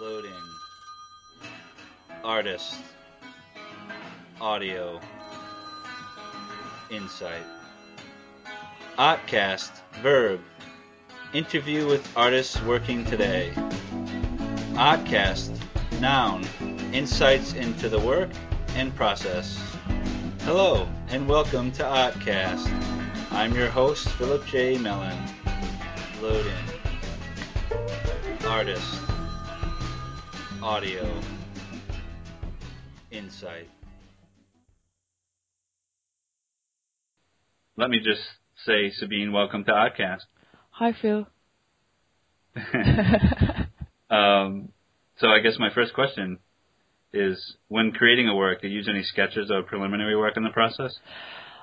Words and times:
Loading. 0.00 0.32
Artist. 2.24 2.76
Audio. 4.40 5.00
Insight. 6.90 7.44
Artcast. 8.98 9.70
Verb. 10.02 10.40
Interview 11.34 11.86
with 11.86 12.10
artists 12.16 12.60
working 12.62 13.04
today. 13.04 13.52
Artcast. 14.72 15.54
Noun. 16.00 16.44
Insights 16.94 17.52
into 17.52 17.90
the 17.90 18.00
work 18.00 18.30
and 18.74 18.94
process. 18.96 19.62
Hello, 20.44 20.88
and 21.08 21.28
welcome 21.28 21.70
to 21.72 21.82
Artcast. 21.82 22.66
I'm 23.30 23.54
your 23.54 23.68
host, 23.68 24.08
Philip 24.08 24.46
J. 24.46 24.78
Mellon. 24.78 25.18
Loading. 26.22 26.52
Artist. 28.46 29.01
Audio. 30.62 31.20
Insight. 33.10 33.68
Let 37.76 37.90
me 37.90 37.98
just 37.98 38.20
say, 38.64 38.92
Sabine, 38.92 39.32
welcome 39.32 39.64
to 39.64 39.72
Artcast. 39.72 40.20
Hi, 40.70 40.94
Phil. 41.02 41.26
um, 44.08 44.68
so 45.18 45.26
I 45.26 45.40
guess 45.40 45.54
my 45.58 45.70
first 45.74 45.94
question 45.94 46.38
is, 47.12 47.56
when 47.66 47.90
creating 47.90 48.28
a 48.28 48.36
work, 48.36 48.62
do 48.62 48.68
you 48.68 48.76
use 48.76 48.88
any 48.88 49.02
sketches 49.02 49.50
or 49.50 49.64
preliminary 49.64 50.16
work 50.16 50.36
in 50.36 50.44
the 50.44 50.50
process? 50.50 50.96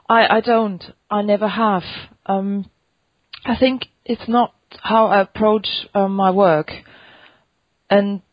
I, 0.09 0.27
I 0.29 0.41
don't. 0.41 0.83
I 1.09 1.21
never 1.21 1.47
have. 1.47 1.83
Um, 2.25 2.69
I 3.45 3.55
think 3.57 3.85
it's 4.03 4.27
not 4.27 4.53
how 4.81 5.07
I 5.07 5.21
approach 5.21 5.69
um, 5.93 6.17
my 6.17 6.31
work, 6.31 6.69
and 7.89 8.23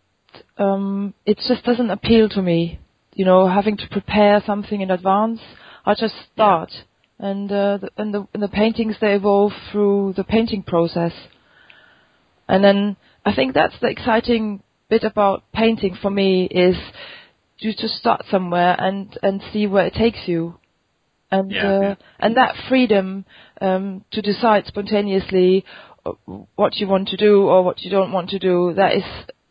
um, 0.58 1.14
it 1.24 1.38
just 1.48 1.64
doesn't 1.64 1.90
appeal 1.90 2.28
to 2.30 2.42
me. 2.42 2.80
You 3.14 3.24
know, 3.24 3.48
having 3.48 3.76
to 3.78 3.88
prepare 3.90 4.42
something 4.46 4.80
in 4.80 4.90
advance. 4.90 5.40
I 5.84 5.94
just 5.94 6.14
start, 6.32 6.70
yeah. 6.72 7.30
and 7.30 7.50
uh, 7.50 7.78
the, 7.78 7.90
and 7.96 8.14
the 8.14 8.28
and 8.34 8.42
the 8.42 8.48
paintings 8.48 8.96
they 9.00 9.14
evolve 9.14 9.52
through 9.70 10.14
the 10.16 10.24
painting 10.24 10.62
process. 10.62 11.12
And 12.48 12.62
then 12.62 12.96
I 13.24 13.34
think 13.34 13.54
that's 13.54 13.78
the 13.80 13.88
exciting 13.88 14.62
bit 14.88 15.04
about 15.04 15.44
painting 15.52 15.96
for 16.00 16.10
me 16.10 16.44
is 16.44 16.76
you 17.58 17.72
just 17.72 17.96
start 17.96 18.24
somewhere 18.30 18.76
and 18.78 19.18
and 19.22 19.42
see 19.52 19.66
where 19.66 19.86
it 19.86 19.94
takes 19.94 20.20
you 20.26 20.58
and 21.30 21.50
yeah, 21.50 21.68
uh, 21.68 21.80
yeah. 21.80 21.94
and 22.20 22.36
that 22.36 22.54
freedom 22.68 23.24
um, 23.60 24.04
to 24.12 24.22
decide 24.22 24.66
spontaneously 24.66 25.64
uh, 26.04 26.12
what 26.54 26.76
you 26.76 26.86
want 26.86 27.08
to 27.08 27.16
do 27.16 27.42
or 27.42 27.62
what 27.64 27.80
you 27.82 27.90
don't 27.90 28.12
want 28.12 28.30
to 28.30 28.38
do 28.38 28.72
that 28.74 28.94
is 28.94 29.02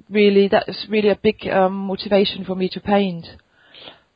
really 0.09 0.47
that 0.49 0.67
is 0.67 0.85
really 0.89 1.09
a 1.09 1.19
big 1.21 1.47
um, 1.47 1.73
motivation 1.73 2.45
for 2.45 2.55
me 2.55 2.69
to 2.69 2.79
paint. 2.79 3.25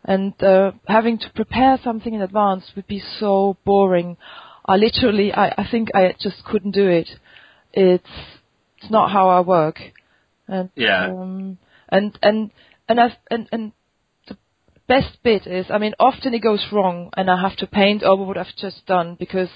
And 0.04 0.42
uh, 0.42 0.72
having 0.88 1.20
to 1.20 1.30
prepare 1.36 1.78
something 1.84 2.14
in 2.14 2.22
advance 2.22 2.72
would 2.76 2.88
be 2.88 3.04
so 3.20 3.58
boring. 3.66 4.18
I 4.66 4.78
literally 4.78 5.34
I, 5.34 5.50
I 5.50 5.68
think 5.70 5.90
I 5.94 6.16
just 6.20 6.44
couldn't 6.46 6.72
do 6.72 6.88
it. 6.88 7.10
It's 7.74 8.10
it's 8.78 8.92
not 8.92 9.12
how 9.12 9.30
I 9.30 9.42
work. 9.42 9.80
And 10.48 10.70
yeah. 10.76 11.08
um, 11.08 11.58
and 11.90 12.18
and 12.22 12.52
and 12.88 13.00
I've 13.00 13.18
and 13.30 13.48
and 13.52 13.72
the 14.28 14.38
best 14.88 15.22
bit 15.24 15.46
is, 15.46 15.68
I 15.70 15.78
mean, 15.78 15.94
often 16.00 16.34
it 16.34 16.40
goes 16.40 16.66
wrong 16.72 17.10
and 17.16 17.30
I 17.30 17.42
have 17.42 17.58
to 17.58 17.68
paint 17.68 18.04
over 18.04 18.24
what 18.24 18.38
I've 18.38 18.56
just 18.58 18.86
done 18.86 19.16
because 19.20 19.50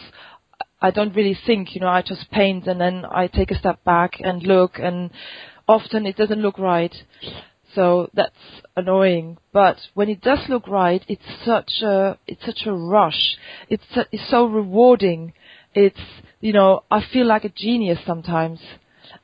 I 0.82 0.92
don't 0.92 1.16
really 1.16 1.38
think, 1.46 1.74
you 1.74 1.82
know, 1.82 1.88
I 1.88 2.02
just 2.02 2.30
paint 2.30 2.68
and 2.68 2.80
then 2.80 3.06
I 3.10 3.28
take 3.28 3.52
a 3.52 3.58
step 3.58 3.84
back 3.86 4.16
and 4.20 4.44
look 4.44 4.74
and 4.78 5.12
often 5.68 6.06
it 6.06 6.16
doesn't 6.18 6.42
look 6.42 6.58
right. 6.58 6.94
So 7.76 8.10
that's 8.14 8.36
annoying. 8.76 9.38
But 9.52 9.78
when 9.94 10.10
it 10.10 10.22
does 10.22 10.40
look 10.48 10.68
right, 10.68 11.04
it's 11.08 11.22
such 11.46 11.82
a, 11.82 12.18
it's 12.28 12.46
such 12.46 12.66
a 12.66 12.74
rush. 12.74 13.38
It's, 13.70 13.84
it's 14.12 14.30
so 14.30 14.46
rewarding. 14.46 15.34
It's, 15.74 16.00
you 16.40 16.54
know, 16.54 16.84
I 16.92 17.02
feel 17.12 17.26
like 17.26 17.46
a 17.46 17.50
genius 17.50 18.00
sometimes. 18.06 18.60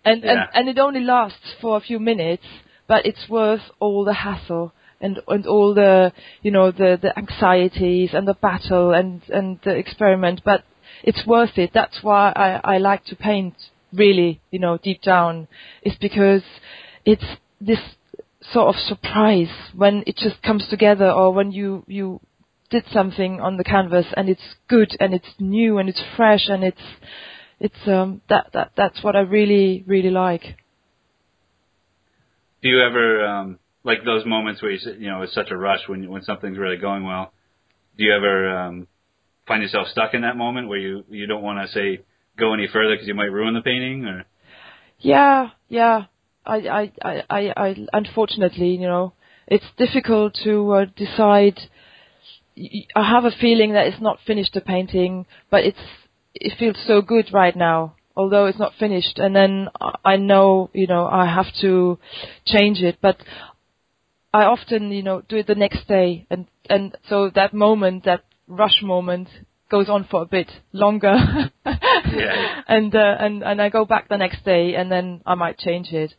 And, 0.04 0.24
yeah. 0.24 0.32
and, 0.32 0.40
and 0.54 0.70
it 0.70 0.80
only 0.80 1.02
lasts 1.02 1.54
for 1.62 1.78
a 1.78 1.82
few 1.82 2.00
minutes, 2.00 2.44
but 2.88 3.06
it's 3.06 3.30
worth 3.30 3.62
all 3.80 4.04
the 4.04 4.14
hassle 4.14 4.74
and 5.02 5.20
and 5.28 5.46
all 5.48 5.74
the 5.74 6.12
you 6.42 6.52
know 6.52 6.72
the 6.72 6.98
the 7.02 7.18
anxieties 7.18 8.10
and 8.14 8.28
the 8.28 8.34
battle 8.34 8.92
and 8.92 9.22
and 9.30 9.60
the 9.64 9.72
experiment 9.72 10.42
but 10.44 10.64
it's 11.04 11.26
worth 11.26 11.58
it 11.58 11.72
that's 11.74 12.00
why 12.02 12.32
i 12.36 12.76
i 12.76 12.78
like 12.78 13.04
to 13.06 13.16
paint 13.16 13.56
really 13.94 14.42
you 14.52 14.60
know 14.60 14.78
deep 14.78 15.02
down 15.02 15.48
is 15.84 15.96
because 16.00 16.44
it's 17.06 17.24
this 17.60 17.80
sort 18.54 18.74
of 18.74 18.82
surprise 18.82 19.50
when 19.76 20.04
it 20.08 20.16
just 20.16 20.42
comes 20.42 20.68
together 20.70 21.10
or 21.10 21.34
when 21.34 21.52
you 21.52 21.84
you 21.88 22.20
did 22.70 22.84
something 22.92 23.40
on 23.42 23.58
the 23.58 23.64
canvas 23.64 24.06
and 24.16 24.30
it's 24.30 24.56
good 24.68 24.96
and 25.00 25.14
it's 25.14 25.30
new 25.40 25.78
and 25.78 25.90
it's 25.90 26.02
fresh 26.16 26.48
and 26.48 26.64
it's 26.64 26.82
it's 27.60 27.88
um 27.88 28.22
that 28.30 28.48
that 28.54 28.72
that's 28.78 29.04
what 29.04 29.16
i 29.16 29.20
really 29.20 29.84
really 29.88 30.12
like 30.12 30.56
do 32.62 32.70
you 32.70 32.82
ever 32.82 33.26
um 33.26 33.60
like 33.84 34.04
those 34.04 34.26
moments 34.26 34.62
where 34.62 34.72
you 34.72 34.80
you 34.98 35.10
know 35.10 35.22
it's 35.22 35.34
such 35.34 35.52
a 35.52 35.58
rush 35.58 35.82
when 35.88 36.10
when 36.10 36.24
something's 36.24 36.58
really 36.58 36.78
going 36.78 37.04
well. 37.04 37.34
Do 37.98 38.04
you 38.04 38.14
ever 38.14 38.50
um, 38.58 38.88
find 39.48 39.62
yourself 39.62 39.88
stuck 39.90 40.14
in 40.14 40.22
that 40.22 40.38
moment 40.38 40.68
where 40.68 40.80
you 40.80 41.04
you 41.10 41.28
don't 41.28 41.42
want 41.42 41.60
to 41.66 41.74
say 41.74 42.04
go 42.40 42.54
any 42.54 42.68
further 42.72 42.94
because 42.94 43.08
you 43.08 43.14
might 43.14 43.32
ruin 43.32 43.54
the 43.54 43.62
painting 43.62 44.06
or? 44.06 44.26
Yeah, 45.00 45.50
yeah. 45.68 46.06
I 46.46 46.56
I 46.56 46.92
I 47.30 47.54
I, 47.56 47.88
unfortunately, 47.94 48.70
you 48.70 48.88
know, 48.88 49.14
it's 49.48 49.66
difficult 49.78 50.38
to 50.44 50.72
uh, 50.72 50.86
decide. 50.96 51.60
I 52.96 53.10
have 53.10 53.26
a 53.26 53.32
feeling 53.32 53.74
that 53.74 53.88
it's 53.88 54.02
not 54.02 54.20
finished 54.26 54.54
the 54.54 54.62
painting, 54.62 55.26
but 55.50 55.64
it's 55.64 55.80
it 56.34 56.58
feels 56.58 56.78
so 56.86 57.02
good 57.02 57.32
right 57.34 57.56
now 57.56 57.96
although 58.16 58.48
it's 58.48 58.60
not 58.60 58.74
finished 58.78 59.18
and 59.18 59.34
then 59.36 59.70
I 60.04 60.18
know 60.18 60.70
you 60.74 60.88
know 60.88 61.08
I 61.08 61.26
have 61.26 61.48
to 61.62 61.98
change 62.46 62.82
it 62.82 62.98
but 63.02 63.18
I 64.34 64.44
often, 64.44 64.92
you 64.92 65.02
know, 65.02 65.22
do 65.28 65.38
it 65.38 65.48
the 65.48 65.56
next 65.56 65.88
day, 65.88 66.28
and 66.30 66.46
and 66.70 66.96
so 67.08 67.32
that 67.34 67.54
moment, 67.54 68.06
that 68.06 68.24
rush 68.48 68.82
moment, 68.84 69.28
goes 69.70 69.90
on 69.90 70.06
for 70.10 70.22
a 70.22 70.26
bit 70.26 70.50
longer. 70.72 71.16
yeah. 71.66 72.62
And 72.68 72.94
uh, 72.94 73.16
and 73.20 73.44
and 73.44 73.62
I 73.62 73.70
go 73.70 73.86
back 73.86 74.10
the 74.10 74.18
next 74.18 74.46
day, 74.46 74.76
and 74.76 74.92
then 74.92 75.22
I 75.26 75.34
might 75.36 75.58
change 75.58 75.92
it. 75.92 76.14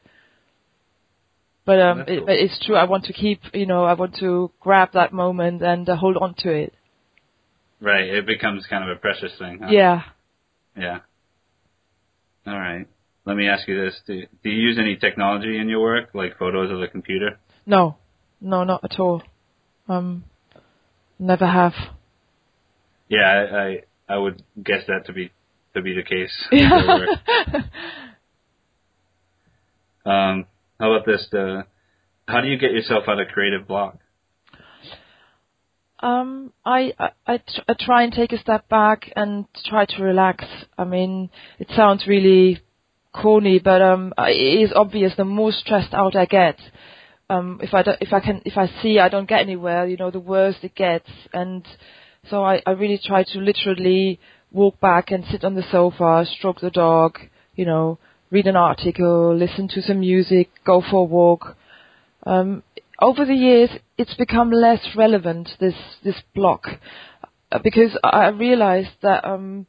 But 1.65 1.81
um, 1.81 2.00
it, 2.09 2.27
but 2.27 2.34
it's 2.34 2.59
true. 2.65 2.75
I 2.75 2.84
want 2.84 3.05
to 3.05 3.12
keep, 3.12 3.41
you 3.53 3.66
know, 3.66 3.84
I 3.84 3.93
want 3.93 4.16
to 4.16 4.50
grab 4.59 4.91
that 4.94 5.12
moment 5.12 5.62
and 5.62 5.89
uh, 5.89 5.94
hold 5.94 6.16
on 6.16 6.34
to 6.39 6.50
it. 6.50 6.75
Right. 7.81 8.06
It 8.06 8.27
becomes 8.27 8.66
kind 8.66 8.83
of 8.83 8.97
a 8.97 8.99
precious 8.99 9.31
thing. 9.39 9.60
Huh? 9.62 9.69
Yeah. 9.71 10.03
Yeah. 10.77 10.99
All 12.47 12.59
right. 12.59 12.89
Let 13.25 13.37
me 13.37 13.47
ask 13.47 13.69
you 13.69 13.84
this: 13.84 13.94
Do, 14.06 14.22
do 14.43 14.50
you 14.50 14.60
use 14.60 14.78
any 14.78 14.97
technology 14.97 15.59
in 15.59 15.69
your 15.69 15.81
work, 15.81 16.10
like 16.15 16.39
photos 16.39 16.71
of 16.71 16.81
the 16.81 16.89
computer? 16.89 17.39
No, 17.66 17.97
no, 18.41 18.65
not 18.65 18.83
at 18.83 18.99
all. 18.99 19.22
Um, 19.89 20.25
never 21.19 21.47
have. 21.47 21.75
Yeah, 23.10 23.26
I, 23.28 23.59
I 23.59 23.82
I 24.09 24.16
would 24.16 24.43
guess 24.62 24.84
that 24.88 25.06
to 25.06 25.12
be 25.12 25.31
to 25.75 25.82
be 25.82 25.94
the 25.94 26.03
case. 26.03 26.32
um, 30.06 30.47
how 30.78 30.93
about 30.93 31.04
this? 31.04 31.26
Uh, 31.32 31.65
how 32.26 32.41
do 32.41 32.48
you 32.48 32.56
get 32.56 32.72
yourself 32.72 33.04
out 33.09 33.21
of 33.21 33.28
creative 33.28 33.69
block? 33.69 33.98
Um, 36.03 36.53
I, 36.65 36.94
I, 36.98 37.10
I, 37.26 37.37
tr- 37.38 37.60
I 37.69 37.75
try 37.78 38.03
and 38.04 38.12
take 38.12 38.32
a 38.32 38.38
step 38.38 38.69
back 38.71 39.12
and 39.15 39.44
try 39.66 39.84
to 39.84 40.03
relax. 40.03 40.44
I 40.78 40.84
mean, 40.84 41.28
it 41.59 41.69
sounds 41.77 42.06
really 42.06 42.62
corny, 43.12 43.59
but 43.59 43.82
um, 43.82 44.15
it 44.16 44.62
is 44.65 44.72
obvious. 44.75 45.12
The 45.16 45.27
more 45.27 45.53
stressed 45.53 45.92
out 45.92 46.16
I 46.16 46.24
get, 46.24 46.59
um, 47.28 47.60
if 47.63 47.74
I 47.74 47.83
don't, 47.83 47.98
if 48.01 48.15
I 48.15 48.21
can, 48.21 48.41
if 48.47 48.56
I 48.56 48.71
see 48.83 48.98
I 48.98 49.10
don't 49.10 49.28
get 49.28 49.41
anywhere, 49.41 49.86
you 49.86 49.98
know, 49.98 50.10
the 50.10 50.21
worse 50.21 50.56
it 50.63 50.74
gets. 50.74 51.10
And 51.34 51.66
so 52.28 52.45
I, 52.45 52.63
I 52.67 52.72
really 52.72 53.01
try 53.03 53.25
to 53.25 53.39
literally 53.39 54.21
walk 54.53 54.81
back 54.81 55.11
and 55.11 55.25
sit 55.31 55.45
on 55.45 55.55
the 55.55 55.65
sofa, 55.71 56.27
stroke 56.37 56.61
the 56.61 56.71
dog, 56.71 57.19
you 57.55 57.65
know, 57.65 57.99
read 58.31 58.47
an 58.47 58.57
article, 58.57 59.34
listen 59.34 59.69
to 59.69 59.83
some 59.83 60.01
music, 60.01 60.51
go 60.65 60.83
for 60.83 61.01
a 61.01 61.05
walk. 61.05 61.57
Um, 62.27 62.63
over 63.01 63.25
the 63.25 63.34
years, 63.34 63.71
it's 63.97 64.15
become 64.15 64.51
less 64.51 64.81
relevant 64.95 65.49
this 65.59 65.75
this 66.05 66.17
block 66.34 66.67
uh, 67.51 67.59
because 67.63 67.97
I 68.05 68.28
realized 68.28 68.91
that 69.03 69.25
um, 69.25 69.66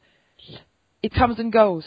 it 1.02 1.14
comes 1.14 1.40
and 1.40 1.52
goes, 1.52 1.86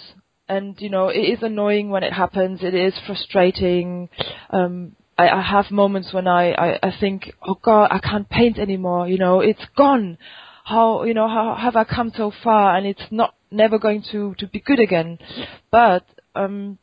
and 0.49 0.75
you 0.81 0.88
know 0.88 1.08
it 1.08 1.19
is 1.19 1.43
annoying 1.43 1.90
when 1.90 2.02
it 2.02 2.12
happens. 2.12 2.60
It 2.62 2.75
is 2.75 2.94
frustrating. 3.06 4.08
Um, 4.50 4.96
I, 5.17 5.28
I 5.28 5.43
have 5.43 5.70
moments 5.70 6.12
when 6.12 6.26
I, 6.26 6.52
I, 6.52 6.78
I 6.82 6.93
think, 6.99 7.32
oh 7.46 7.56
God, 7.62 7.88
I 7.93 7.99
can't 7.99 8.28
paint 8.28 8.58
anymore. 8.58 9.06
You 9.06 9.19
know, 9.19 9.40
it's 9.40 9.64
gone. 9.76 10.19
How 10.64 11.05
you 11.05 11.14
know 11.14 11.28
how 11.28 11.55
have 11.55 11.76
I 11.76 11.84
come 11.84 12.11
so 12.16 12.32
far, 12.43 12.76
and 12.76 12.87
it's 12.87 13.06
not 13.11 13.34
never 13.50 13.78
going 13.78 14.02
to 14.12 14.34
to 14.38 14.46
be 14.46 14.61
good 14.61 14.81
again. 14.81 15.19
But 15.70 16.05
um, 16.34 16.78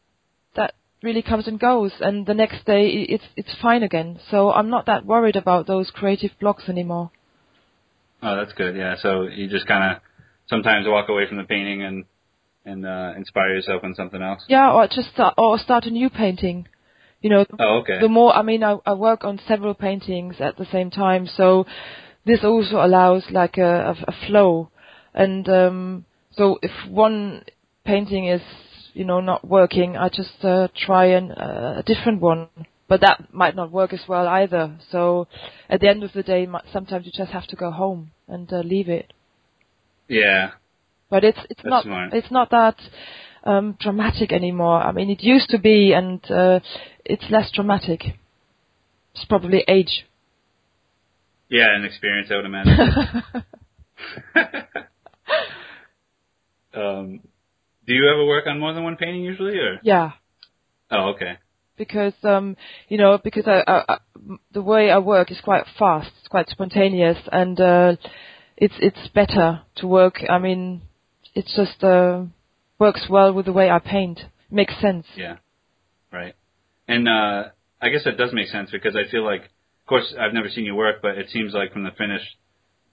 that 0.56 0.76
really 1.02 1.24
comes 1.24 1.48
and 1.48 1.60
goes, 1.60 1.92
and 2.00 2.26
the 2.26 2.36
next 2.36 2.66
day 2.66 2.88
it's 3.10 3.24
it's 3.36 3.54
fine 3.62 3.84
again. 3.84 4.20
So 4.30 4.52
I'm 4.52 4.70
not 4.70 4.86
that 4.86 5.06
worried 5.06 5.36
about 5.36 5.68
those 5.68 5.90
creative 5.92 6.32
blocks 6.40 6.70
anymore. 6.70 7.12
Oh, 8.22 8.36
that's 8.36 8.54
good. 8.54 8.76
Yeah. 8.76 8.96
So 9.02 9.24
you 9.24 9.48
just 9.50 9.68
kind 9.68 9.96
of 9.96 10.02
sometimes 10.48 10.86
walk 10.88 11.10
away 11.10 11.28
from 11.28 11.38
the 11.38 11.44
painting 11.44 11.82
and 11.84 12.06
and 12.66 12.86
uh, 12.86 13.14
inspire 13.18 13.56
yourself 13.56 13.84
on 13.84 13.96
something 13.96 14.22
else. 14.22 14.44
Yeah, 14.48 14.72
or 14.72 14.88
just 14.88 15.12
start, 15.14 15.34
or 15.38 15.58
start 15.58 15.86
a 15.86 15.90
new 15.90 16.10
painting. 16.10 16.68
You 17.22 17.30
know, 17.32 17.46
Oh, 17.60 17.80
okay. 17.80 18.00
the 18.00 18.08
more 18.10 18.36
I 18.36 18.42
mean, 18.44 18.64
I, 18.64 18.78
I 18.86 18.94
work 18.94 19.24
on 19.24 19.40
several 19.48 19.74
paintings 19.74 20.36
at 20.40 20.58
the 20.58 20.66
same 20.72 20.92
time, 20.92 21.28
so 21.28 21.66
this 22.26 22.44
also 22.44 22.78
allows 22.84 23.24
like 23.32 23.58
a, 23.58 23.90
a, 23.92 23.96
a 24.08 24.28
flow. 24.28 24.70
And 25.14 25.48
um, 25.50 26.06
so 26.32 26.60
if 26.62 26.72
one 26.90 27.44
painting 27.86 28.28
is 28.28 28.42
you 28.94 29.06
know 29.06 29.20
not 29.20 29.48
working, 29.48 29.98
I 29.98 30.10
just 30.10 30.44
uh, 30.44 30.68
try 30.76 31.06
an, 31.08 31.32
uh, 31.32 31.76
a 31.80 31.84
different 31.84 32.22
one. 32.22 32.48
But 32.88 33.02
that 33.02 33.34
might 33.34 33.56
not 33.56 33.72
work 33.72 33.94
as 33.94 34.02
well 34.08 34.28
either. 34.28 34.76
So 34.92 35.28
at 35.70 35.80
the 35.80 35.88
end 35.88 36.04
of 36.04 36.12
the 36.12 36.24
day, 36.24 36.46
sometimes 36.74 37.06
you 37.06 37.12
just 37.16 37.32
have 37.32 37.48
to 37.48 37.56
go 37.56 37.72
home 37.72 38.12
and 38.28 38.52
uh, 38.52 38.58
leave 38.60 38.90
it. 38.90 39.14
yeah. 40.08 40.52
But 41.10 41.24
it's 41.24 41.40
it's 41.50 41.62
That's 41.64 41.70
not 41.70 41.84
smart. 41.84 42.14
it's 42.14 42.32
not 42.32 42.50
that 42.52 42.76
um, 43.44 43.78
dramatic 43.80 44.32
anymore. 44.32 44.82
I 44.82 44.92
mean, 44.92 45.10
it 45.10 45.22
used 45.22 45.50
to 45.50 45.60
be, 45.60 45.94
and 45.94 46.20
uh, 46.32 46.60
it's 47.06 47.26
less 47.30 47.52
dramatic. 47.52 48.02
It's 49.16 49.26
probably 49.26 49.64
age. 49.68 50.06
Yeah, 51.52 51.76
an 51.76 51.84
experience 51.84 52.30
I 52.32 52.36
would 52.38 52.46
imagine. 52.46 52.80
um, 56.74 57.20
do 57.86 57.94
you 57.94 58.10
ever 58.10 58.26
work 58.26 58.48
on 58.48 58.60
more 58.60 58.74
than 58.74 58.84
one 58.84 58.96
painting 58.96 59.24
usually, 59.24 59.58
or? 59.60 59.80
yeah, 59.84 60.12
Oh, 60.90 61.10
okay. 61.10 61.38
because 61.78 62.14
um, 62.24 62.56
you 62.88 62.98
know, 62.98 63.20
because 63.22 63.48
I, 63.48 63.64
I, 63.68 63.84
I, 63.90 63.98
the 64.54 64.62
way 64.62 64.90
I 64.90 65.00
work 65.00 65.30
is 65.30 65.42
quite 65.44 65.66
fast, 65.78 66.10
it's 66.20 66.30
quite 66.30 66.48
spontaneous, 66.50 67.18
and 67.32 67.60
uh, 67.60 67.96
it's 68.56 68.76
it's 68.80 69.10
better 69.14 69.62
to 69.78 69.88
work. 69.88 70.16
I 70.30 70.40
mean, 70.40 70.84
it 71.36 71.46
just 71.54 71.84
uh, 71.84 72.24
works 72.80 73.08
well 73.10 73.34
with 73.34 73.46
the 73.46 73.54
way 73.54 73.70
I 73.70 73.80
paint. 73.80 74.22
Makes 74.50 74.80
sense. 74.82 75.06
Yeah. 75.18 75.38
Right. 76.14 76.36
And 76.88 77.08
uh, 77.10 77.50
I 77.82 77.90
guess 77.90 78.06
that 78.06 78.18
does 78.18 78.32
make 78.34 78.48
sense 78.48 78.70
because 78.72 78.96
I 78.96 79.10
feel 79.10 79.24
like, 79.26 79.50
course, 79.92 80.16
I've 80.20 80.34
never 80.34 80.50
seen 80.50 80.66
you 80.66 80.74
work, 80.74 81.02
but 81.02 81.18
it 81.18 81.30
seems 81.32 81.54
like 81.54 81.74
from 81.74 81.84
the 81.84 81.92
finished 81.92 82.38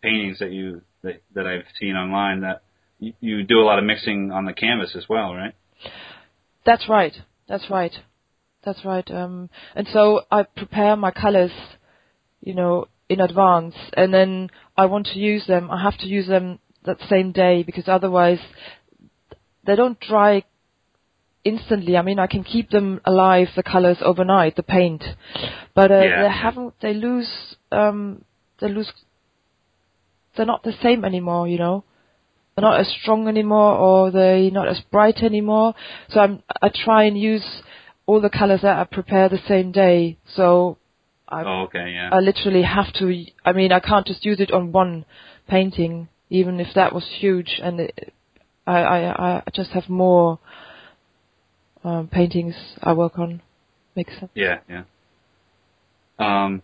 paintings 0.02 0.40
that 0.40 0.52
you 0.52 0.82
that, 1.02 1.22
that 1.34 1.46
I've 1.46 1.64
seen 1.80 1.94
online 1.94 2.40
that 2.40 2.62
you, 2.98 3.12
you 3.20 3.44
do 3.44 3.60
a 3.60 3.66
lot 3.66 3.78
of 3.78 3.84
mixing 3.84 4.32
on 4.32 4.46
the 4.46 4.52
canvas 4.52 4.94
as 4.96 5.08
well, 5.08 5.32
right? 5.32 5.54
That's 6.66 6.88
right. 6.88 7.14
That's 7.48 7.70
right. 7.70 7.92
That's 8.64 8.84
right. 8.84 9.08
Um, 9.10 9.48
and 9.76 9.86
so 9.92 10.22
I 10.30 10.42
prepare 10.42 10.96
my 10.96 11.12
colors, 11.12 11.52
you 12.40 12.54
know, 12.54 12.88
in 13.08 13.20
advance, 13.20 13.76
and 13.96 14.12
then 14.12 14.50
I 14.76 14.86
want 14.86 15.06
to 15.06 15.18
use 15.18 15.46
them. 15.46 15.70
I 15.70 15.80
have 15.80 15.96
to 15.98 16.06
use 16.06 16.26
them 16.26 16.58
that 16.84 16.98
same 17.08 17.32
day 17.32 17.62
because 17.62 17.84
otherwise 17.86 18.40
they 19.64 19.76
don't 19.76 20.00
dry 20.00 20.44
instantly. 21.48 21.96
I 21.96 22.02
mean, 22.02 22.18
I 22.18 22.26
can 22.26 22.44
keep 22.44 22.70
them 22.70 23.00
alive, 23.04 23.48
the 23.56 23.62
colors 23.62 23.98
overnight, 24.00 24.56
the 24.56 24.62
paint, 24.62 25.02
but 25.74 25.90
uh, 25.90 25.98
Yeah, 25.98 26.22
they 26.22 26.30
haven't. 26.30 26.74
They 26.80 26.94
lose. 26.94 27.30
Um, 27.72 28.24
they 28.60 28.68
lose. 28.68 28.92
They're 30.36 30.46
not 30.46 30.62
the 30.62 30.74
same 30.82 31.04
anymore. 31.04 31.48
You 31.48 31.58
know 31.58 31.84
they're 32.58 32.68
not 32.68 32.80
as 32.80 32.88
strong 33.02 33.28
anymore 33.28 33.74
or 33.76 34.10
they're 34.10 34.50
not 34.50 34.66
as 34.66 34.80
bright 34.90 35.18
anymore. 35.22 35.74
So 36.10 36.18
I'm, 36.18 36.42
I 36.60 36.68
try 36.74 37.04
and 37.04 37.16
use 37.16 37.44
all 38.04 38.20
the 38.20 38.30
colors 38.30 38.62
that 38.62 38.76
I 38.76 38.82
prepare 38.82 39.28
the 39.28 39.38
same 39.46 39.70
day. 39.70 40.18
So 40.34 40.76
I, 41.28 41.42
Oh, 41.44 41.62
okay, 41.66 41.92
yeah. 41.92 42.10
I 42.12 42.18
literally 42.18 42.62
have 42.62 42.92
to, 42.94 43.26
I 43.44 43.52
mean, 43.52 43.70
I 43.70 43.78
can't 43.78 44.04
just 44.04 44.24
use 44.24 44.40
it 44.40 44.50
on 44.50 44.72
one 44.72 45.04
painting, 45.46 46.08
even 46.30 46.58
if 46.58 46.74
that 46.74 46.92
was 46.92 47.04
huge. 47.20 47.60
And 47.62 47.78
it, 47.78 48.12
I, 48.66 48.78
I, 48.80 49.36
I 49.36 49.50
just 49.54 49.70
have 49.70 49.88
more 49.88 50.40
um, 51.84 52.08
paintings 52.08 52.54
I 52.82 52.92
work 52.92 53.19
on. 53.19 53.42
Makes 53.94 54.19
sense. 54.19 54.30
Yeah, 54.34 54.58
yeah. 54.69 54.84
Um, 56.19 56.62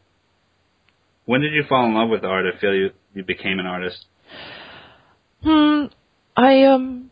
when 1.26 1.40
did 1.40 1.52
you 1.52 1.64
fall 1.68 1.86
in 1.86 1.94
love 1.94 2.10
with 2.10 2.24
art 2.24 2.44
I 2.46 2.58
feel 2.60 2.74
you, 2.74 2.90
you 3.14 3.24
became 3.24 3.58
an 3.58 3.66
artist? 3.66 4.04
Hmm. 5.42 5.84
I 6.36 6.64
um, 6.64 7.10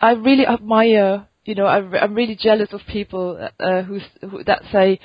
I 0.00 0.12
really 0.12 0.46
admire. 0.46 1.26
You 1.44 1.54
know, 1.54 1.64
I, 1.64 1.78
I'm 2.02 2.14
really 2.14 2.36
jealous 2.36 2.68
of 2.72 2.80
people 2.86 3.48
uh, 3.58 3.82
who, 3.82 4.00
who 4.28 4.44
that 4.44 4.62
say, 4.70 5.00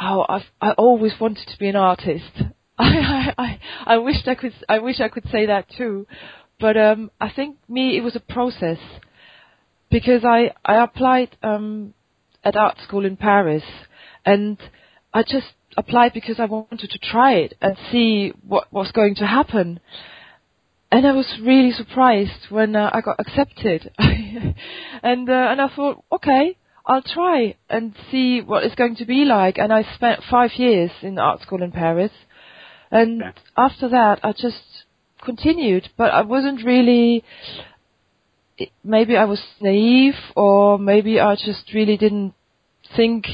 "Oh, 0.00 0.24
I've, 0.28 0.46
I 0.60 0.72
always 0.72 1.12
wanted 1.20 1.46
to 1.48 1.58
be 1.58 1.68
an 1.68 1.76
artist." 1.76 2.42
I, 2.78 2.84
I, 2.86 3.34
I, 3.38 3.60
I 3.94 3.96
wished 3.98 4.26
I 4.26 4.34
could. 4.34 4.54
I 4.68 4.78
wish 4.78 5.00
I 5.00 5.08
could 5.08 5.24
say 5.30 5.46
that 5.46 5.66
too, 5.76 6.06
but 6.58 6.76
um, 6.76 7.10
I 7.20 7.30
think 7.30 7.58
me 7.68 7.96
it 7.96 8.02
was 8.02 8.16
a 8.16 8.20
process 8.20 8.78
because 9.90 10.24
I 10.24 10.52
I 10.64 10.82
applied 10.82 11.36
um, 11.42 11.94
at 12.42 12.56
art 12.56 12.78
school 12.84 13.04
in 13.04 13.16
Paris, 13.16 13.64
and 14.24 14.58
I 15.12 15.22
just 15.22 15.52
applied 15.76 16.12
because 16.12 16.38
I 16.38 16.44
wanted 16.44 16.90
to 16.90 16.98
try 16.98 17.34
it 17.34 17.54
and 17.60 17.76
see 17.90 18.32
what 18.46 18.72
was 18.72 18.92
going 18.92 19.16
to 19.16 19.26
happen 19.26 19.80
and 20.94 21.08
I 21.08 21.12
was 21.12 21.26
really 21.42 21.72
surprised 21.72 22.50
when 22.50 22.76
uh, 22.76 22.88
I 22.92 23.00
got 23.00 23.18
accepted. 23.18 23.90
and 23.98 25.28
uh, 25.28 25.48
and 25.50 25.60
I 25.60 25.68
thought, 25.74 26.04
okay, 26.12 26.56
I'll 26.86 27.02
try 27.02 27.56
and 27.68 27.96
see 28.12 28.40
what 28.40 28.62
it's 28.62 28.76
going 28.76 28.94
to 28.96 29.04
be 29.04 29.24
like. 29.24 29.58
And 29.58 29.72
I 29.72 29.82
spent 29.96 30.20
five 30.30 30.52
years 30.56 30.92
in 31.02 31.18
art 31.18 31.42
school 31.42 31.64
in 31.64 31.72
Paris, 31.72 32.12
and 32.92 33.24
after 33.56 33.88
that, 33.88 34.20
I 34.22 34.32
just 34.32 34.62
continued. 35.20 35.88
But 35.98 36.12
I 36.12 36.22
wasn't 36.22 36.64
really. 36.64 37.24
It- 38.58 38.70
Maybe 38.82 39.16
I 39.16 39.24
was 39.24 39.42
naive, 39.60 40.14
or 40.36 40.78
maybe 40.78 41.20
I 41.20 41.34
just 41.34 41.72
really 41.72 41.96
didn't 41.96 42.34
think 42.96 43.26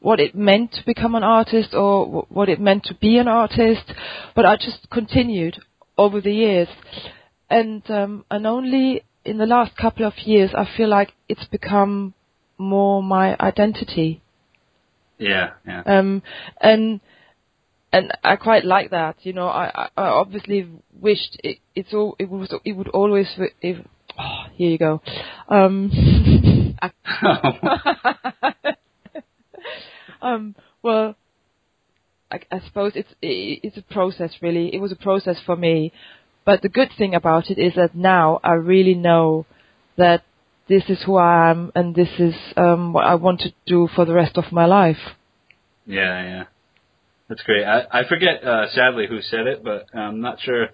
what 0.00 0.18
it 0.20 0.34
meant 0.34 0.72
to 0.72 0.84
become 0.84 1.14
an 1.14 1.22
artist 1.22 1.74
or 1.74 2.06
wh- 2.06 2.32
what 2.32 2.48
it 2.48 2.60
meant 2.60 2.84
to 2.84 2.94
be 2.94 3.18
an 3.18 3.28
artist, 3.28 3.92
but 4.34 4.44
I 4.44 4.56
just 4.56 4.90
continued 4.90 5.58
over 5.96 6.20
the 6.20 6.32
years. 6.32 6.68
And 7.48 7.82
um, 7.90 8.24
and 8.30 8.46
only 8.46 9.02
in 9.24 9.38
the 9.38 9.46
last 9.46 9.76
couple 9.76 10.06
of 10.06 10.14
years, 10.24 10.50
I 10.56 10.64
feel 10.76 10.88
like 10.88 11.12
it's 11.28 11.44
become 11.44 12.14
more 12.58 13.02
my 13.02 13.36
identity. 13.38 14.22
Yeah, 15.18 15.50
yeah. 15.66 15.82
Um, 15.86 16.22
and 16.60 17.00
and 17.92 18.12
I 18.24 18.36
quite 18.36 18.64
like 18.64 18.90
that. 18.90 19.16
You 19.22 19.34
know, 19.34 19.48
I, 19.48 19.88
I, 19.96 20.02
obviously 20.04 20.68
wished 20.98 21.38
it, 21.44 21.58
it's 21.74 21.92
all 21.92 22.16
it 22.18 22.28
was 22.30 22.52
it 22.64 22.72
would 22.72 22.88
always 22.88 23.28
if, 23.60 23.76
oh, 24.18 24.44
here 24.54 24.70
you 24.70 24.78
go. 24.78 25.00
Um, 25.48 26.76
um, 30.22 30.54
well, 30.82 31.16
I, 32.30 32.40
I 32.50 32.60
suppose 32.66 32.92
it's 32.94 33.12
it's 33.20 33.76
a 33.76 33.82
process. 33.82 34.32
Really, 34.40 34.74
it 34.74 34.80
was 34.80 34.92
a 34.92 34.96
process 34.96 35.36
for 35.44 35.56
me. 35.56 35.92
But 36.44 36.62
the 36.62 36.68
good 36.68 36.90
thing 36.98 37.14
about 37.14 37.50
it 37.50 37.58
is 37.58 37.74
that 37.76 37.94
now 37.94 38.40
I 38.42 38.54
really 38.54 38.94
know 38.94 39.46
that 39.96 40.24
this 40.68 40.82
is 40.88 40.98
who 41.04 41.16
I 41.16 41.50
am 41.50 41.70
and 41.74 41.94
this 41.94 42.08
is 42.18 42.34
um, 42.56 42.92
what 42.92 43.04
I 43.04 43.14
want 43.14 43.40
to 43.40 43.52
do 43.66 43.88
for 43.94 44.04
the 44.04 44.14
rest 44.14 44.36
of 44.36 44.50
my 44.50 44.64
life. 44.64 44.98
Yeah, 45.86 46.22
yeah. 46.22 46.44
That's 47.28 47.42
great. 47.42 47.64
I, 47.64 47.84
I 47.90 48.08
forget, 48.08 48.44
uh, 48.44 48.68
sadly, 48.70 49.06
who 49.08 49.20
said 49.22 49.46
it, 49.46 49.62
but 49.62 49.86
I'm 49.94 50.20
not 50.20 50.40
sure 50.40 50.68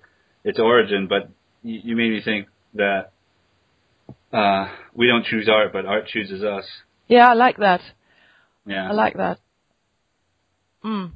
its 0.45 0.59
origin, 0.59 1.07
but 1.09 1.31
you, 1.63 1.81
you 1.85 1.97
made 1.97 2.11
me 2.11 2.23
think 2.25 2.49
that 2.75 3.13
uh, 4.33 4.69
we 4.95 5.07
don't 5.07 5.25
choose 5.25 5.49
art, 5.49 5.73
but 5.73 5.87
art 5.87 6.07
chooses 6.07 6.43
us. 6.43 6.65
Yeah, 7.09 7.29
I 7.29 7.35
like 7.35 7.57
that. 7.59 7.81
Yeah. 8.67 8.89
I 8.89 8.93
like 8.93 9.17
that. 9.17 9.39
Mm. 10.85 11.11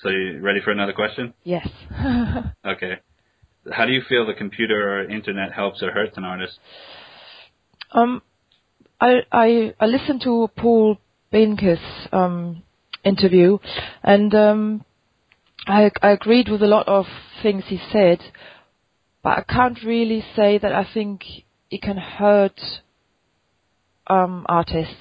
so 0.00 0.08
you 0.08 0.38
ready 0.40 0.60
for 0.60 0.70
another 0.70 0.92
question? 0.92 1.34
Yes. 1.44 1.68
Okay. 2.64 2.98
How 3.72 3.86
do 3.86 3.92
you 3.92 4.02
feel 4.08 4.24
the 4.24 4.34
computer 4.34 4.98
or 5.00 5.08
internet 5.08 5.52
helps 5.52 5.82
or 5.82 5.90
hurts 5.90 6.16
an 6.16 6.24
artist? 6.24 6.58
um, 7.92 8.22
I 9.00 9.22
I 9.32 9.74
I 9.80 9.86
listened 9.86 10.22
to 10.22 10.48
Paul 10.56 10.98
Benke's 11.32 11.80
um 12.12 12.62
interview, 13.04 13.58
and 14.02 14.34
um, 14.34 14.84
I 15.66 15.90
I 16.00 16.10
agreed 16.10 16.48
with 16.48 16.62
a 16.62 16.66
lot 16.66 16.88
of 16.88 17.06
things 17.42 17.64
he 17.66 17.80
said, 17.92 18.20
but 19.22 19.38
I 19.38 19.42
can't 19.42 19.78
really 19.84 20.24
say 20.36 20.58
that 20.58 20.72
I 20.72 20.86
think 20.92 21.22
it 21.70 21.82
can 21.82 21.96
hurt 21.96 22.60
um 24.06 24.44
artists. 24.48 24.94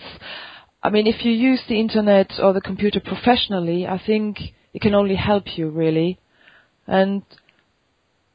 I 0.83 0.89
mean, 0.89 1.05
if 1.07 1.23
you 1.25 1.31
use 1.31 1.61
the 1.67 1.79
internet 1.79 2.31
or 2.41 2.53
the 2.53 2.61
computer 2.61 2.99
professionally, 2.99 3.85
I 3.87 4.01
think 4.03 4.37
it 4.73 4.81
can 4.81 4.95
only 4.95 5.15
help 5.15 5.57
you 5.57 5.69
really, 5.69 6.19
and 6.87 7.21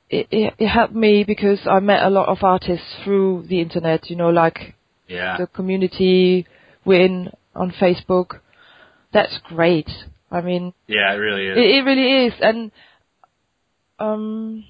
it, 0.09 0.28
it, 0.31 0.55
it 0.59 0.69
helped 0.69 0.95
me 0.95 1.25
because 1.25 1.61
I 1.66 1.81
met 1.81 2.02
a 2.05 2.11
lot 2.11 2.28
of 2.28 2.38
artists 2.43 2.87
through 3.02 3.47
the 3.49 3.61
internet, 3.61 4.09
you 4.11 4.16
know, 4.16 4.31
like 4.31 4.75
Yeah. 5.09 5.37
the 5.38 5.47
community 5.49 6.47
we're 6.85 7.05
in 7.05 7.31
on 7.55 7.73
Facebook. 7.73 8.40
That's 9.12 9.38
great. 9.45 9.88
I 10.31 10.40
mean, 10.43 10.73
Yeah, 10.87 11.12
it 11.14 11.16
really 11.16 11.47
is. 11.49 11.57
it, 11.59 11.61
it 11.76 11.83
really 11.85 12.26
is, 12.26 12.33
and 12.40 12.71
um, 13.99 14.64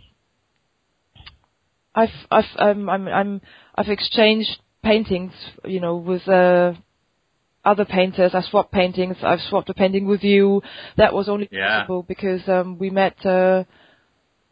I've 1.96 2.08
I've 2.30 2.44
um, 2.58 2.88
I'm 2.88 3.08
I'm 3.08 3.40
I've 3.74 3.88
exchanged 3.88 4.50
paintings, 4.84 5.32
you 5.64 5.80
know, 5.80 5.96
with 5.96 6.28
uh, 6.28 6.74
other 7.64 7.84
painters. 7.84 8.32
I 8.34 8.42
swapped 8.42 8.72
paintings. 8.72 9.16
I've 9.22 9.40
swapped 9.48 9.70
a 9.70 9.74
painting 9.74 10.06
with 10.06 10.22
you. 10.22 10.62
That 10.96 11.12
was 11.14 11.28
only 11.28 11.48
Yeah. 11.50 11.78
possible 11.78 12.02
because 12.02 12.42
um, 12.48 12.78
we 12.78 12.90
met 12.90 13.16
uh, 13.26 13.64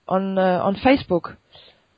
on 0.09 0.39
uh, 0.39 0.61
on 0.63 0.75
Facebook. 0.77 1.37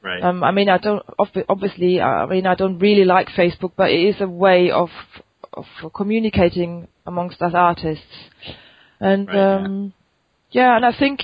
right. 0.02 0.22
Um, 0.22 0.42
I 0.42 0.50
mean, 0.50 0.68
I 0.68 0.78
don't 0.78 1.02
obviously. 1.48 2.00
I 2.00 2.26
mean, 2.26 2.46
I 2.46 2.54
don't 2.54 2.78
really 2.78 3.04
like 3.04 3.28
Facebook, 3.28 3.72
but 3.76 3.90
it 3.90 4.02
is 4.10 4.20
a 4.20 4.28
way 4.28 4.70
of 4.70 4.90
of 5.54 5.64
communicating 5.94 6.88
amongst 7.06 7.40
us 7.40 7.52
artists. 7.54 8.04
And 9.00 9.28
Right, 9.28 9.36
yeah. 9.36 9.56
um, 9.56 9.92
yeah, 10.50 10.76
and 10.76 10.84
I 10.84 10.92
think 10.98 11.20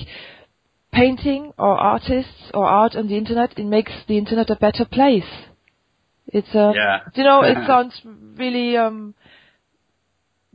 painting 0.93 1.53
or 1.59 1.77
artists 1.77 2.51
or 2.55 2.67
art 2.67 2.95
on 2.95 3.09
the 3.09 3.17
internet 3.17 3.59
it 3.59 3.65
makes 3.65 3.93
the 4.09 4.19
internet 4.19 4.51
a 4.51 4.57
better 4.57 4.85
place. 4.85 5.31
It's 6.27 6.55
uh, 6.55 6.73
yeah. 6.75 7.01
you 7.15 7.25
know, 7.25 7.43
it 7.43 7.57
sounds 7.67 8.01
really 8.37 8.77
um 8.77 9.15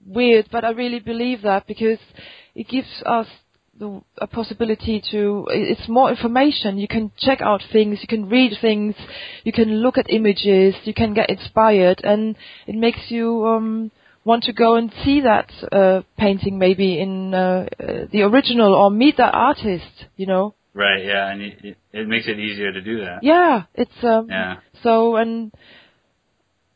weird, 0.05 0.47
but 0.51 0.63
I 0.63 0.69
really 0.69 0.99
believe 0.99 1.41
that 1.41 1.67
because 1.67 1.99
it 2.55 2.67
gives 2.67 2.87
us 3.05 3.27
the, 3.77 4.01
a 4.19 4.27
possibility 4.27 5.03
to. 5.11 5.45
It's 5.49 5.87
more 5.87 6.09
information. 6.09 6.77
You 6.77 6.87
can 6.87 7.11
check 7.17 7.41
out 7.41 7.61
things. 7.71 7.99
You 8.01 8.07
can 8.07 8.27
read 8.27 8.53
things. 8.59 8.95
You 9.43 9.51
can 9.51 9.81
look 9.81 9.97
at 9.97 10.09
images. 10.09 10.75
You 10.83 10.93
can 10.93 11.13
get 11.13 11.29
inspired, 11.29 12.01
and 12.03 12.35
it 12.65 12.75
makes 12.75 12.99
you 13.09 13.45
um 13.45 13.91
want 14.27 14.43
to 14.43 14.53
go 14.53 14.75
and 14.75 14.91
see 15.03 15.21
that 15.21 15.49
uh, 15.71 16.01
painting 16.17 16.59
maybe 16.59 16.99
in 16.99 17.33
uh, 17.33 17.65
uh, 17.79 17.85
the 18.11 18.21
original 18.23 18.73
or 18.75 18.91
meet 18.91 19.17
that 19.17 19.33
artist. 19.33 20.05
You 20.17 20.27
know. 20.27 20.53
Right. 20.73 21.03
Yeah, 21.03 21.31
and 21.31 21.41
it, 21.41 21.77
it, 21.91 22.07
makes 22.07 22.27
it 22.27 22.37
easier 22.37 22.71
to 22.71 22.81
do 22.81 22.99
that. 22.99 23.23
Yeah, 23.23 23.63
it's 23.73 24.03
um 24.03 24.27
Yeah. 24.29 24.57
so 24.83 25.15
and 25.15 25.51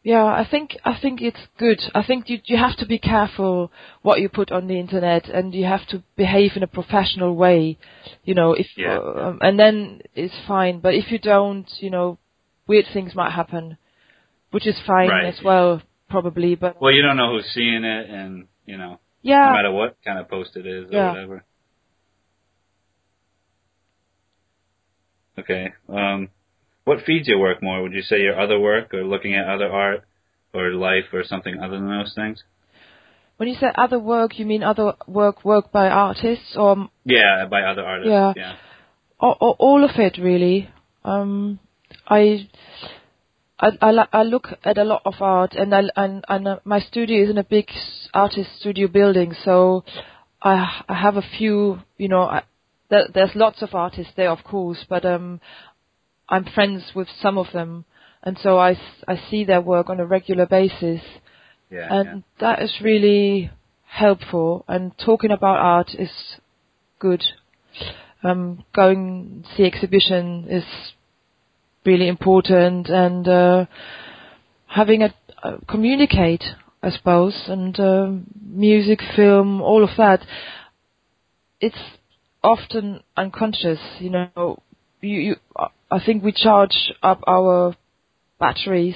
yeah, 0.03 0.23
I 0.25 0.47
think 0.49 0.75
I 0.83 0.97
think 0.99 1.21
it's 1.21 1.45
good. 1.59 1.79
I 1.93 2.03
think 2.03 2.27
you 2.27 2.39
you 2.45 2.57
have 2.57 2.75
to 2.77 2.87
be 2.87 2.97
careful 2.97 3.71
what 4.01 4.19
you 4.19 4.29
put 4.29 4.51
on 4.51 4.65
the 4.67 4.79
internet, 4.79 5.29
and 5.29 5.53
you 5.53 5.65
have 5.65 5.85
to 5.89 6.01
behave 6.15 6.51
in 6.55 6.63
a 6.63 6.67
professional 6.67 7.35
way. 7.35 7.77
You 8.23 8.33
know, 8.33 8.53
if 8.53 8.67
Yeah. 8.75 8.97
uh, 8.97 9.27
um, 9.27 9.39
and 9.41 9.59
then 9.59 10.01
it's 10.15 10.33
fine. 10.47 10.79
But 10.79 10.95
if 10.95 11.11
you 11.11 11.19
don't, 11.19 11.69
you 11.79 11.91
know, 11.91 12.17
weird 12.65 12.87
things 12.91 13.13
might 13.13 13.31
happen, 13.31 13.77
which 14.49 14.65
is 14.65 14.75
fine 14.87 15.09
Right. 15.09 15.25
as 15.25 15.39
well, 15.43 15.81
probably. 16.11 16.55
But 16.55 16.81
Well, 16.81 16.91
you 16.93 17.01
don't 17.01 17.17
know 17.17 17.31
who's 17.33 17.49
seeing 17.53 17.83
it, 17.83 18.09
and 18.09 18.47
you 18.65 18.77
know, 18.77 18.99
yeah, 19.21 19.45
no 19.47 19.51
matter 19.53 19.71
what 19.71 19.97
kind 20.05 20.19
of 20.19 20.29
post 20.29 20.55
it 20.55 20.65
is 20.67 20.89
or 20.91 20.95
Yeah. 20.95 21.11
whatever. 21.11 21.43
Okay. 25.39 25.73
Um, 25.89 26.29
what 26.83 26.99
feeds 27.05 27.27
your 27.27 27.39
work 27.39 27.63
more? 27.63 27.81
Would 27.81 27.93
you 27.93 28.01
say 28.01 28.21
your 28.21 28.39
other 28.39 28.59
work, 28.59 28.93
or 28.93 29.03
looking 29.03 29.33
at 29.35 29.47
other 29.47 29.71
art, 29.71 30.03
or 30.53 30.71
life, 30.71 31.05
or 31.13 31.23
something 31.23 31.59
other 31.59 31.77
than 31.77 31.87
those 31.89 32.13
things? 32.13 32.43
when 33.37 33.49
you 33.49 33.55
say 33.55 33.71
other 33.75 33.97
work, 33.97 34.37
you 34.37 34.45
mean 34.45 34.61
other 34.61 34.93
work 35.07 35.43
work 35.43 35.71
by 35.71 35.87
artists 35.89 36.55
or 36.55 36.89
Yeah, 37.05 37.47
by 37.49 37.63
other 37.63 37.83
artists. 37.83 38.11
Yeah. 38.11 38.33
Yeah. 38.35 38.55
all, 39.19 39.35
all- 39.39 39.55
all 39.57 39.83
of 39.83 39.91
it 39.97 40.19
really. 40.19 40.69
Um, 41.03 41.59
I, 42.07 42.47
I, 43.61 43.69
I, 43.81 44.07
I 44.11 44.23
look 44.23 44.47
at 44.63 44.77
a 44.77 44.83
lot 44.83 45.03
of 45.05 45.13
art, 45.21 45.53
and 45.53 45.73
I, 45.73 45.83
and, 45.95 46.25
and 46.27 46.47
uh, 46.47 46.59
my 46.65 46.79
studio 46.79 47.23
is 47.23 47.29
in 47.29 47.37
a 47.37 47.43
big 47.43 47.69
artist 48.13 48.49
studio 48.59 48.87
building, 48.87 49.35
so 49.45 49.83
I, 50.41 50.81
I 50.89 50.95
have 50.95 51.15
a 51.15 51.23
few, 51.37 51.79
you 51.97 52.07
know, 52.09 52.23
I, 52.23 52.43
there, 52.89 53.07
there's 53.13 53.35
lots 53.35 53.61
of 53.61 53.75
artists 53.75 54.13
there, 54.17 54.31
of 54.31 54.43
course, 54.43 54.83
but 54.89 55.05
um, 55.05 55.39
I'm 56.27 56.45
friends 56.45 56.91
with 56.95 57.07
some 57.21 57.37
of 57.37 57.47
them, 57.53 57.85
and 58.23 58.37
so 58.41 58.57
I 58.57 58.75
see 59.29 59.43
their 59.45 59.61
work 59.61 59.89
on 59.89 59.99
a 59.99 60.05
regular 60.05 60.47
basis, 60.47 61.01
Yeah. 61.69 61.87
and 61.89 62.23
that 62.39 62.61
is 62.63 62.73
really 62.81 63.51
helpful. 63.85 64.65
And 64.67 64.91
talking 64.97 65.31
about 65.31 65.57
art 65.57 65.91
is 65.93 66.11
good. 66.99 67.23
Um, 68.23 68.63
going 68.73 69.45
see 69.55 69.63
exhibition 69.63 70.47
is 70.49 70.63
really 71.85 72.07
important, 72.07 72.87
and 72.89 73.27
uh, 73.27 73.65
having 74.67 75.03
a 75.03 75.13
uh, 75.43 75.57
communicate, 75.67 76.43
I 76.83 76.89
suppose, 76.91 77.35
and 77.47 77.79
um 77.79 78.27
music, 78.45 78.99
film, 79.15 79.61
all 79.61 79.83
of 79.83 79.89
that. 79.97 80.25
It's 81.59 81.77
often 82.43 83.01
unconscious, 83.15 83.79
you 83.99 84.09
know. 84.09 84.61
You, 85.01 85.19
you, 85.19 85.35
I 85.89 85.99
think 86.05 86.23
we 86.23 86.31
charge 86.31 86.91
up 87.01 87.21
our 87.27 87.75
batteries, 88.39 88.95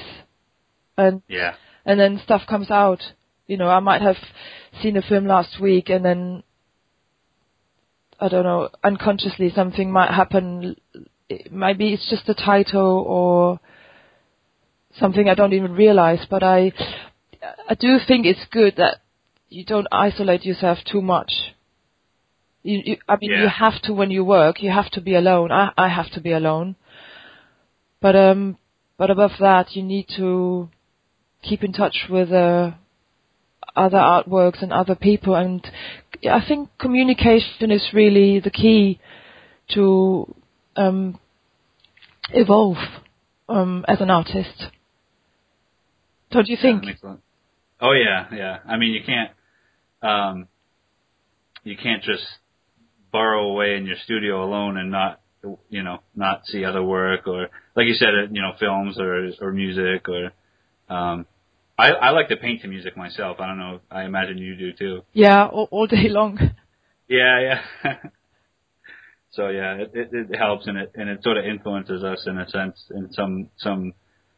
and 0.97 1.21
Yeah. 1.27 1.55
and 1.85 1.99
then 1.99 2.21
stuff 2.23 2.41
comes 2.47 2.69
out. 2.69 3.01
You 3.47 3.57
know, 3.57 3.67
I 3.69 3.79
might 3.79 4.01
have 4.01 4.17
seen 4.81 4.97
a 4.97 5.01
film 5.01 5.27
last 5.27 5.59
week 5.61 5.89
and 5.89 6.03
then 6.03 6.43
I 8.19 8.29
don't 8.29 8.43
know, 8.43 8.69
unconsciously 8.83 9.51
something 9.53 9.91
might 9.91 10.11
happen. 10.11 10.77
It- 11.29 11.51
Maybe 11.51 11.93
it's 11.93 12.09
just 12.09 12.29
a 12.29 12.33
title 12.35 13.03
or 13.07 13.59
something 14.99 15.27
I 15.29 15.35
don't 15.35 15.53
even 15.53 15.73
realize, 15.73 16.25
but 16.29 16.43
I 16.43 16.71
I 17.69 17.75
do 17.75 17.97
think 18.07 18.25
it's 18.25 18.45
good 18.51 18.75
that 18.77 18.97
you 19.49 19.63
don't 19.65 19.87
isolate 19.91 20.45
yourself 20.45 20.79
too 20.91 21.01
much. 21.01 21.31
You, 22.63 22.81
you 22.85 22.97
I 23.07 23.17
mean, 23.19 23.31
you 23.43 23.47
have 23.47 23.81
to 23.83 23.93
when 23.93 24.11
you 24.11 24.23
work. 24.23 24.61
You 24.63 24.71
have 24.71 24.89
to 24.91 25.01
be 25.01 25.15
alone. 25.15 25.51
I 25.51 25.71
I 25.77 25.87
have 25.89 26.09
to 26.11 26.21
be 26.21 26.31
alone. 26.31 26.75
But 28.01 28.15
um, 28.15 28.57
but 28.97 29.09
above 29.11 29.31
that, 29.39 29.75
you 29.75 29.83
need 29.83 30.07
to 30.17 30.69
keep 31.43 31.63
in 31.63 31.73
touch 31.73 31.97
with 32.09 32.31
uh, 32.31 32.71
other 33.75 33.97
artworks 33.97 34.61
and 34.63 34.71
other 34.73 34.95
people. 34.95 35.35
And 35.35 35.65
I 36.23 36.41
think 36.47 36.69
communication 36.79 37.71
is 37.71 37.93
really 37.93 38.39
the 38.39 38.49
key 38.49 38.99
to 39.73 40.33
um, 40.75 41.19
evolve 42.31 42.77
um, 43.49 43.85
as 43.87 44.01
an 44.01 44.09
artist. 44.09 44.67
Don't 46.31 46.47
you 46.47 46.57
think? 46.61 46.81
that 46.81 46.87
makes 46.87 47.03
a 47.03 47.07
lot- 47.07 47.19
Oh 47.81 47.91
yeah, 47.91 48.27
yeah. 48.33 48.59
I 48.67 48.77
mean, 48.77 48.93
you 48.93 49.01
can't, 49.05 49.31
um, 50.01 50.47
you 51.63 51.75
can't 51.77 52.01
just 52.03 52.23
burrow 53.11 53.49
away 53.49 53.75
in 53.75 53.85
your 53.85 53.97
studio 54.03 54.43
alone 54.43 54.77
and 54.77 54.91
not, 54.91 55.19
you 55.69 55.83
know, 55.83 55.99
not 56.15 56.45
see 56.45 56.63
other 56.65 56.81
work 56.83 57.27
or, 57.27 57.49
like 57.75 57.85
you 57.87 57.93
said, 57.93 58.09
uh, 58.09 58.27
you 58.31 58.41
know, 58.41 58.53
films 58.59 58.99
or 58.99 59.29
or 59.41 59.51
music 59.51 60.07
or. 60.09 60.31
Um, 60.87 61.25
I 61.77 61.89
I 61.89 62.09
like 62.11 62.29
to 62.29 62.37
paint 62.37 62.61
to 62.61 62.67
music 62.69 62.95
myself. 62.95 63.39
I 63.41 63.47
don't 63.47 63.57
know. 63.59 63.81
I 63.91 64.03
imagine 64.05 64.37
you 64.37 64.55
do 64.55 64.71
too. 64.71 65.01
yeah, 65.13 65.45
all, 65.45 65.67
all 65.71 65.87
day 65.87 66.07
long. 66.09 66.39
Yeah, 67.09 67.59
yeah. 67.83 67.95
so 69.35 69.49
yeah, 69.49 69.75
it, 69.75 69.91
it 69.93 70.09
it 70.11 70.37
helps 70.37 70.67
and 70.67 70.77
it 70.77 70.91
and 70.95 71.09
it 71.09 71.23
sort 71.23 71.37
of 71.37 71.45
influences 71.45 72.03
us 72.03 72.23
in 72.25 72.37
a 72.37 72.49
sense 72.49 72.83
in 72.91 73.11
some 73.13 73.49
some 73.57 73.93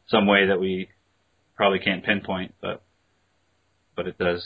some 0.08 0.25
way 0.25 0.48
that 0.48 0.60
we 0.60 0.89
probably 1.56 1.80
can't 1.80 2.04
pinpoint, 2.04 2.54
but 2.62 2.82
but 3.96 4.08
it 4.08 4.18
does 4.18 4.44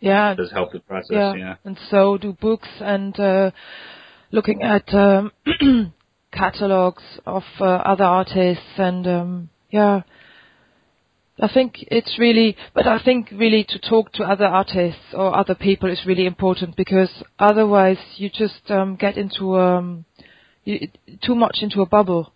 yeah, 0.00 0.32
it 0.32 0.36
does 0.36 0.50
help 0.52 0.72
the 0.72 0.80
process. 0.80 1.10
yeah. 1.10 1.34
Yeah. 1.34 1.54
And 1.64 1.78
so 1.90 2.18
do 2.18 2.32
books 2.32 2.68
and 2.80 3.18
uh, 3.18 3.50
looking 4.30 4.62
at 4.62 4.92
um, 4.94 5.32
catalogs 6.32 7.02
of 7.24 7.44
uh, 7.60 7.64
other 7.64 8.04
artists 8.04 8.64
and 8.76 9.06
um, 9.06 9.50
yeah. 9.70 10.02
I 11.40 11.48
think 11.52 11.84
it's 11.90 12.18
really, 12.18 12.56
but 12.74 12.86
I 12.86 12.98
think 13.02 13.28
really 13.30 13.64
to 13.68 13.78
talk 13.78 14.12
to 14.12 14.24
other 14.24 14.46
artists 14.46 15.02
or 15.12 15.36
other 15.36 15.54
people 15.54 15.90
is 15.90 16.00
really 16.06 16.24
important 16.24 16.76
because 16.76 17.10
otherwise 17.38 17.98
you 18.16 18.30
just 18.30 18.70
um, 18.70 18.96
get 18.96 19.18
into 19.18 19.56
um, 19.58 20.06
you, 20.64 20.88
too 21.22 21.34
much 21.34 21.58
into 21.60 21.82
a 21.82 21.86
bubble, 21.86 22.32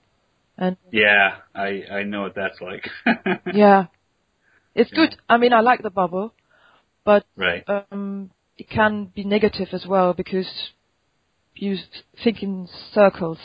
and 0.58 0.76
Yeah, 0.90 1.36
I 1.54 1.82
I 1.90 2.02
know 2.02 2.22
what 2.22 2.34
that's 2.34 2.60
like. 2.60 2.88
yeah, 3.54 3.86
it's 4.74 4.90
Yeah. 4.92 4.96
good. 4.96 5.16
I 5.28 5.38
mean, 5.38 5.54
I 5.54 5.60
like 5.60 5.82
the 5.82 5.90
bubble, 5.90 6.34
but 7.04 7.24
Right. 7.36 7.64
um, 7.68 8.30
it 8.58 8.68
can 8.68 9.06
be 9.14 9.24
negative 9.24 9.68
as 9.72 9.86
well 9.86 10.12
because 10.12 10.48
you 11.54 11.76
think 12.22 12.42
in 12.42 12.68
circles, 12.92 13.38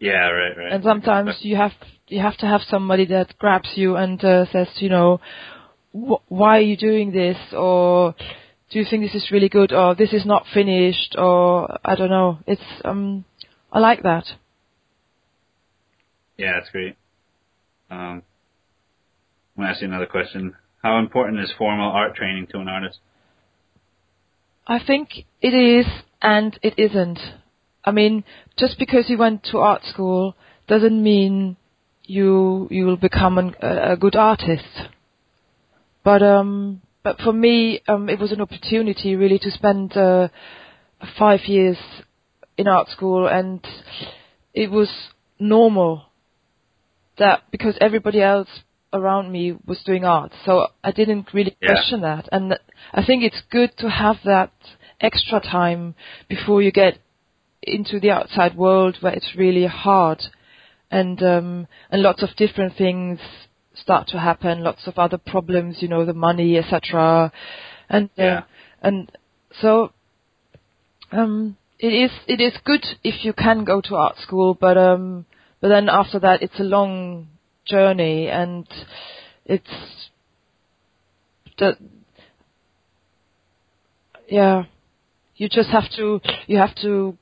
Yeah. 0.00 0.28
Right. 0.30 0.56
Right. 0.56 0.72
and 0.72 0.84
sometimes 0.84 1.38
you 1.40 1.56
have 1.56 1.72
you 2.08 2.20
have 2.20 2.36
to 2.38 2.46
have 2.46 2.62
somebody 2.68 3.06
that 3.06 3.36
grabs 3.38 3.70
you 3.74 3.96
and 3.96 4.22
uh, 4.24 4.46
says, 4.50 4.68
you 4.76 4.88
know, 4.88 5.20
wh- 5.92 6.30
why 6.30 6.58
are 6.58 6.62
you 6.62 6.76
doing 6.76 7.12
this, 7.12 7.36
or 7.52 8.14
do 8.70 8.78
you 8.78 8.86
think 8.88 9.02
this 9.02 9.14
is 9.14 9.30
really 9.30 9.48
good, 9.48 9.72
or 9.72 9.94
this 9.94 10.12
is 10.12 10.24
not 10.24 10.44
finished, 10.52 11.16
or 11.18 11.78
I 11.84 11.94
don't 11.96 12.10
know. 12.10 12.38
It's 12.46 12.62
um, 12.84 13.24
I 13.72 13.78
like 13.80 14.02
that. 14.02 14.24
Yeah, 16.36 16.52
that's 16.58 16.70
great. 16.70 16.96
Um, 17.90 18.22
I'm 19.56 19.64
gonna 19.64 19.70
ask 19.70 19.82
you 19.82 19.88
another 19.88 20.06
question. 20.06 20.54
How 20.82 20.98
important 20.98 21.40
is 21.40 21.52
formal 21.58 21.90
art 21.90 22.14
training 22.14 22.46
to 22.52 22.58
an 22.60 22.68
artist? 22.68 22.98
I 24.66 24.78
think 24.84 25.10
it 25.40 25.48
is 25.54 25.86
and 26.22 26.58
it 26.62 26.74
isn't. 26.78 27.18
I 27.84 27.90
mean, 27.90 28.24
just 28.58 28.78
because 28.78 29.08
you 29.08 29.16
went 29.18 29.44
to 29.44 29.58
art 29.58 29.82
school 29.84 30.34
doesn't 30.66 31.02
mean 31.02 31.56
you 32.04 32.66
you 32.70 32.86
will 32.86 32.96
become 32.96 33.38
an, 33.38 33.54
a, 33.62 33.92
a 33.92 33.96
good 33.96 34.16
artist. 34.16 34.64
But 36.04 36.22
um, 36.22 36.82
but 37.02 37.20
for 37.20 37.32
me, 37.32 37.80
um, 37.88 38.08
it 38.08 38.18
was 38.18 38.32
an 38.32 38.40
opportunity 38.40 39.14
really 39.16 39.38
to 39.38 39.50
spend 39.50 39.96
uh, 39.96 40.28
five 41.18 41.40
years 41.46 41.76
in 42.56 42.66
art 42.66 42.88
school, 42.88 43.26
and 43.28 43.64
it 44.54 44.70
was 44.70 44.90
normal 45.38 46.02
that 47.18 47.42
because 47.50 47.76
everybody 47.80 48.22
else 48.22 48.48
around 48.92 49.30
me 49.30 49.54
was 49.66 49.82
doing 49.84 50.04
art, 50.04 50.32
so 50.44 50.68
I 50.82 50.92
didn't 50.92 51.32
really 51.34 51.56
Yeah. 51.60 51.68
question 51.74 52.00
that. 52.00 52.28
And 52.32 52.58
I 52.92 53.04
think 53.04 53.22
it's 53.22 53.42
good 53.50 53.76
to 53.78 53.90
have 53.90 54.16
that 54.24 54.50
extra 55.00 55.40
time 55.40 55.94
before 56.28 56.62
you 56.62 56.72
get 56.72 56.98
into 57.74 58.00
the 58.00 58.10
outside 58.10 58.56
world 58.56 58.96
where 59.00 59.12
it's 59.14 59.34
really 59.36 59.66
hard 59.66 60.22
and 60.90 61.22
um 61.22 61.66
and 61.90 62.02
lots 62.02 62.22
of 62.22 62.30
different 62.36 62.76
things 62.76 63.18
start 63.74 64.08
to 64.08 64.18
happen 64.18 64.62
lots 64.64 64.86
of 64.86 64.98
other 64.98 65.18
problems 65.18 65.76
you 65.80 65.88
know 65.88 66.04
the 66.04 66.14
money 66.14 66.56
etc 66.58 67.30
and 67.88 68.10
uh, 68.18 68.22
Yeah. 68.22 68.42
and 68.82 69.10
so 69.60 69.92
um 71.12 71.56
it 71.78 71.92
is 71.92 72.10
it 72.26 72.40
is 72.40 72.54
good 72.64 72.84
if 73.04 73.24
you 73.24 73.32
can 73.32 73.64
go 73.64 73.80
to 73.80 73.94
art 73.96 74.16
school 74.18 74.54
but 74.54 74.76
um 74.76 75.26
but 75.60 75.68
then 75.68 75.88
after 75.88 76.18
that 76.20 76.42
it's 76.42 76.58
a 76.58 76.64
long 76.64 77.28
journey 77.66 78.28
and 78.28 78.66
it's 79.44 80.08
the 81.58 81.76
yeah 84.28 84.64
you 85.36 85.48
just 85.48 85.68
have 85.70 85.90
to 85.96 86.20
you 86.46 86.58
have 86.58 86.74
to 86.76 87.16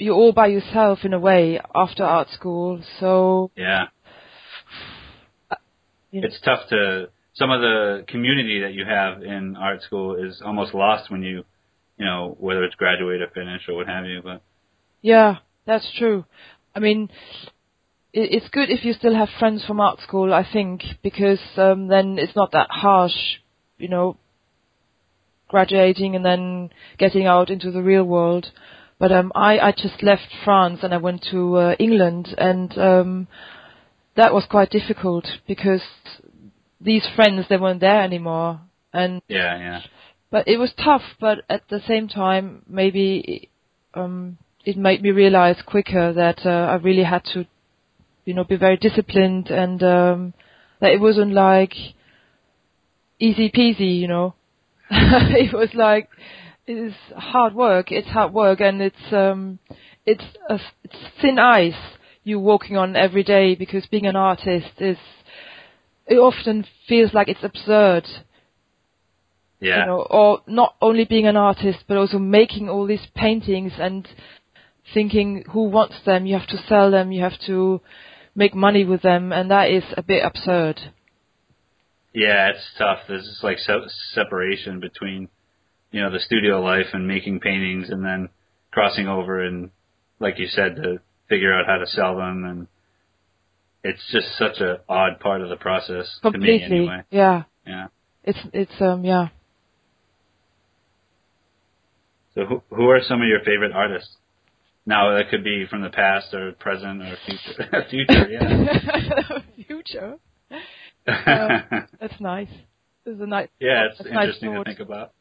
you're 0.00 0.14
all 0.14 0.32
by 0.32 0.46
yourself 0.46 1.00
in 1.04 1.12
a 1.12 1.18
way 1.18 1.60
after 1.74 2.04
art 2.04 2.28
school 2.30 2.82
so 2.98 3.50
Yeah. 3.56 3.84
Yeah. 6.12 6.22
It's 6.24 6.40
tough 6.40 6.68
to 6.70 7.08
some 7.34 7.52
of 7.52 7.60
the 7.60 8.04
community 8.08 8.62
that 8.62 8.74
you 8.74 8.84
have 8.84 9.22
in 9.22 9.56
art 9.56 9.82
school 9.82 10.16
is 10.16 10.42
almost 10.44 10.74
lost 10.74 11.08
when 11.10 11.22
you 11.22 11.44
you 12.00 12.06
know, 12.06 12.34
whether 12.40 12.64
it's 12.64 12.74
graduate 12.76 13.20
or 13.20 13.28
finish 13.28 13.60
or 13.68 13.76
what 13.76 13.86
have 13.86 14.06
you, 14.06 14.22
but 14.24 14.42
Yeah, 15.02 15.36
that's 15.66 15.86
true. 15.98 16.24
I 16.74 16.80
mean, 16.80 17.10
it, 18.14 18.32
it's 18.32 18.48
good 18.48 18.70
if 18.70 18.84
you 18.86 18.94
still 18.94 19.14
have 19.14 19.28
friends 19.38 19.62
from 19.66 19.80
art 19.80 20.00
school, 20.00 20.32
I 20.32 20.46
think, 20.50 20.82
because 21.02 21.40
um, 21.58 21.88
then 21.88 22.18
it's 22.18 22.34
not 22.34 22.52
that 22.52 22.68
harsh, 22.70 23.12
you 23.76 23.88
know, 23.88 24.16
graduating 25.48 26.16
and 26.16 26.24
then 26.24 26.70
getting 26.96 27.26
out 27.26 27.50
into 27.50 27.70
the 27.70 27.82
real 27.82 28.04
world. 28.04 28.46
But 29.00 29.12
um, 29.12 29.32
I, 29.34 29.58
I 29.58 29.72
just 29.72 30.02
left 30.02 30.28
France 30.44 30.80
and 30.82 30.92
I 30.92 30.98
went 30.98 31.26
to 31.30 31.56
uh, 31.56 31.74
England, 31.78 32.34
and 32.36 32.76
um, 32.78 33.28
that 34.14 34.34
was 34.34 34.44
quite 34.48 34.68
difficult 34.68 35.26
because 35.48 35.80
these 36.82 37.08
friends 37.16 37.46
they 37.48 37.56
weren't 37.56 37.80
there 37.80 38.02
anymore, 38.02 38.60
and 38.92 39.22
yeah, 39.26 39.58
yeah. 39.58 39.80
but 40.30 40.46
it 40.46 40.58
was 40.58 40.74
tough. 40.76 41.00
But 41.18 41.38
at 41.48 41.62
the 41.70 41.80
same 41.88 42.08
time, 42.08 42.62
maybe 42.68 43.48
um, 43.94 44.36
it 44.66 44.76
made 44.76 45.02
me 45.02 45.12
realize 45.12 45.56
quicker 45.64 46.12
that 46.12 46.40
uh, 46.44 46.70
I 46.70 46.74
really 46.74 47.04
had 47.04 47.24
to, 47.32 47.46
you 48.26 48.34
know, 48.34 48.44
be 48.44 48.56
very 48.56 48.76
disciplined 48.76 49.48
and 49.48 49.82
um, 49.82 50.34
that 50.80 50.92
it 50.92 51.00
wasn't 51.00 51.32
like 51.32 51.72
easy 53.18 53.50
peasy, 53.50 53.98
you 53.98 54.08
know. 54.08 54.34
it 54.90 55.54
was 55.54 55.70
like 55.72 56.10
is 56.70 56.94
hard 57.16 57.54
work. 57.54 57.90
It's 57.92 58.08
hard 58.08 58.32
work, 58.32 58.60
and 58.60 58.80
it's 58.80 59.12
um, 59.12 59.58
it's 60.06 60.24
a, 60.48 60.58
it's 60.84 60.96
thin 61.20 61.38
ice 61.38 61.74
you're 62.24 62.38
walking 62.38 62.76
on 62.76 62.96
every 62.96 63.22
day 63.24 63.54
because 63.54 63.86
being 63.86 64.06
an 64.06 64.16
artist 64.16 64.72
is 64.78 64.98
it 66.06 66.16
often 66.16 66.66
feels 66.88 67.14
like 67.14 67.28
it's 67.28 67.42
absurd 67.44 68.04
Yeah. 69.60 69.80
you 69.80 69.86
know, 69.86 70.06
or 70.10 70.40
not 70.46 70.74
only 70.80 71.04
being 71.04 71.26
an 71.26 71.36
artist, 71.36 71.80
but 71.88 71.96
also 71.96 72.18
making 72.18 72.68
all 72.68 72.86
these 72.86 73.06
paintings 73.14 73.72
and 73.78 74.06
thinking 74.94 75.44
who 75.52 75.64
wants 75.68 75.96
them. 76.04 76.26
You 76.26 76.38
have 76.38 76.48
to 76.48 76.58
sell 76.68 76.90
them. 76.90 77.12
You 77.12 77.22
have 77.22 77.38
to 77.46 77.80
make 78.34 78.54
money 78.54 78.84
with 78.84 79.02
them, 79.02 79.32
and 79.32 79.50
that 79.50 79.70
is 79.70 79.84
a 79.96 80.02
bit 80.02 80.24
absurd. 80.24 80.80
Yeah, 82.12 82.48
it's 82.48 82.66
tough. 82.76 83.00
There's 83.06 83.24
just 83.26 83.44
like 83.44 83.58
se- 83.58 83.88
separation 84.14 84.80
between, 84.80 85.28
you 85.90 86.00
know, 86.00 86.10
the 86.10 86.20
studio 86.20 86.60
life 86.60 86.86
and 86.92 87.06
making 87.08 87.40
paintings, 87.40 87.90
and 87.90 88.04
then 88.04 88.28
crossing 88.70 89.08
over 89.08 89.44
and, 89.44 89.70
like 90.18 90.38
you 90.38 90.46
said, 90.46 90.76
to 90.76 91.00
figure 91.28 91.52
out 91.52 91.66
how 91.66 91.78
to 91.78 91.86
sell 91.86 92.16
them, 92.16 92.44
and 92.44 92.66
it's 93.82 94.02
just 94.12 94.26
such 94.38 94.60
a 94.60 94.80
odd 94.88 95.20
part 95.20 95.40
of 95.40 95.48
the 95.48 95.56
process 95.56 96.18
to 96.22 96.30
me 96.30 96.32
Completely. 96.32 96.64
anyway. 96.64 97.02
Yeah. 97.10 97.42
Yeah. 97.66 97.86
It's 98.24 98.38
it's 98.52 98.80
um 98.80 99.04
yeah. 99.04 99.28
So 102.34 102.44
who 102.44 102.62
who 102.74 102.90
are 102.90 103.00
some 103.02 103.20
of 103.22 103.28
your 103.28 103.40
favorite 103.40 103.72
artists? 103.72 104.10
Now 104.86 105.14
that 105.14 105.30
could 105.30 105.44
be 105.44 105.66
from 105.68 105.82
the 105.82 105.90
past 105.90 106.32
or 106.34 106.52
present 106.52 107.02
or 107.02 107.16
future. 107.26 107.86
future, 107.90 108.28
yeah. 108.28 109.38
Future. 109.66 110.14
Uh, 111.06 111.60
That's 111.98 112.20
nice. 112.20 112.50
It's 113.06 113.20
a 113.20 113.26
nice. 113.26 113.48
yeah, 113.58 113.86
it's 113.88 113.98
that's 113.98 114.10
nice 114.10 114.24
interesting 114.26 114.52
to 114.52 114.64
think 114.64 114.80
about. 114.80 115.12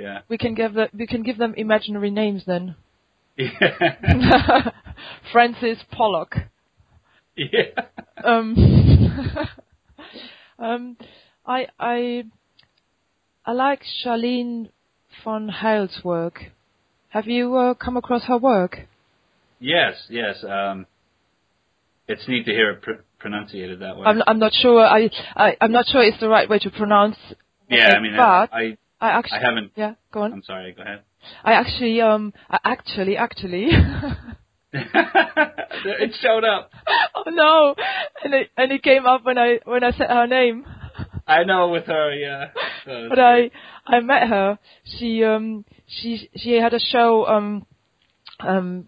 Yeah. 0.00 0.20
We 0.28 0.38
can 0.38 0.54
give 0.54 0.74
the 0.74 0.88
we 0.96 1.06
can 1.06 1.22
give 1.22 1.36
them 1.36 1.54
imaginary 1.56 2.10
names 2.10 2.44
then. 2.46 2.74
Yeah. 3.36 4.70
Francis 5.32 5.78
Pollock. 5.92 6.36
yeah. 7.36 7.62
um, 8.24 8.56
um, 10.58 10.96
I 11.46 11.66
I 11.78 12.24
I 13.44 13.52
like 13.52 13.82
Charline 14.04 14.70
von 15.22 15.48
Heyl's 15.48 16.00
work. 16.02 16.40
Have 17.10 17.26
you 17.26 17.56
uh, 17.56 17.74
come 17.74 17.96
across 17.96 18.24
her 18.24 18.38
work? 18.38 18.78
Yes, 19.58 19.94
yes. 20.08 20.42
Um, 20.44 20.86
it's 22.08 22.26
neat 22.26 22.46
to 22.46 22.52
hear 22.52 22.70
it 22.70 22.82
pr- 22.82 23.02
pronunciated 23.18 23.80
that 23.80 23.96
way. 23.96 24.04
I'm 24.06 24.22
I'm 24.26 24.38
not 24.38 24.52
sure. 24.54 24.80
I, 24.80 25.10
I 25.36 25.56
I'm 25.60 25.72
not 25.72 25.86
sure 25.86 26.02
it's 26.02 26.20
the 26.20 26.28
right 26.28 26.48
way 26.48 26.58
to 26.60 26.70
pronounce. 26.70 27.16
yeah, 27.68 27.90
it, 27.90 27.94
I 27.94 28.00
mean, 28.00 28.12
but 28.16 28.22
I, 28.22 28.48
I, 28.52 28.76
I 29.00 29.10
actually. 29.10 29.38
I 29.38 29.42
haven't. 29.42 29.72
yeah. 29.76 29.94
Go 30.12 30.22
on. 30.22 30.32
I'm 30.32 30.42
sorry. 30.42 30.72
Go 30.72 30.82
ahead. 30.82 31.02
I 31.44 31.52
actually 31.52 32.00
um 32.00 32.32
I 32.48 32.58
actually 32.64 33.16
actually. 33.16 33.68
it 34.72 36.16
showed 36.20 36.44
up. 36.44 36.70
oh 37.14 37.24
no! 37.30 37.74
And 38.24 38.34
it 38.34 38.50
and 38.56 38.72
it 38.72 38.82
came 38.82 39.06
up 39.06 39.24
when 39.24 39.38
I 39.38 39.60
when 39.64 39.84
I 39.84 39.92
said 39.92 40.10
her 40.10 40.26
name. 40.26 40.64
I 41.26 41.44
know 41.44 41.68
with 41.68 41.86
her. 41.86 42.14
Yeah. 42.14 42.46
So 42.84 43.06
but 43.08 43.18
I 43.18 43.50
I 43.86 44.00
met 44.00 44.28
her. 44.28 44.58
She 44.98 45.24
um 45.24 45.64
she 45.86 46.28
she 46.36 46.52
had 46.52 46.74
a 46.74 46.80
show 46.80 47.26
um 47.26 47.66
um 48.40 48.86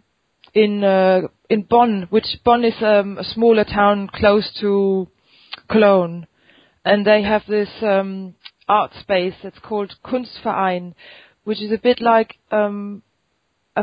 in 0.54 0.84
uh, 0.84 1.22
in 1.48 1.62
Bonn, 1.62 2.06
which 2.10 2.26
Bonn 2.44 2.64
is 2.64 2.74
um, 2.80 3.18
a 3.18 3.24
smaller 3.24 3.64
town 3.64 4.08
close 4.12 4.50
to 4.60 5.08
Cologne, 5.70 6.26
and 6.84 7.06
they 7.06 7.22
have 7.22 7.42
this 7.48 7.68
um 7.82 8.34
art 8.78 8.92
space 9.04 9.34
that's 9.42 9.58
called 9.68 9.90
Kunstverein, 10.08 10.84
which 11.48 11.60
is 11.66 11.72
a 11.72 11.78
bit 11.88 11.98
like 12.12 12.30
um 12.60 13.02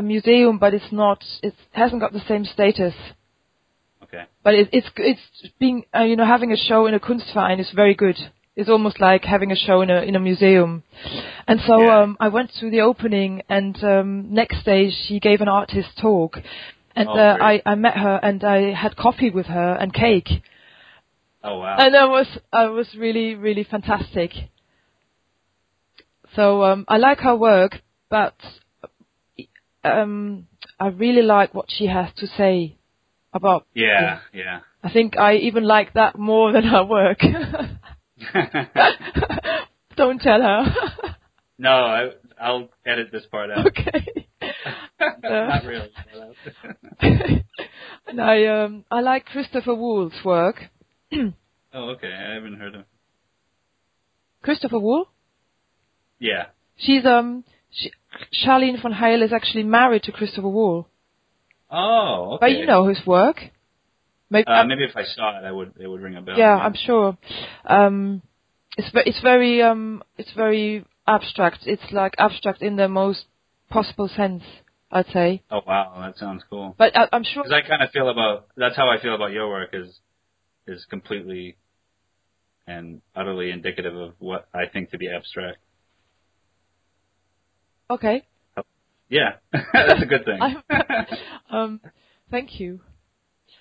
museum, 0.02 0.58
but 0.58 0.72
it's 0.78 0.92
not. 0.92 1.20
It 1.42 1.54
hasn't 1.72 2.00
got 2.04 2.12
the 2.12 2.24
same 2.28 2.44
status. 2.44 2.94
Okay. 4.04 4.24
But 4.44 4.54
it, 4.60 4.68
it's 4.72 4.90
it's 4.96 5.26
being 5.58 5.78
uh, 5.98 6.04
you 6.10 6.16
know 6.16 6.26
having 6.34 6.52
a 6.52 6.56
show 6.68 6.80
in 6.88 6.94
a 6.94 7.00
Kunstverein 7.00 7.58
is 7.60 7.70
very 7.82 7.94
good. 7.94 8.18
It's 8.56 8.68
almost 8.74 8.98
like 9.00 9.24
having 9.24 9.50
a 9.52 9.56
show 9.66 9.80
in 9.84 9.90
a 9.90 10.00
in 10.08 10.14
a 10.16 10.20
museum. 10.30 10.82
And 11.48 11.58
so 11.66 11.74
Yeah. 11.82 12.00
um, 12.00 12.16
I 12.26 12.28
went 12.36 12.50
to 12.60 12.70
the 12.74 12.80
opening, 12.90 13.42
and 13.48 13.74
um, 13.94 14.08
next 14.40 14.64
day 14.64 14.82
she 14.90 15.20
gave 15.20 15.40
an 15.40 15.48
artist 15.48 15.90
talk, 16.00 16.32
and 16.96 17.08
Oh, 17.08 17.18
uh. 17.26 17.36
I 17.50 17.52
I 17.72 17.74
met 17.86 17.96
her 18.06 18.16
and 18.28 18.38
I 18.56 18.58
had 18.82 18.92
coffee 19.06 19.30
with 19.38 19.46
her 19.46 19.70
and 19.82 19.90
cake, 19.92 20.30
Oh 21.42 21.58
wow. 21.62 21.76
and 21.82 21.94
that 21.94 22.08
was 22.16 22.28
uh, 22.52 22.68
was 22.80 22.88
really 23.04 23.28
really 23.46 23.64
fantastic. 23.74 24.30
So 26.36 26.62
um, 26.64 26.84
I 26.88 26.98
like 26.98 27.18
her 27.20 27.36
work, 27.36 27.80
but 28.08 28.34
um, 29.82 30.46
I 30.78 30.88
really 30.88 31.22
like 31.22 31.54
what 31.54 31.66
she 31.68 31.86
has 31.86 32.08
to 32.18 32.26
say 32.26 32.76
about. 33.32 33.66
yeah. 33.74 34.20
Yeah. 34.32 34.60
I 34.82 34.90
think 34.90 35.18
I 35.18 35.36
even 35.36 35.64
like 35.64 35.92
that 35.94 36.18
more 36.18 36.52
than 36.52 36.64
her 36.64 36.84
work. 36.84 37.20
Don't 39.96 40.20
tell 40.20 40.40
her. 40.40 40.64
no, 41.58 41.70
I, 41.70 42.10
I'll 42.40 42.68
edit 42.86 43.08
this 43.12 43.24
part 43.30 43.50
out. 43.50 43.66
okay. 43.66 44.26
Not 45.22 45.64
really. 45.64 45.90
and 48.06 48.20
I 48.20 48.46
um 48.46 48.84
I 48.90 49.00
like 49.00 49.26
Christopher 49.26 49.74
Wool's 49.74 50.14
work. 50.24 50.56
oh, 51.12 51.32
okay. 51.74 52.12
I 52.12 52.34
haven't 52.34 52.58
heard 52.58 52.74
of. 52.74 52.84
Christopher 54.42 54.78
Wool. 54.78 55.08
Yeah. 56.20 56.46
She's 56.76 57.04
um, 57.04 57.44
she, 57.70 57.90
Charline 58.44 58.80
von 58.80 58.92
Heyl 58.92 59.22
is 59.22 59.32
actually 59.32 59.64
married 59.64 60.04
to 60.04 60.12
Christopher 60.12 60.48
Wool. 60.48 60.88
Oh, 61.70 62.32
okay. 62.34 62.38
But 62.40 62.58
you 62.58 62.66
know 62.66 62.86
his 62.88 63.04
work. 63.06 63.36
Maybe, 64.28 64.46
Uh, 64.46 64.64
maybe 64.64 64.84
if 64.84 64.96
I 64.96 65.04
saw 65.04 65.38
it, 65.38 65.44
I 65.44 65.50
would. 65.50 65.72
It 65.80 65.88
would 65.88 66.00
ring 66.00 66.16
a 66.16 66.22
bell. 66.22 66.38
yeah, 66.38 66.54
I'm 66.56 66.74
sure. 66.74 67.16
Um, 67.64 68.22
it's 68.76 68.88
it's 68.94 69.20
very 69.20 69.62
um, 69.62 70.02
it's 70.16 70.32
very 70.32 70.84
abstract. 71.06 71.66
It's 71.66 71.82
like 71.90 72.14
abstract 72.18 72.62
in 72.62 72.76
the 72.76 72.88
most 72.88 73.24
possible 73.70 74.08
sense, 74.08 74.42
I'd 74.90 75.06
say. 75.12 75.42
Oh 75.50 75.60
wow, 75.66 75.94
that 76.00 76.16
sounds 76.18 76.42
cool. 76.48 76.74
But 76.78 76.96
I, 76.96 77.08
I'm 77.12 77.24
sure. 77.24 77.42
Because 77.42 77.60
I 77.64 77.68
kind 77.68 77.82
of 77.82 77.90
feel 77.90 78.08
about 78.08 78.46
that's 78.56 78.76
how 78.76 78.88
I 78.88 79.00
feel 79.00 79.14
about 79.14 79.32
your 79.32 79.48
work 79.48 79.70
is 79.72 79.98
is 80.66 80.84
completely 80.88 81.56
and 82.66 83.00
utterly 83.16 83.50
indicative 83.50 83.96
of 83.96 84.12
what 84.18 84.48
I 84.54 84.66
think 84.72 84.90
to 84.90 84.98
be 84.98 85.08
abstract. 85.08 85.58
Okay. 87.90 88.24
Yeah, 89.08 89.32
that's 89.52 90.02
a 90.02 90.06
good 90.06 90.24
thing. 90.24 90.38
Um, 91.50 91.80
thank 92.30 92.60
you. 92.60 92.80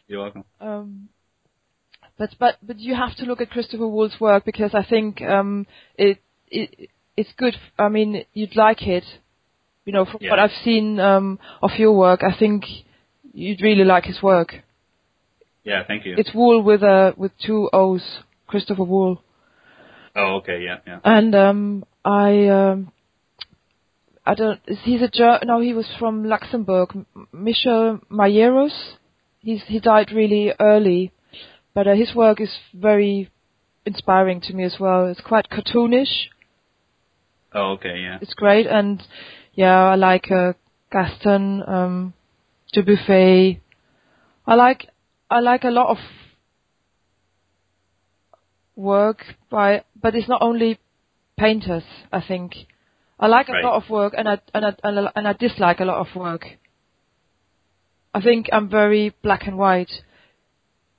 You're 0.07 0.21
welcome. 0.21 0.43
Um, 0.61 1.09
but 2.19 2.29
but 2.39 2.57
but 2.61 2.77
you 2.77 2.93
have 2.93 3.15
to 3.15 3.25
look 3.25 3.41
at 3.41 3.49
Christopher 3.49 3.87
Wool's 3.87 4.17
work 4.19 4.45
because 4.45 4.75
I 4.75 4.83
think 4.87 5.23
um, 5.23 5.65
it 5.97 6.19
it 6.51 6.91
it's 7.17 7.31
good. 7.35 7.55
I 7.79 7.89
mean, 7.89 8.25
you'd 8.33 8.55
like 8.55 8.85
it. 8.85 9.05
You 9.85 9.93
know, 9.93 10.05
from 10.05 10.19
Yeah. 10.21 10.29
what 10.31 10.39
I've 10.39 10.57
seen 10.63 10.99
um, 10.99 11.39
of 11.63 11.71
your 11.79 11.93
work, 11.93 12.21
I 12.23 12.37
think 12.37 12.63
you'd 13.33 13.61
really 13.61 13.83
like 13.85 14.03
his 14.05 14.21
work. 14.21 14.53
Yeah, 15.63 15.83
thank 15.87 16.05
you. 16.05 16.13
It's 16.15 16.31
Wool 16.33 16.61
with 16.61 16.83
a 16.83 17.15
with 17.17 17.31
two 17.43 17.69
O's, 17.73 18.19
Christopher 18.45 18.83
Wool. 18.83 19.23
oh, 20.15 20.35
okay, 20.37 20.61
yeah, 20.63 20.77
yeah. 20.85 20.99
And 21.03 21.33
um, 21.33 21.85
I 22.05 22.47
um, 22.47 22.91
I 24.29 24.35
don't. 24.35 24.61
He's 24.83 25.01
a 25.01 25.07
Ger- 25.07 25.39
no. 25.43 25.59
He 25.59 25.73
was 25.73 25.87
from 25.97 26.23
Luxembourg. 26.23 26.89
Michel 27.33 27.99
Majerus. 28.11 28.93
He's 29.39 29.63
he 29.65 29.79
died 29.79 30.11
really 30.11 30.53
early, 30.59 31.11
but 31.73 31.87
uh, 31.87 31.95
his 31.95 32.13
work 32.13 32.39
is 32.39 32.55
very 32.71 33.31
inspiring 33.87 34.39
to 34.41 34.53
me 34.53 34.65
as 34.65 34.75
well. 34.79 35.07
It's 35.07 35.21
quite 35.21 35.49
cartoonish. 35.49 36.27
Oh, 37.55 37.71
okay, 37.71 38.01
yeah. 38.03 38.19
It's 38.21 38.35
great, 38.35 38.67
and 38.67 39.01
yeah, 39.55 39.85
I 39.85 39.95
like 39.95 40.29
uh, 40.29 40.53
Guston, 40.93 41.67
um, 41.67 42.13
Dubuffet. 42.71 43.59
I 44.45 44.53
like 44.53 44.89
I 45.31 45.39
like 45.39 45.63
a 45.63 45.71
lot 45.71 45.89
of 45.89 45.97
work 48.75 49.23
by, 49.49 49.85
but 49.99 50.13
it's 50.13 50.29
not 50.29 50.43
only 50.43 50.77
painters. 51.35 51.83
I 52.11 52.21
think 52.21 52.53
I 53.19 53.27
like 53.27 53.49
a 53.49 53.53
lot 53.65 53.84
of 53.84 53.89
work, 53.89 54.13
and 54.17 54.27
I 54.29 54.39
and 54.53 54.65
I 54.65 54.75
and 54.84 54.99
I, 54.99 55.12
and 55.15 55.27
I 55.27 55.34
dislike 55.34 55.79
a 55.82 55.86
lot 55.86 55.99
of 56.08 56.15
work. 56.15 56.45
I 58.13 58.21
think 58.21 58.47
I'm 58.51 58.69
very 58.69 59.13
black 59.23 59.45
and 59.47 59.58
white. 59.58 59.91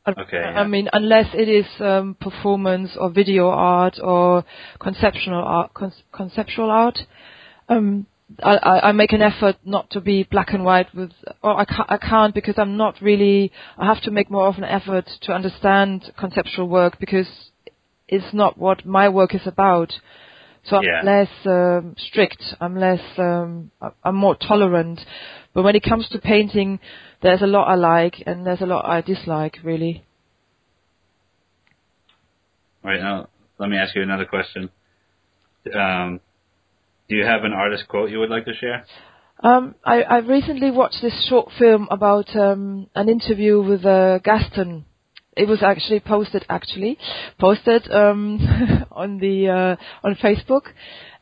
I- 0.07 0.13
Okay, 0.23 0.39
I 0.39 0.63
yeah. 0.63 0.67
mean, 0.67 0.89
unless 0.93 1.27
it 1.35 1.49
is 1.49 1.67
um, 1.81 2.17
performance 2.21 2.97
or 2.99 3.11
video 3.11 3.49
art 3.49 3.99
or 4.03 4.45
conceptual 4.79 5.35
art, 5.35 5.75
con- 5.75 5.93
conceptual 6.13 6.71
art, 6.71 6.99
um, 7.69 8.07
I, 8.43 8.57
I, 8.57 8.89
I 8.89 8.93
make 8.93 9.13
an 9.13 9.23
effort 9.23 9.57
not 9.65 9.91
to 9.91 10.01
be 10.01 10.23
black 10.23 10.53
and 10.53 10.65
white 10.65 10.95
with, 10.95 11.11
or 11.43 11.59
I 11.59 11.65
can't, 11.65 11.91
I 11.91 11.97
can't 11.99 12.35
because 12.35 12.55
I'm 12.59 12.77
not 12.77 13.01
really. 13.01 13.53
I 13.79 13.87
have 13.87 14.03
to 14.03 14.11
make 14.11 14.31
more 14.31 14.47
of 14.47 14.57
an 14.59 14.65
effort 14.65 15.07
to 15.23 15.33
understand 15.33 16.13
conceptual 16.19 16.69
work 16.69 16.99
because 17.01 17.29
it's 18.09 18.33
not 18.33 18.57
what 18.59 18.87
my 18.87 19.09
work 19.09 19.35
is 19.35 19.47
about. 19.47 19.93
So 20.65 20.77
I'm 20.77 20.85
Yeah. 20.85 21.03
less 21.03 21.47
um, 21.47 21.95
strict. 21.99 22.43
I'm 22.61 22.77
less. 22.77 23.01
Um, 23.19 23.71
I'm 24.05 24.17
more 24.17 24.37
tolerant. 24.37 25.01
But 25.55 25.63
when 25.65 25.75
it 25.75 25.83
comes 25.83 26.09
to 26.11 26.19
painting, 26.19 26.79
there's 27.23 27.43
a 27.43 27.47
lot 27.47 27.69
I 27.69 27.75
like 27.75 28.23
and 28.27 28.47
there's 28.47 28.61
a 28.61 28.67
lot 28.67 28.85
I 28.85 29.01
dislike. 29.01 29.59
Really. 29.65 30.05
All 32.85 32.91
right, 32.91 33.01
now 33.01 33.29
let 33.59 33.69
me 33.69 33.77
ask 33.77 33.95
you 33.95 34.03
another 34.03 34.25
question. 34.25 34.71
Um, 35.75 36.21
do 37.09 37.17
you 37.17 37.27
have 37.27 37.45
an 37.45 37.53
artist 37.53 37.89
quote 37.89 38.11
you 38.11 38.19
would 38.21 38.31
like 38.31 38.45
to 38.47 38.55
share? 38.55 38.87
Um, 39.43 39.75
I, 39.85 40.03
I 40.03 40.19
recently 40.19 40.71
watched 40.71 41.03
this 41.03 41.27
short 41.29 41.51
film 41.59 41.89
about 41.91 42.35
um, 42.37 42.89
an 42.95 43.09
interview 43.09 43.63
with 43.63 43.85
uh, 43.85 44.19
Guston. 44.21 44.85
It 45.37 45.47
was 45.47 45.63
actually 45.63 46.01
posted, 46.01 46.45
actually 46.49 46.99
posted 47.39 47.91
um, 47.91 48.41
on 48.91 49.19
the 49.19 49.49
uh, 49.49 50.07
on 50.07 50.17
Facebook, 50.17 50.63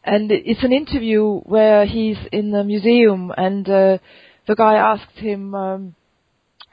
and 0.02 0.32
it's 0.32 0.64
an 0.64 0.72
interview 0.72 1.40
where 1.40 1.84
he's 1.84 2.16
in 2.32 2.54
a 2.54 2.64
museum, 2.64 3.32
and 3.36 3.68
uh, 3.68 3.98
the 4.46 4.54
guy 4.56 4.76
asked 4.76 5.18
him, 5.18 5.54
um, 5.54 5.94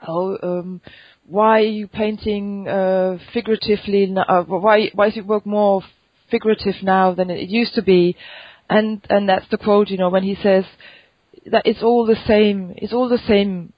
"Oh, 0.08 0.38
um, 0.42 0.82
why 1.28 1.60
are 1.60 1.64
you 1.64 1.88
painting 1.88 2.68
uh, 2.70 3.18
figuratively? 3.34 4.06
Now? 4.06 4.24
Uh, 4.28 4.44
why 4.44 4.90
why 4.94 5.08
is 5.08 5.16
your 5.18 5.26
work 5.26 5.46
more 5.46 5.82
figurative 6.32 6.76
now 6.84 7.14
than 7.14 7.30
it 7.30 7.50
used 7.50 7.76
to 7.76 7.82
be?" 7.82 8.16
And 8.70 9.06
and 9.10 9.28
that's 9.28 9.50
the 9.52 9.58
quote, 9.58 9.90
you 9.90 9.98
know, 9.98 10.10
when 10.10 10.24
he 10.24 10.38
says 10.42 10.64
that 11.52 11.64
it's 11.66 11.84
all 11.84 12.06
the 12.06 12.18
same. 12.26 12.74
It's 12.78 12.94
all 12.94 13.10
the 13.10 13.22
same, 13.28 13.74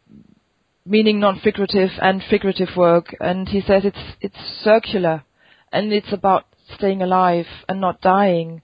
meaning 0.87 1.19
non-figurative 1.19 1.91
and 2.01 2.23
figurative 2.29 2.69
work. 2.75 3.15
And 3.19 3.47
he 3.49 3.61
says 3.61 3.83
it's 3.85 4.05
it's 4.21 4.37
circular, 4.63 5.23
and 5.71 5.91
it's 5.93 6.13
about 6.13 6.45
staying 6.75 7.01
alive 7.01 7.47
and 7.67 7.79
not 7.81 8.01
dying. 8.01 8.61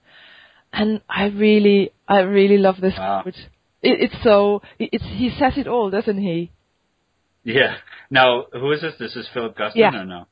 And 0.71 1.01
I 1.07 1.25
really, 1.27 1.91
I 2.07 2.19
really 2.21 2.57
love 2.57 2.77
this 2.81 2.95
Wow. 2.97 3.21
quote. 3.21 3.35
It, 3.81 3.95
it's 4.05 4.23
so. 4.23 4.61
It's 4.79 5.03
he 5.03 5.29
says 5.37 5.53
it 5.57 5.67
all, 5.67 5.89
doesn't 5.91 6.17
he? 6.17 6.51
Yeah. 7.43 7.75
Now, 8.09 8.45
who 8.51 8.71
is 8.71 8.81
this? 8.81 8.95
This 8.99 9.15
is 9.15 9.27
Philip 9.33 9.55
Guston 9.57 9.75
Yeah. 9.75 10.01
or 10.01 10.05
no? 10.05 10.25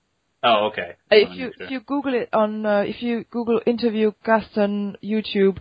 Oh, 0.44 0.68
okay. 0.70 0.96
Uh, 1.12 1.16
If 1.16 1.30
you 1.38 1.52
sure. 1.56 1.66
if 1.66 1.72
you 1.72 1.80
Google 1.82 2.16
it 2.16 2.30
on 2.34 2.66
uh, 2.66 2.80
if 2.88 3.04
you 3.04 3.26
Google 3.30 3.62
interview 3.66 4.12
Guston 4.26 4.96
YouTube, 5.04 5.58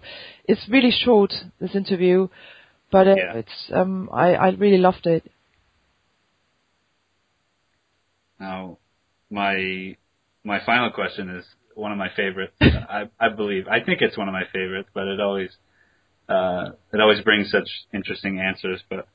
it's 0.47 0.67
really 0.69 0.91
short 0.91 1.35
this 1.61 1.75
interview, 1.75 2.29
but 2.91 3.07
uh, 3.07 3.15
Yeah. 3.17 3.35
it's 3.35 3.71
um 3.73 4.09
I 4.13 4.35
I 4.35 4.49
really 4.51 4.79
loved 4.79 5.07
it. 5.07 5.31
Now, 8.41 8.79
my 9.31 9.97
my 10.43 10.59
final 10.65 10.91
question 10.91 11.29
is 11.29 11.45
one 11.75 11.93
of 11.93 11.99
my 11.99 12.09
favorites. 12.17 12.55
I 12.61 13.11
I 13.21 13.29
believe 13.29 13.69
I 13.69 13.81
think 13.85 14.01
it's 14.01 14.17
one 14.17 14.29
of 14.29 14.33
my 14.33 14.45
favorites, 14.53 14.89
but 14.95 15.07
it 15.07 15.21
always 15.21 15.51
uh, 16.29 16.71
it 16.93 17.01
always 17.01 17.21
brings 17.21 17.51
such 17.51 17.69
interesting 17.93 18.41
answers. 18.41 18.83
But 18.89 19.07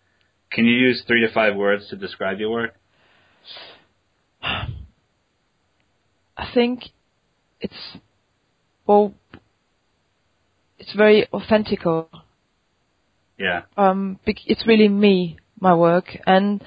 can 0.52 0.66
you 0.66 0.76
use 0.76 1.04
three 1.08 1.22
to 1.26 1.34
five 1.34 1.56
words 1.56 1.90
to 1.90 1.96
describe 1.96 2.40
your 2.40 2.52
work? 2.52 2.76
I 4.42 4.68
think 6.54 6.84
it's 7.60 7.98
well, 8.86 9.14
it's 10.78 10.94
very 10.94 11.28
authentical. 11.34 12.08
Yeah. 13.40 13.64
Um, 13.76 14.20
it's 14.26 14.66
really 14.68 14.88
me, 14.88 15.40
my 15.60 15.74
work, 15.74 16.06
and 16.26 16.64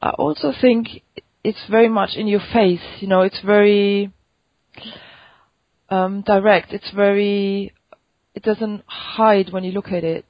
I 0.00 0.10
also 0.10 0.52
think 0.60 1.02
it's 1.44 1.62
very 1.70 1.88
much 1.88 2.16
in 2.16 2.26
your 2.26 2.40
face. 2.52 2.80
You 3.00 3.08
know, 3.08 3.20
it's 3.20 3.40
very 3.44 4.10
um, 5.90 6.22
direct. 6.22 6.72
It's 6.72 6.90
very. 6.90 7.72
It 8.34 8.42
doesn't 8.42 8.82
hide 8.86 9.52
when 9.52 9.62
you 9.62 9.72
look 9.72 9.88
at 9.88 10.02
it. 10.02 10.24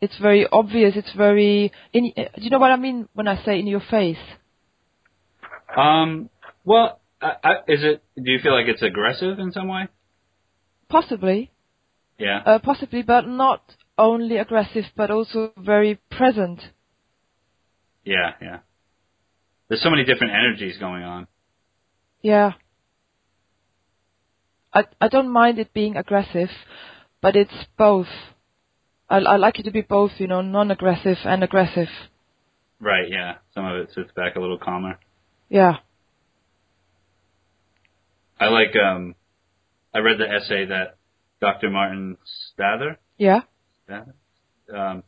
It's 0.00 0.18
very 0.18 0.46
obvious. 0.50 0.94
It's 0.96 1.12
very. 1.16 1.72
In, 1.92 2.12
do 2.14 2.42
you 2.42 2.50
know 2.50 2.58
what 2.58 2.72
I 2.72 2.76
mean 2.76 3.08
when 3.14 3.28
I 3.28 3.42
say 3.44 3.58
in 3.60 3.66
your 3.66 3.82
face? 3.88 4.18
Um. 5.74 6.28
Well, 6.64 7.00
I, 7.22 7.32
I, 7.44 7.52
is 7.68 7.84
it? 7.84 8.02
Do 8.16 8.30
you 8.30 8.40
feel 8.42 8.52
like 8.52 8.66
it's 8.66 8.82
aggressive 8.82 9.38
in 9.38 9.52
some 9.52 9.68
way? 9.68 9.88
Possibly. 10.88 11.52
Yeah. 12.18 12.42
Uh, 12.44 12.58
possibly, 12.58 13.02
but 13.02 13.28
not 13.28 13.62
only 13.96 14.38
aggressive, 14.38 14.84
but 14.96 15.10
also 15.10 15.52
very 15.56 16.00
present. 16.10 16.60
Yeah. 18.04 18.32
Yeah. 18.40 18.58
There's 19.68 19.82
so 19.82 19.90
many 19.90 20.04
different 20.04 20.32
energies 20.34 20.78
going 20.78 21.02
on. 21.02 21.26
Yeah. 22.22 22.52
I 24.72 24.84
I 25.00 25.08
don't 25.08 25.28
mind 25.30 25.58
it 25.58 25.72
being 25.72 25.96
aggressive, 25.96 26.50
but 27.20 27.36
it's 27.36 27.66
both. 27.76 28.08
I 29.08 29.18
I 29.18 29.36
like 29.36 29.58
it 29.58 29.64
to 29.64 29.70
be 29.70 29.82
both, 29.82 30.12
you 30.18 30.26
know, 30.26 30.40
non-aggressive 30.40 31.18
and 31.24 31.42
aggressive. 31.42 31.88
Right. 32.80 33.08
Yeah. 33.08 33.36
Some 33.54 33.64
of 33.64 33.76
it 33.76 33.92
sits 33.94 34.10
back 34.14 34.36
a 34.36 34.40
little 34.40 34.58
calmer. 34.58 34.98
Yeah. 35.48 35.78
I 38.38 38.48
like. 38.48 38.74
Um. 38.76 39.14
I 39.94 40.00
read 40.00 40.18
the 40.18 40.30
essay 40.30 40.66
that 40.66 40.98
Dr. 41.40 41.70
Martin 41.70 42.18
Stather 42.52 42.98
Yeah. 43.16 43.40
Yeah. 43.88 44.04
Um, 44.74 45.04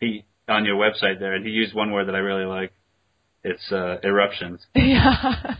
he 0.00 0.24
on 0.48 0.64
your 0.64 0.76
website 0.76 1.20
there, 1.20 1.34
and 1.34 1.44
he 1.44 1.52
used 1.52 1.74
one 1.74 1.92
word 1.92 2.08
that 2.08 2.14
I 2.14 2.18
really 2.18 2.44
like. 2.44 2.72
It's 3.46 3.70
uh, 3.70 3.98
eruptions. 4.02 4.66
Yeah. 4.74 5.54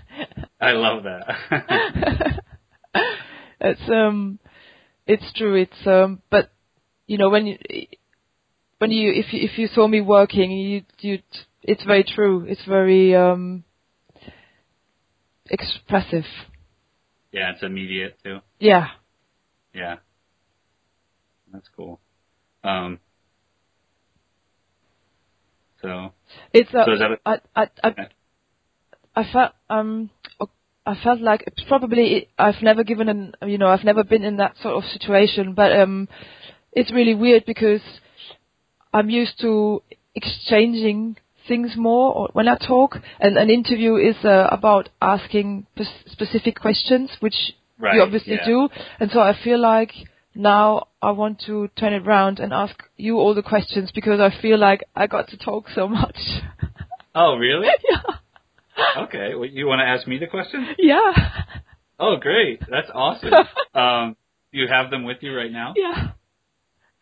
I 0.61 0.73
love 0.73 1.05
that. 1.05 2.41
it's 3.61 3.81
um 3.89 4.41
it's 5.07 5.33
true. 5.37 5.55
It's 5.55 5.87
um, 5.87 6.21
but 6.31 6.51
you 7.07 7.17
know 7.19 7.31
when 7.31 7.47
you 7.47 7.59
when 8.79 8.91
you 8.91 9.13
if 9.13 9.33
you 9.33 9.41
if 9.45 9.57
you 9.59 9.69
saw 9.69 9.87
me 9.87 10.01
working, 10.01 10.51
you 10.51 10.83
you 10.99 11.21
it's 11.63 11.85
very 11.85 12.03
true. 12.03 12.45
It's 12.49 12.65
very 12.65 13.15
um 13.15 13.63
expressive. 15.49 16.25
Yeah, 17.31 17.53
it's 17.53 17.63
immediate 17.63 18.19
too. 18.25 18.41
Yeah. 18.59 18.89
Yeah. 19.73 19.97
That's 21.53 21.69
cool. 21.77 22.01
Um. 22.65 22.99
So. 25.87 26.13
It's 26.53 26.75
uh, 26.75 26.85
So 26.85 26.93
a- 26.93 27.19
I 27.25 27.35
I 27.55 27.69
I 27.85 27.89
Okay. 27.89 28.09
I 29.15 29.25
felt 29.33 29.53
um 29.71 30.11
I 30.85 30.95
felt 31.03 31.21
like 31.21 31.45
it's 31.47 31.65
probably 31.69 32.29
I've 32.39 32.63
never 32.63 32.85
given 32.85 33.09
an 33.09 33.35
you 33.47 33.59
know 33.59 33.69
I've 33.69 33.85
never 33.85 34.05
been 34.05 34.25
in 34.25 34.37
that 34.37 34.57
sort 34.63 34.75
of 34.77 34.85
situation, 34.91 35.55
but 35.55 35.73
um 35.73 36.09
it's 36.73 36.93
really 36.93 37.15
weird 37.15 37.45
because 37.47 37.81
I'm 38.93 39.11
used 39.11 39.39
to 39.41 39.83
exchanging 40.15 41.17
things 41.49 41.77
more 41.77 42.13
or 42.15 42.29
when 42.33 42.49
I 42.49 42.57
talk, 42.57 42.97
and 43.21 43.37
an 43.37 43.51
interview 43.51 43.95
is 43.97 44.17
uh, 44.25 44.49
about 44.51 44.89
asking 45.01 45.67
pes- 45.77 46.03
specific 46.07 46.59
questions, 46.61 47.11
which 47.21 47.55
Right, 47.79 47.95
you 47.95 48.03
obviously 48.03 48.35
yeah. 48.35 48.47
do, 48.47 48.69
and 48.99 49.11
so 49.13 49.21
I 49.21 49.35
feel 49.45 49.61
like 49.61 49.93
now 50.37 50.89
I 51.03 51.11
want 51.13 51.43
to 51.47 51.69
turn 51.79 51.93
it 51.93 52.07
around 52.07 52.39
and 52.39 52.53
ask 52.53 52.75
you 52.97 53.19
all 53.19 53.35
the 53.35 53.43
questions 53.43 53.91
because 53.95 54.21
I 54.21 54.31
feel 54.41 54.59
like 54.59 54.85
I 54.95 55.07
got 55.07 55.29
to 55.29 55.37
talk 55.37 55.67
so 55.75 55.89
much. 55.89 56.17
Oh, 57.19 57.37
really? 57.37 57.67
yeah. 57.91 59.05
Okay. 59.05 59.35
Well, 59.35 59.49
you 59.49 59.67
want 59.67 59.81
to 59.81 59.87
ask 59.87 60.07
me 60.07 60.19
the 60.19 60.27
question? 60.27 60.67
Yeah. 60.79 61.13
Oh, 61.99 62.17
great. 62.21 62.61
That's 62.61 62.91
awesome. 62.95 63.33
um, 63.75 64.17
you 64.53 64.67
have 64.69 64.91
them 64.91 65.05
with 65.05 65.17
you 65.23 65.35
right 65.35 65.51
now? 65.51 65.73
Yeah. 65.75 66.09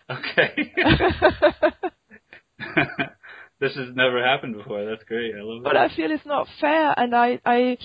Okay. 0.09 0.73
this 3.59 3.75
has 3.75 3.89
never 3.95 4.25
happened 4.25 4.57
before. 4.57 4.85
That's 4.85 5.03
great. 5.03 5.35
I 5.35 5.43
love 5.43 5.59
it. 5.59 5.65
but 5.65 5.77
I 5.77 5.89
feel 5.95 6.13
it's 6.13 6.27
not 6.27 6.47
fair, 6.61 6.95
and 6.97 7.15
I, 7.15 7.41
I, 7.45 7.79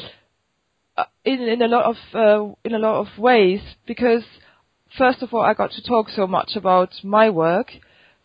uh, 0.97 1.05
in 1.25 1.41
in 1.41 1.62
a 1.63 1.67
lot 1.67 1.85
of 1.85 1.95
uh, 2.13 2.53
in 2.63 2.75
a 2.75 2.79
lot 2.79 2.99
of 2.99 3.17
ways, 3.17 3.62
because 3.88 4.23
first 4.97 5.21
of 5.21 5.34
all, 5.34 5.41
I 5.41 5.54
got 5.54 5.71
to 5.71 5.82
talk 5.84 6.10
so 6.10 6.28
much 6.28 6.52
about 6.56 6.89
my 7.04 7.30
work, 7.30 7.71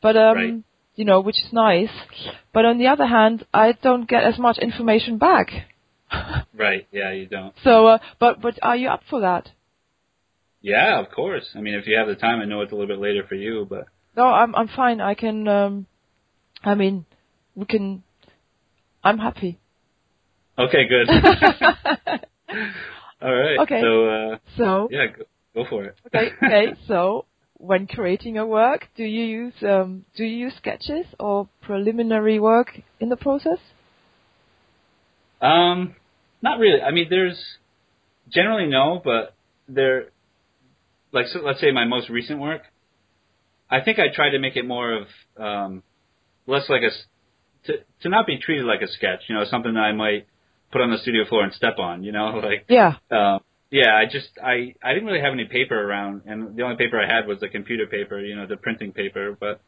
but 0.03 0.17
um, 0.17 0.37
Right. 0.37 0.55
you 0.97 1.05
know, 1.05 1.21
which 1.21 1.37
is 1.45 1.53
nice. 1.53 1.91
But 2.53 2.65
on 2.65 2.79
the 2.79 2.87
other 2.89 3.07
hand, 3.07 3.47
I 3.53 3.73
don't 3.73 4.09
get 4.09 4.25
as 4.25 4.39
much 4.39 4.59
information 4.59 5.19
back. 5.19 5.49
Right. 6.57 6.87
Yeah, 6.93 7.11
you 7.13 7.27
don't. 7.27 7.53
so, 7.65 7.87
uh, 7.89 7.99
but 8.21 8.41
but 8.41 8.59
are 8.63 8.77
you 8.77 8.89
up 8.89 9.03
for 9.11 9.21
that? 9.21 9.51
Yeah, 10.63 11.01
of 11.01 11.11
course. 11.11 11.47
I 11.57 11.61
mean, 11.61 11.75
if 11.75 11.87
you 11.87 11.99
have 11.99 12.07
the 12.07 12.15
time, 12.15 12.41
I 12.41 12.45
know 12.45 12.61
it's 12.63 12.73
a 12.73 12.77
little 12.77 12.87
bit 12.95 13.01
later 13.03 13.25
for 13.29 13.35
you, 13.35 13.67
but 13.69 13.87
No, 14.17 14.25
I'm 14.25 14.55
I'm 14.55 14.69
fine. 14.69 15.01
I 15.01 15.15
can. 15.15 15.49
Um, 15.49 15.87
I 16.63 16.75
mean, 16.77 17.05
we 17.57 17.67
can. 17.67 18.03
I'm 19.03 19.19
happy. 19.19 19.59
okay, 20.59 20.87
good. 20.89 21.09
All 23.23 23.35
right. 23.35 23.59
Okay. 23.61 23.81
So, 23.83 24.09
uh, 24.09 24.39
so 24.57 24.89
yeah, 24.91 25.07
go, 25.07 25.25
go 25.55 25.65
for 25.69 25.85
it. 25.85 25.97
okay, 26.07 26.31
okay. 26.45 26.75
So 26.87 27.27
when 27.59 27.87
creating 27.87 28.39
a 28.39 28.47
work, 28.47 28.89
do 28.97 29.05
you 29.05 29.25
use 29.25 29.55
um, 29.63 30.05
do 30.17 30.25
you 30.25 30.37
use 30.47 30.55
sketches 30.57 31.07
or 31.19 31.49
preliminary 31.63 32.39
work 32.41 32.81
in 33.01 33.09
the 33.09 33.17
process? 33.17 33.59
Um, 35.41 35.95
not 36.43 36.59
really. 36.59 36.81
I 36.81 36.91
mean, 36.91 37.07
there's 37.11 37.43
generally 38.33 38.67
no, 38.67 39.01
but 39.05 39.35
there, 39.69 40.07
like, 41.13 41.27
so 41.29 41.41
let's 41.41 41.61
say 41.61 41.71
my 41.71 41.85
most 41.85 42.09
recent 42.09 42.41
work. 42.41 42.63
I 43.71 43.81
think 43.81 43.99
I 43.99 44.15
tried 44.15 44.31
to 44.31 44.39
make 44.39 44.57
it 44.57 44.67
more 44.67 44.93
of 44.93 45.07
um, 45.39 45.83
less 46.47 46.69
like 46.69 46.83
a 46.83 46.91
to 47.67 47.73
to 48.03 48.09
not 48.09 48.27
be 48.27 48.39
treated 48.39 48.65
like 48.67 48.83
a 48.83 48.89
sketch. 48.89 49.21
You 49.29 49.37
know, 49.37 49.45
something 49.51 49.75
that 49.75 49.81
I 49.81 49.93
might 49.93 50.27
put 50.71 50.81
on 50.81 50.91
the 50.91 50.99
studio 50.99 51.25
floor 51.27 51.45
and 51.45 51.53
step 51.53 51.79
on. 51.79 52.05
You 52.05 52.13
know, 52.13 52.27
like 52.45 52.67
Yeah. 52.69 52.95
um, 53.11 53.41
yeah. 53.81 53.93
I 54.01 54.05
just 54.17 54.31
I 54.43 54.57
I 54.83 54.95
didn't 54.95 55.07
really 55.09 55.25
have 55.27 55.33
any 55.33 55.47
paper 55.47 55.75
around, 55.89 56.23
and 56.27 56.57
the 56.57 56.63
only 56.63 56.77
paper 56.77 56.97
I 57.01 57.09
had 57.13 57.27
was 57.27 57.41
the 57.41 57.49
computer 57.49 57.87
paper. 57.97 58.21
You 58.21 58.37
know, 58.37 58.47
the 58.47 58.57
printing 58.57 58.93
paper. 58.93 59.37
But 59.39 59.61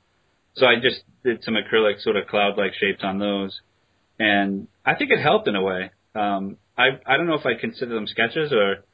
so 0.55 0.66
I 0.66 0.77
just 0.77 1.01
did 1.25 1.42
some 1.42 1.55
acrylic 1.55 2.01
sort 2.03 2.16
of 2.16 2.29
cloud-like 2.29 2.75
shapes 2.81 3.03
on 3.03 3.19
those, 3.19 3.61
and 4.19 4.69
I 4.85 4.95
think 4.95 5.11
it 5.11 5.21
helped 5.21 5.49
in 5.49 5.57
a 5.57 5.62
way. 5.71 5.90
Um, 6.14 6.57
I 6.79 6.87
I 7.05 7.16
don't 7.16 7.27
know 7.27 7.35
if 7.42 7.47
I 7.47 7.55
consider 7.61 7.95
them 7.95 8.07
sketches 8.07 8.53
or, 8.53 8.85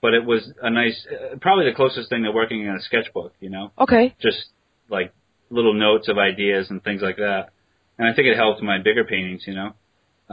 but 0.00 0.14
it 0.14 0.24
was 0.24 0.42
a 0.62 0.70
nice, 0.70 0.98
uh, 1.10 1.36
probably 1.40 1.66
the 1.70 1.74
closest 1.74 2.08
thing 2.08 2.22
to 2.22 2.30
working 2.30 2.60
in 2.62 2.74
a 2.74 2.80
sketchbook. 2.80 3.32
You 3.40 3.50
know, 3.50 3.72
Okay. 3.78 4.14
just 4.22 4.46
like 4.88 5.12
little 5.50 5.74
notes 5.74 6.08
of 6.08 6.16
ideas 6.16 6.70
and 6.70 6.82
things 6.82 7.02
like 7.02 7.16
that. 7.16 7.50
And 7.98 8.08
I 8.08 8.14
think 8.14 8.28
it 8.28 8.36
helped 8.36 8.62
my 8.62 8.78
bigger 8.78 9.04
paintings. 9.04 9.42
You 9.46 9.54
know, 9.58 9.70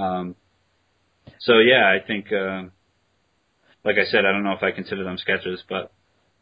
um, 0.04 0.36
so 1.40 1.54
yeah, 1.60 1.86
I 1.96 2.06
think, 2.06 2.32
uh, 2.32 2.70
like 3.88 3.96
I 3.98 4.06
said, 4.12 4.26
I 4.26 4.34
don't 4.34 4.44
know 4.44 4.52
if 4.52 4.62
I 4.62 4.72
consider 4.72 5.06
them 5.06 5.18
sketches, 5.18 5.64
but 5.68 5.92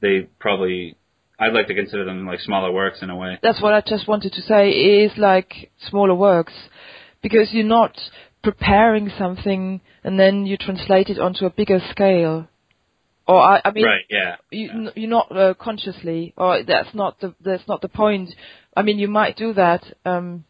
they 0.01 0.27
probably. 0.39 0.97
I'd 1.37 1.53
like 1.53 1.67
to 1.67 1.75
consider 1.75 2.05
them 2.05 2.25
like 2.25 2.39
smaller 2.39 2.71
works 2.71 2.99
in 3.01 3.09
a 3.09 3.15
way. 3.15 3.37
That's 3.43 3.61
what 3.61 3.73
I 3.73 3.81
just 3.85 4.07
wanted 4.07 4.33
to 4.33 4.41
say. 4.41 4.69
Is 4.71 5.11
like 5.17 5.71
smaller 5.89 6.15
works 6.15 6.53
because 7.21 7.49
you're 7.51 7.65
not 7.65 7.95
preparing 8.41 9.11
something 9.17 9.81
and 10.03 10.19
then 10.19 10.45
you 10.45 10.57
translate 10.57 11.09
it 11.09 11.19
onto 11.19 11.45
a 11.45 11.49
bigger 11.49 11.79
scale. 11.91 12.47
Or 13.27 13.39
I, 13.39 13.61
I 13.63 13.71
mean, 13.71 13.85
right? 13.85 14.05
Yeah. 14.09 14.35
you, 14.49 14.69
yeah. 14.73 14.89
you're 14.95 15.09
not 15.09 15.35
uh, 15.35 15.53
consciously, 15.59 16.33
or 16.37 16.63
that's 16.63 16.95
not 16.95 17.19
the 17.19 17.35
that's 17.43 17.67
not 17.67 17.81
the 17.81 17.89
point. 17.89 18.33
I 18.75 18.81
mean, 18.81 18.97
you 18.97 19.07
might 19.07 19.37
do 19.37 19.53
that 19.53 19.83
um, 20.03 20.45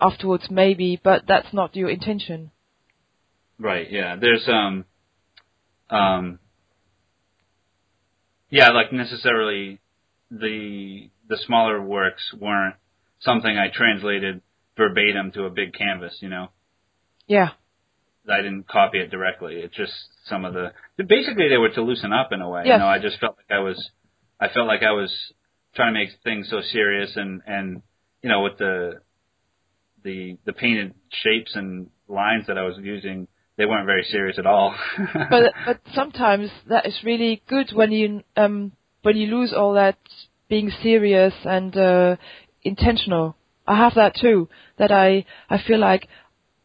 afterwards, 0.00 0.44
maybe, 0.50 0.98
but 1.02 1.24
that's 1.28 1.52
not 1.52 1.76
your 1.76 1.90
intention. 1.90 2.52
Right. 3.58 3.90
Yeah. 3.90 4.16
There's 4.16 4.48
um 4.48 4.84
um 5.90 6.38
yeah, 8.50 8.70
like 8.70 8.92
necessarily 8.92 9.80
the 10.30 11.10
the 11.28 11.38
smaller 11.46 11.82
works 11.82 12.22
weren't 12.38 12.76
something 13.20 13.56
I 13.56 13.68
translated 13.74 14.42
verbatim 14.76 15.32
to 15.32 15.44
a 15.44 15.50
big 15.50 15.74
canvas, 15.74 16.18
you 16.20 16.28
know. 16.28 16.48
Yeah. 17.26 17.50
I 18.28 18.38
didn't 18.38 18.68
copy 18.68 18.98
it 18.98 19.10
directly. 19.10 19.54
It's 19.56 19.76
just 19.76 19.92
some 20.26 20.44
of 20.44 20.54
the 20.54 20.72
basically 21.04 21.48
they 21.48 21.56
were 21.56 21.70
to 21.70 21.82
loosen 21.82 22.12
up 22.12 22.30
in 22.32 22.40
a 22.40 22.48
way. 22.48 22.62
Yes. 22.64 22.74
You 22.74 22.78
know, 22.78 22.86
I 22.86 22.98
just 22.98 23.18
felt 23.20 23.36
like 23.36 23.56
I 23.56 23.60
was 23.60 23.90
I 24.40 24.48
felt 24.48 24.66
like 24.66 24.82
I 24.82 24.92
was 24.92 25.12
trying 25.74 25.94
to 25.94 26.00
make 26.00 26.10
things 26.24 26.48
so 26.50 26.60
serious 26.72 27.12
and 27.16 27.42
and 27.46 27.82
you 28.22 28.28
know 28.28 28.42
with 28.42 28.58
the 28.58 29.00
the 30.02 30.38
the 30.44 30.52
painted 30.52 30.94
shapes 31.10 31.54
and 31.54 31.88
lines 32.08 32.46
that 32.48 32.58
I 32.58 32.62
was 32.62 32.76
using 32.80 33.28
they 33.56 33.64
weren't 33.66 33.86
very 33.86 34.04
serious 34.04 34.38
at 34.38 34.46
all. 34.46 34.74
but 35.30 35.52
but 35.64 35.80
sometimes 35.94 36.50
that 36.68 36.86
is 36.86 36.98
really 37.04 37.42
good 37.48 37.70
when 37.74 37.92
you 37.92 38.22
um 38.36 38.72
when 39.02 39.16
you 39.16 39.26
lose 39.34 39.52
all 39.52 39.74
that 39.74 39.98
being 40.48 40.70
serious 40.82 41.34
and 41.44 41.76
uh 41.76 42.16
intentional. 42.62 43.36
I 43.66 43.76
have 43.78 43.94
that 43.94 44.14
too. 44.20 44.48
That 44.78 44.92
I 44.92 45.24
I 45.48 45.58
feel 45.66 45.78
like 45.78 46.08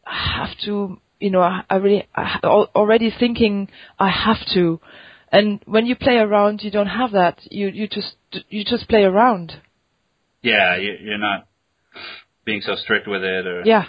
I 0.06 0.46
have 0.46 0.56
to 0.64 1.00
you 1.18 1.30
know 1.30 1.40
I, 1.40 1.64
I 1.68 1.76
really 1.76 2.06
I, 2.14 2.38
al- 2.42 2.70
already 2.74 3.10
thinking 3.18 3.68
I 3.98 4.10
have 4.10 4.44
to, 4.54 4.80
and 5.30 5.62
when 5.66 5.86
you 5.86 5.96
play 5.96 6.16
around 6.16 6.62
you 6.62 6.70
don't 6.70 6.88
have 6.88 7.12
that. 7.12 7.38
You 7.50 7.68
you 7.68 7.88
just 7.88 8.16
you 8.48 8.64
just 8.64 8.88
play 8.88 9.02
around. 9.02 9.60
yeah, 10.42 10.76
you, 10.76 10.96
you're 11.00 11.18
not 11.18 11.46
being 12.44 12.60
so 12.60 12.74
strict 12.74 13.06
with 13.08 13.22
it, 13.22 13.46
or 13.46 13.62
Yeah, 13.64 13.86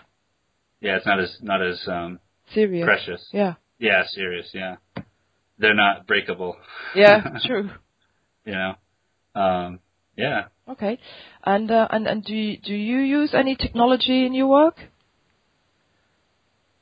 yeah, 0.80 0.98
it's 0.98 1.06
not 1.06 1.20
as 1.20 1.38
not 1.42 1.62
as 1.62 1.82
um, 1.88 2.20
serious. 2.54 2.86
precious. 2.86 3.28
Yeah, 3.32 3.54
Yeah, 3.80 4.04
serious. 4.08 4.50
Yeah, 4.54 4.76
they're 5.58 5.74
not 5.76 6.08
breakable. 6.08 6.58
yeah, 6.96 7.22
true. 7.46 7.70
you 8.46 8.54
know, 8.54 8.76
um, 9.36 9.80
yeah. 10.16 10.46
Okay, 10.70 11.00
and 11.44 11.70
uh, 11.70 11.88
and 11.92 12.08
and 12.08 12.24
do 12.24 12.34
you, 12.34 12.58
do 12.58 12.74
you 12.74 13.00
use 13.00 13.34
any 13.34 13.56
technology 13.56 14.26
in 14.26 14.34
your 14.34 14.48
work? 14.48 14.78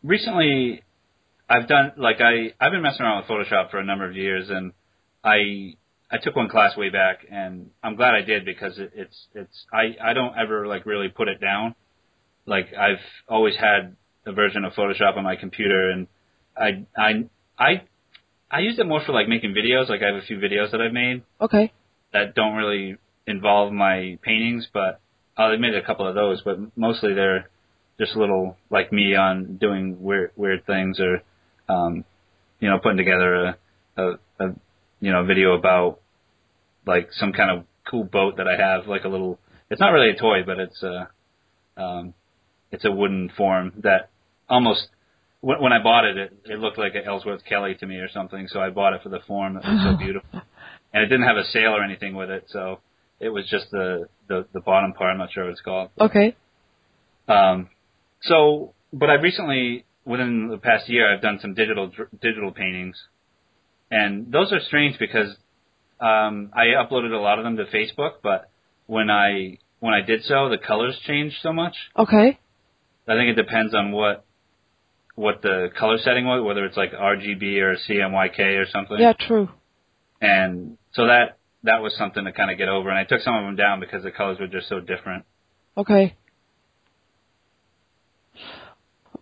Recently, 0.04 0.84
I've 1.50 1.68
done 1.68 1.94
like 1.98 2.22
I 2.22 2.54
I've 2.60 2.72
been 2.72 2.82
messing 2.82 3.06
around 3.06 3.24
with 3.24 3.28
Photoshop 3.30 3.72
for 3.72 3.80
a 3.80 3.86
number 3.86 4.08
of 4.10 4.16
years, 4.16 4.50
and 4.50 4.74
I 5.24 5.76
I 6.12 6.18
took 6.22 6.36
one 6.36 6.50
class 6.50 6.76
way 6.78 6.90
back, 6.90 7.26
and 7.32 7.72
I'm 7.84 7.96
glad 7.96 8.14
I 8.14 8.22
did 8.22 8.46
because 8.46 8.78
it, 8.78 8.92
it's 8.96 9.28
it's 9.34 9.66
I 9.74 10.10
I 10.10 10.14
don't 10.14 10.34
ever 10.38 10.68
like 10.68 10.86
really 10.86 11.10
put 11.10 11.28
it 11.28 11.40
down. 11.40 11.76
Like 12.46 12.68
I've 12.74 13.04
always 13.28 13.56
had 13.56 13.96
a 14.26 14.32
version 14.32 14.66
of 14.66 14.74
Photoshop 14.74 15.18
on 15.18 15.24
my 15.24 15.36
computer, 15.36 15.90
and 15.92 16.08
I 16.58 16.86
I 16.98 17.12
I 17.58 17.82
I 18.50 18.60
use 18.60 18.78
it 18.80 18.86
more 18.86 19.02
for 19.06 19.14
like 19.14 19.28
making 19.28 19.54
videos. 19.54 19.90
Like 19.90 20.02
I 20.04 20.08
have 20.08 20.16
a 20.16 20.26
few 20.26 20.38
videos 20.38 20.72
that 20.72 20.82
I've 20.82 20.94
made 20.94 21.24
Okay. 21.40 21.72
that 22.14 22.36
don't 22.36 22.56
really 22.56 22.98
involve 23.28 23.72
my 23.72 24.18
paintings, 24.22 24.68
but 24.74 25.00
I've 25.38 25.60
made 25.60 25.76
a 25.76 25.84
couple 25.84 26.08
of 26.08 26.16
those. 26.16 26.42
But 26.44 26.58
mostly 26.78 27.14
they're 27.14 27.50
just 28.00 28.16
little 28.16 28.58
like 28.70 28.92
me 28.92 29.16
on 29.16 29.58
doing 29.58 30.02
weird 30.02 30.32
weird 30.36 30.66
things 30.66 31.00
or 31.00 31.22
um, 31.70 32.04
you 32.60 32.70
know 32.70 32.80
putting 32.80 32.98
together 32.98 33.36
a, 33.36 33.58
a, 33.98 34.12
a 34.40 34.56
you 35.00 35.12
know 35.12 35.24
video 35.26 35.54
about 35.58 36.00
like 36.86 37.10
some 37.14 37.34
kind 37.34 37.52
of 37.52 37.66
cool 37.90 38.04
boat 38.04 38.38
that 38.38 38.48
I 38.48 38.62
have, 38.62 38.88
like 38.88 39.04
a 39.04 39.10
little. 39.10 39.40
It's 39.70 39.80
not 39.80 39.90
really 39.90 40.12
a 40.12 40.16
toy, 40.16 40.44
but 40.46 40.60
it's 40.60 40.84
a 40.84 41.10
um, 41.78 42.14
it's 42.72 42.86
a 42.86 42.92
wooden 42.92 43.32
form 43.36 43.74
that 43.84 44.10
almost 44.52 44.88
when, 45.40 45.62
when 45.62 45.74
I 45.74 45.82
bought 45.82 46.06
it, 46.06 46.18
it, 46.18 46.34
it 46.46 46.60
looked 46.60 46.78
like 46.78 46.94
an 46.96 47.04
Ellsworth 47.06 47.44
Kelly 47.46 47.76
to 47.80 47.88
me 47.88 47.96
or 47.96 48.10
something. 48.10 48.48
So 48.48 48.60
I 48.60 48.70
bought 48.70 48.94
it 48.94 49.02
for 49.02 49.10
the 49.10 49.20
form. 49.28 49.58
It 49.58 49.64
was 49.64 49.84
so 49.84 49.98
beautiful, 50.04 50.42
and 50.94 51.04
it 51.04 51.08
didn't 51.08 51.26
have 51.26 51.38
a 51.38 51.46
sail 51.46 51.72
or 51.76 51.84
anything 51.84 52.16
with 52.16 52.30
it, 52.30 52.46
so 52.50 52.80
it 53.20 53.30
was 53.30 53.48
just 53.50 53.72
the 53.72 54.08
the, 54.28 54.46
the 54.54 54.60
bottom 54.60 54.94
part. 54.94 55.12
I'm 55.12 55.18
not 55.18 55.32
sure 55.32 55.46
what 55.46 55.52
it's 55.52 55.62
called. 55.62 55.90
Okay. 56.00 56.36
Um, 57.28 57.70
so, 58.24 58.74
but 58.94 59.10
I 59.10 59.14
recently, 59.16 59.86
within 60.06 60.50
the 60.50 60.58
past 60.58 60.90
year, 60.90 61.12
I've 61.12 61.22
done 61.22 61.40
some 61.42 61.54
digital 61.54 61.88
dr- 61.88 62.10
digital 62.22 62.52
paintings, 62.52 62.98
and 63.90 64.32
those 64.32 64.52
are 64.52 64.60
strange 64.60 65.00
because 65.00 65.30
um, 66.00 66.52
I 66.54 66.76
uploaded 66.78 67.14
a 67.14 67.22
lot 67.22 67.40
of 67.40 67.46
them 67.46 67.58
to 67.58 67.66
Facebook, 67.66 68.16
but 68.22 68.50
when 68.88 69.10
I 69.10 69.58
when 69.80 69.94
I 69.94 70.02
did 70.02 70.24
so, 70.24 70.50
the 70.50 70.58
colors 70.58 71.00
changed 71.08 71.38
so 71.42 71.52
much. 71.54 71.76
Okay. 71.98 72.38
I 73.08 73.16
think 73.16 73.30
it 73.30 73.42
depends 73.42 73.74
on 73.74 73.92
what 73.92 74.26
what 75.22 75.42
the 75.42 75.70
color 75.78 75.98
setting 76.04 76.26
was, 76.26 76.44
whether 76.44 76.66
it's 76.66 76.76
like 76.76 76.92
RGB 76.92 77.60
or 77.62 77.76
CMYK 77.88 78.62
or 78.62 78.66
something. 78.70 78.98
Yeah, 79.00 79.14
true. 79.14 79.50
And 80.20 80.78
so 80.94 81.08
that 81.08 81.38
that 81.64 81.82
was 81.82 81.96
something 81.96 82.26
to 82.26 82.32
kind 82.32 82.52
of 82.52 82.58
get 82.58 82.68
over. 82.68 82.90
And 82.90 82.98
I 82.98 83.04
took 83.04 83.22
some 83.22 83.36
of 83.36 83.44
them 83.44 83.56
down 83.56 83.80
because 83.80 84.04
the 84.04 84.12
colors 84.12 84.40
were 84.40 84.48
just 84.48 84.68
so 84.68 84.80
different. 84.80 85.26
Okay. 85.78 86.16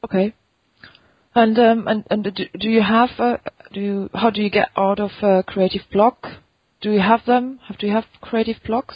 Okay. 0.03 0.33
And 1.35 1.59
um 1.59 1.87
and 1.87 2.05
and 2.09 2.23
do, 2.23 2.45
do 2.57 2.69
you 2.69 2.81
have 2.81 3.09
uh, 3.19 3.37
do 3.73 3.79
you 3.81 4.09
how 4.13 4.29
do 4.29 4.41
you 4.41 4.49
get 4.49 4.69
out 4.77 4.99
of 4.99 5.11
a 5.21 5.43
creative 5.43 5.83
block? 5.91 6.25
Do 6.81 6.91
you 6.91 7.01
have 7.01 7.25
them? 7.25 7.59
Have 7.67 7.77
do 7.77 7.87
you 7.87 7.93
have 7.93 8.05
creative 8.21 8.57
blocks? 8.65 8.95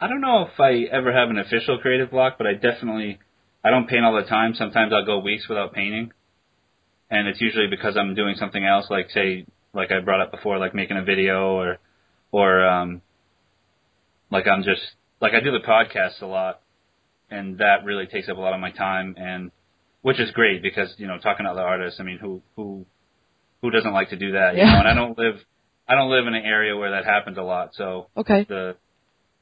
I 0.00 0.08
don't 0.08 0.22
know 0.22 0.48
if 0.52 0.58
I 0.58 0.72
ever 0.90 1.12
have 1.12 1.28
an 1.28 1.38
official 1.38 1.78
creative 1.78 2.10
block, 2.10 2.36
but 2.38 2.46
I 2.46 2.54
definitely 2.54 3.18
I 3.64 3.70
don't 3.70 3.86
paint 3.86 4.04
all 4.04 4.16
the 4.16 4.28
time. 4.28 4.54
Sometimes 4.54 4.92
I'll 4.92 5.06
go 5.06 5.18
weeks 5.18 5.46
without 5.48 5.72
painting, 5.72 6.12
and 7.12 7.28
it's 7.28 7.40
usually 7.42 7.66
because 7.68 7.94
I'm 7.96 8.14
doing 8.14 8.36
something 8.36 8.64
else, 8.64 8.86
like 8.90 9.10
say 9.10 9.44
like 9.74 9.92
I 9.92 10.00
brought 10.00 10.22
up 10.22 10.32
before, 10.32 10.58
like 10.58 10.74
making 10.74 10.96
a 10.96 11.04
video 11.04 11.52
or 11.52 11.78
or 12.32 12.64
um 12.66 13.02
like 14.30 14.46
I'm 14.48 14.62
just 14.62 14.80
like 15.20 15.34
I 15.34 15.40
do 15.40 15.52
the 15.52 15.60
podcast 15.60 16.22
a 16.22 16.26
lot, 16.26 16.62
and 17.30 17.58
that 17.58 17.84
really 17.84 18.06
takes 18.06 18.28
up 18.30 18.38
a 18.38 18.40
lot 18.40 18.54
of 18.54 18.60
my 18.60 18.70
time 18.72 19.14
and 19.18 19.50
which 20.00 20.18
is 20.18 20.30
great 20.32 20.62
because 20.62 20.94
you 20.96 21.06
know 21.06 21.18
talking 21.18 21.44
to 21.44 21.52
other 21.52 21.60
artists. 21.60 22.00
I 22.00 22.02
mean, 22.02 22.18
who 22.18 22.40
who 22.56 22.86
who 23.60 23.70
doesn't 23.70 23.92
like 23.92 24.08
to 24.08 24.16
do 24.16 24.32
that? 24.32 24.54
You 24.54 24.60
Yeah. 24.60 24.72
know, 24.72 24.78
and 24.80 24.88
I 24.88 24.94
don't 24.94 25.16
live 25.18 25.36
I 25.86 25.94
don't 25.94 26.10
live 26.10 26.26
in 26.26 26.34
an 26.34 26.44
area 26.46 26.74
where 26.74 26.92
that 26.92 27.04
happens 27.04 27.36
a 27.36 27.42
lot. 27.42 27.74
So 27.74 28.08
Okay. 28.16 28.44
the 28.48 28.76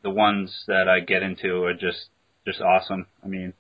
the 0.03 0.11
ones 0.11 0.65
that 0.67 0.89
I 0.89 0.99
get 1.01 1.23
into 1.23 1.63
are 1.65 1.75
just 1.75 2.09
just 2.45 2.61
awesome. 2.61 3.07
I 3.25 3.29
mean, 3.29 3.53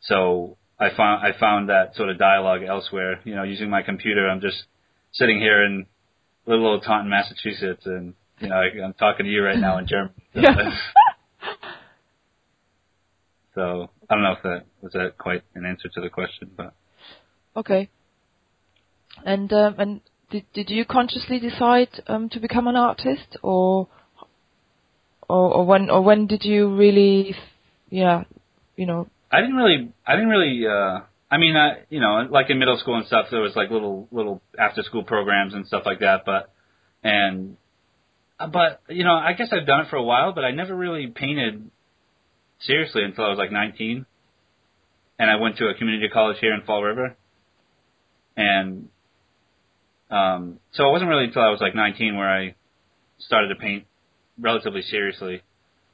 so 0.00 0.56
I 0.78 0.90
found 0.94 1.24
I 1.26 1.38
found 1.38 1.68
that 1.68 1.94
sort 1.96 2.10
of 2.10 2.18
dialogue 2.18 2.62
elsewhere. 2.62 3.20
You 3.24 3.34
know, 3.34 3.42
using 3.44 3.70
my 3.70 3.82
computer, 3.82 4.28
I'm 4.28 4.40
just 4.40 4.64
sitting 5.12 5.38
here 5.38 5.64
in 5.64 5.86
little 6.46 6.66
old 6.66 6.82
Taunton, 6.82 7.08
Massachusetts, 7.10 7.86
and 7.86 8.14
you 8.40 8.48
know 8.48 8.56
I, 8.56 8.84
I'm 8.84 8.92
talking 8.94 9.24
to 9.24 9.32
you 9.32 9.42
right 9.42 9.58
now 9.58 9.78
in 9.78 9.86
German. 9.88 10.12
So, 10.34 10.40
Yeah. 10.42 10.70
so 13.54 13.90
I 14.10 14.14
don't 14.14 14.22
know 14.22 14.32
if 14.32 14.42
that 14.42 14.66
was 14.82 14.92
that 14.92 15.16
quite 15.18 15.42
an 15.54 15.64
answer 15.64 15.88
to 15.94 16.00
the 16.00 16.10
question, 16.10 16.50
but 16.56 16.74
Okay. 17.56 17.88
And 19.24 19.50
um, 19.52 19.76
and 19.78 20.00
did 20.30 20.44
did 20.52 20.68
you 20.68 20.84
consciously 20.84 21.38
decide 21.38 21.88
um, 22.06 22.28
to 22.30 22.38
become 22.40 22.66
an 22.66 22.76
artist, 22.76 23.38
or 23.42 23.88
or 25.28 25.54
or 25.54 25.64
when 25.64 25.88
or 25.88 26.02
when 26.02 26.26
did 26.26 26.44
you 26.44 26.74
really, 26.76 27.34
yeah, 27.88 28.24
you 28.76 28.84
know, 28.84 29.08
I 29.36 29.42
didn't 29.42 29.56
really, 29.56 29.92
I 30.06 30.14
didn't 30.14 30.30
really, 30.30 30.66
uh, 30.66 31.00
I 31.30 31.36
mean, 31.36 31.56
I, 31.56 31.84
you 31.90 32.00
know, 32.00 32.26
like 32.30 32.48
in 32.48 32.58
middle 32.58 32.78
school 32.78 32.96
and 32.96 33.06
stuff, 33.06 33.26
there 33.30 33.42
was 33.42 33.54
like 33.54 33.70
little, 33.70 34.08
little 34.10 34.40
after 34.58 34.82
school 34.82 35.04
programs 35.04 35.52
and 35.52 35.66
stuff 35.66 35.82
like 35.84 36.00
that, 36.00 36.22
but, 36.24 36.50
and, 37.04 37.58
uh, 38.40 38.46
but, 38.46 38.80
you 38.88 39.04
know, 39.04 39.12
I 39.12 39.34
guess 39.34 39.48
I've 39.52 39.66
done 39.66 39.80
it 39.80 39.88
for 39.90 39.96
a 39.96 40.02
while, 40.02 40.32
but 40.32 40.46
I 40.46 40.52
never 40.52 40.74
really 40.74 41.08
painted 41.08 41.70
seriously 42.60 43.02
until 43.04 43.26
I 43.26 43.28
was 43.28 43.36
like 43.36 43.52
19. 43.52 44.06
And 45.18 45.30
I 45.30 45.36
went 45.36 45.58
to 45.58 45.66
a 45.66 45.74
community 45.74 46.08
college 46.08 46.38
here 46.40 46.54
in 46.54 46.62
Fall 46.62 46.82
River. 46.82 47.14
And, 48.38 48.88
um, 50.10 50.60
so 50.72 50.88
it 50.88 50.92
wasn't 50.92 51.10
really 51.10 51.24
until 51.24 51.42
I 51.42 51.50
was 51.50 51.60
like 51.60 51.74
19 51.74 52.16
where 52.16 52.30
I 52.30 52.54
started 53.18 53.48
to 53.48 53.56
paint 53.56 53.84
relatively 54.38 54.80
seriously 54.80 55.42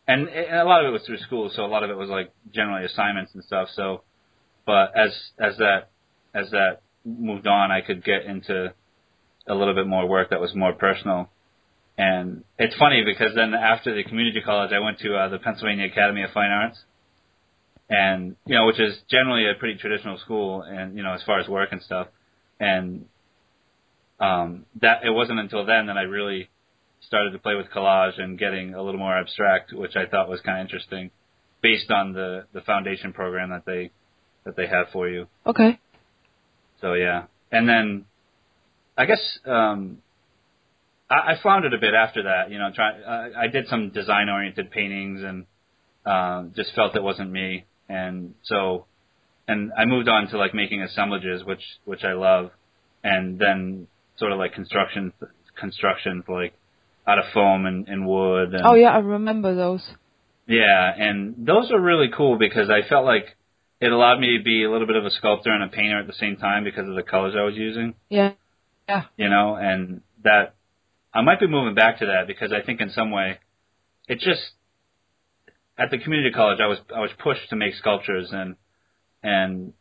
and, 0.07 0.29
and 0.29 0.57
a 0.57 0.65
lot 0.65 0.85
of 0.85 0.88
it 0.88 0.93
was 0.93 1.03
through 1.07 1.19
school, 1.19 1.51
so 1.55 1.65
a 1.65 1.67
lot 1.67 1.85
of 1.85 1.91
it 1.91 1.97
was 1.97 2.09
like 2.09 2.33
generally 2.53 2.85
assignments 2.85 3.33
and 3.35 3.45
stuff. 3.45 3.69
So, 3.75 4.03
but 4.67 4.97
as 4.97 5.11
as 5.38 5.57
that 5.59 5.91
as 6.35 6.51
that 6.51 6.81
moved 7.05 7.47
on, 7.47 7.71
I 7.71 7.81
could 7.81 8.05
get 8.05 8.25
into 8.25 8.75
a 9.47 9.55
little 9.55 9.75
bit 9.75 9.87
more 9.87 10.07
work 10.07 10.31
that 10.31 10.41
was 10.41 10.55
more 10.55 10.73
personal. 10.73 11.29
And 11.99 12.45
it's 12.59 12.77
funny 12.77 13.03
because 13.05 13.35
then 13.35 13.55
after 13.55 13.95
the 13.95 14.03
community 14.03 14.41
college, 14.41 14.73
I 14.73 14.79
went 14.79 14.99
to 15.01 15.15
uh, 15.15 15.29
the 15.29 15.38
Pennsylvania 15.38 15.87
Academy 15.87 16.23
of 16.23 16.31
Fine 16.31 16.51
Arts, 16.51 16.79
and 17.91 18.37
you 18.47 18.57
know, 18.57 18.67
which 18.67 18.81
is 18.81 18.99
generally 19.11 19.49
a 19.49 19.55
pretty 19.59 19.79
traditional 19.79 20.19
school, 20.19 20.62
and 20.62 20.97
you 20.97 21.03
know, 21.03 21.12
as 21.12 21.23
far 21.23 21.38
as 21.38 21.49
work 21.49 21.71
and 21.71 21.83
stuff. 21.83 22.09
And 22.59 23.07
um, 24.21 24.67
that 24.81 25.05
it 25.05 25.11
wasn't 25.11 25.41
until 25.41 25.67
then 25.67 25.87
that 25.87 25.97
I 25.97 26.03
really 26.03 26.49
started 27.07 27.33
to 27.33 27.38
play 27.38 27.55
with 27.55 27.67
collage 27.75 28.21
and 28.21 28.38
getting 28.38 28.75
a 28.75 28.83
little 28.83 28.99
more 28.99 29.17
abstract, 29.17 29.73
which 29.73 29.97
I 29.97 30.07
thought 30.07 30.29
was 30.29 30.41
kind 30.41 30.61
of 30.61 30.65
interesting, 30.65 31.11
based 31.62 31.91
on 31.91 32.12
the 32.12 32.47
the 32.53 32.61
foundation 32.62 33.12
program 33.12 33.51
that 33.51 33.65
they 33.67 33.91
that 34.45 34.57
they 34.57 34.67
have 34.67 34.87
for 34.93 35.09
you. 35.09 35.27
okay, 35.47 35.79
So 36.81 36.95
yeah, 36.95 37.25
and 37.51 37.69
then 37.69 38.05
I 38.97 39.07
guess 39.07 39.21
um, 39.47 39.99
I, 41.11 41.33
I 41.33 41.43
found 41.43 41.65
it 41.65 41.75
a 41.75 41.79
bit 41.79 41.95
after 41.95 42.25
that. 42.25 42.51
You 42.51 42.59
know, 42.59 42.71
try 42.75 43.01
I, 43.01 43.45
I 43.45 43.47
did 43.49 43.69
some 43.69 43.91
design 43.91 44.29
oriented 44.29 44.71
paintings 44.71 45.23
and 45.23 45.47
um, 46.05 46.53
just 46.57 46.75
felt 46.75 46.97
it 46.97 47.03
wasn't 47.03 47.31
me, 47.31 47.65
and 47.88 48.35
so 48.43 48.87
and 49.49 49.73
I 49.77 49.85
moved 49.85 50.09
on 50.09 50.29
to 50.29 50.38
like 50.38 50.55
making 50.55 50.83
assemblages, 50.83 51.45
which 51.45 51.62
which 51.85 52.05
I 52.05 52.12
love, 52.12 52.51
and 53.03 53.38
then 53.38 53.87
sort 54.19 54.33
of 54.33 54.38
like 54.38 54.55
construction 54.55 55.12
constructions 55.59 56.25
like 56.29 56.55
out 57.07 57.19
of 57.19 57.25
foam 57.35 57.67
and, 57.67 57.88
and 57.88 58.07
wood. 58.07 58.55
And, 58.55 58.62
oh 58.65 58.75
yeah, 58.75 58.91
I 58.91 58.99
remember 58.99 59.55
those. 59.55 59.83
yeah, 60.47 60.93
and 60.97 61.47
those 61.47 61.71
are 61.71 61.81
really 61.81 62.09
cool 62.17 62.38
because 62.38 62.71
I 62.71 62.87
felt 62.88 63.05
like 63.05 63.37
it 63.81 63.91
allowed 63.91 64.21
me 64.21 64.38
to 64.38 64.45
be 64.45 64.62
a 64.65 64.71
little 64.71 64.87
bit 64.87 64.97
of 64.97 65.05
a 65.05 65.11
sculptor 65.11 65.51
and 65.51 65.65
a 65.65 65.69
painter 65.69 65.99
at 65.99 66.07
the 66.07 66.12
same 66.12 66.37
time 66.37 66.62
because 66.65 66.88
of 66.88 66.95
the 66.95 67.03
colors 67.03 67.35
I 67.37 67.43
was 67.43 67.55
using, 67.57 67.95
Yeah, 68.09 68.33
Yeah. 68.88 69.05
you 69.17 69.29
know, 69.29 69.57
and 69.57 70.03
that 70.23 70.55
I 71.12 71.23
might 71.23 71.41
be 71.41 71.49
moving 71.49 71.75
back 71.75 71.99
to 71.99 72.07
that 72.07 72.27
because 72.29 72.53
I 72.53 72.62
think 72.65 72.81
in 72.81 72.91
some 72.91 73.11
way 73.11 73.38
it 74.09 74.21
just 74.21 74.41
at 75.77 75.91
the 75.91 75.99
community 75.99 76.31
college 76.33 76.59
I 76.62 76.67
was 76.69 76.79
I 76.95 77.01
was 77.01 77.11
pushed 77.19 77.49
to 77.51 77.57
make 77.57 77.75
sculptures 77.75 78.29
and 78.33 78.55
and 79.23 79.73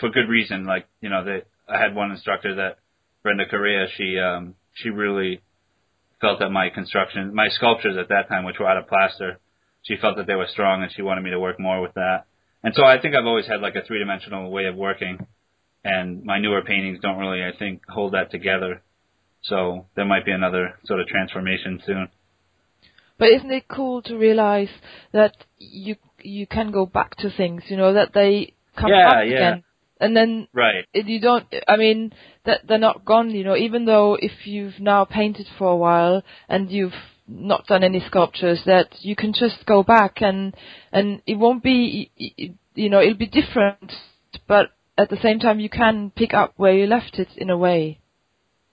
for 0.00 0.08
good 0.10 0.28
reason 0.28 0.64
like 0.66 0.86
you 1.00 1.08
know 1.10 1.24
that 1.24 1.46
I 1.68 1.78
had 1.78 1.94
one 1.94 2.10
instructor 2.10 2.54
that 2.56 2.78
Brenda 3.22 3.44
Correa 3.48 3.86
she 3.96 4.18
um 4.18 4.54
she 4.74 4.88
really 4.90 5.40
felt 6.20 6.40
that 6.40 6.50
my 6.50 6.68
construction, 6.70 7.34
my 7.34 7.48
sculptures 7.48 7.96
at 7.98 8.08
that 8.08 8.28
time, 8.28 8.44
which 8.44 8.58
were 8.58 8.68
out 8.68 8.76
of 8.76 8.88
plaster, 8.88 9.38
she 9.82 9.96
felt 9.96 10.16
that 10.16 10.26
they 10.26 10.34
were 10.34 10.48
strong 10.50 10.82
and 10.82 10.92
she 10.94 11.02
wanted 11.02 11.22
me 11.22 11.30
to 11.30 11.38
work 11.40 11.58
more 11.60 11.80
with 11.80 11.94
that. 11.94 12.24
And 12.62 12.74
so 12.74 12.84
I 12.84 13.00
think 13.00 13.14
I've 13.14 13.26
always 13.26 13.46
had 13.46 13.60
like 13.60 13.76
a 13.76 13.82
three 13.86 13.98
dimensional 14.00 14.50
way 14.50 14.64
of 14.66 14.74
working 14.76 15.18
and 15.84 16.24
my 16.24 16.38
newer 16.38 16.62
paintings 16.62 16.98
don't 17.00 17.18
really, 17.18 17.42
I 17.42 17.56
think, 17.56 17.82
hold 17.88 18.12
that 18.14 18.30
together. 18.30 18.82
So 19.42 19.86
there 19.94 20.04
might 20.04 20.24
be 20.26 20.32
another 20.32 20.78
sort 20.84 21.00
of 21.00 21.06
transformation 21.06 21.80
soon. 21.86 22.08
but 23.18 23.28
isn't 23.30 23.50
it 23.52 23.68
cool 23.68 24.02
to 24.02 24.16
realize 24.16 24.68
that 25.12 25.34
you 25.58 25.96
you 26.20 26.46
can 26.46 26.72
go 26.72 26.84
back 26.86 27.14
to 27.16 27.30
things, 27.30 27.62
you 27.68 27.76
know, 27.76 27.92
that 27.94 28.12
they 28.12 28.54
come 28.76 28.90
Yeah, 28.90 29.08
back 29.08 29.26
yeah. 29.28 29.36
again, 29.36 29.64
and 30.00 30.16
then 30.16 30.48
Right. 30.52 30.84
it- 30.92 31.06
you 31.06 31.20
don't 31.20 31.46
i 31.66 31.76
mean 31.76 32.12
that 32.44 32.66
they're 32.66 32.78
not 32.78 33.04
gone 33.04 33.30
you 33.30 33.44
know 33.44 33.56
even 33.56 33.84
though 33.84 34.14
if 34.20 34.46
you've 34.46 34.78
now 34.80 35.04
painted 35.04 35.46
for 35.58 35.68
a 35.68 35.76
while 35.76 36.22
and 36.48 36.70
you've 36.70 36.94
not 37.26 37.66
done 37.66 37.84
any 37.84 38.00
sculptures 38.00 38.62
that 38.64 38.88
you 39.00 39.14
can 39.14 39.32
just 39.32 39.66
go 39.66 39.82
back 39.82 40.22
and 40.22 40.54
and 40.92 41.20
it 41.26 41.34
won't 41.34 41.62
be 41.62 42.10
you 42.74 42.88
know 42.90 43.00
it'll 43.00 43.14
be 43.18 43.26
different 43.26 43.92
but 44.46 44.70
at 44.96 45.10
the 45.10 45.18
same 45.22 45.38
time 45.38 45.60
you 45.60 45.68
can 45.68 46.10
pick 46.10 46.32
up 46.34 46.54
where 46.56 46.72
you 46.72 46.86
left 46.86 47.18
it 47.18 47.28
in 47.36 47.50
a 47.50 47.56
way 47.56 47.98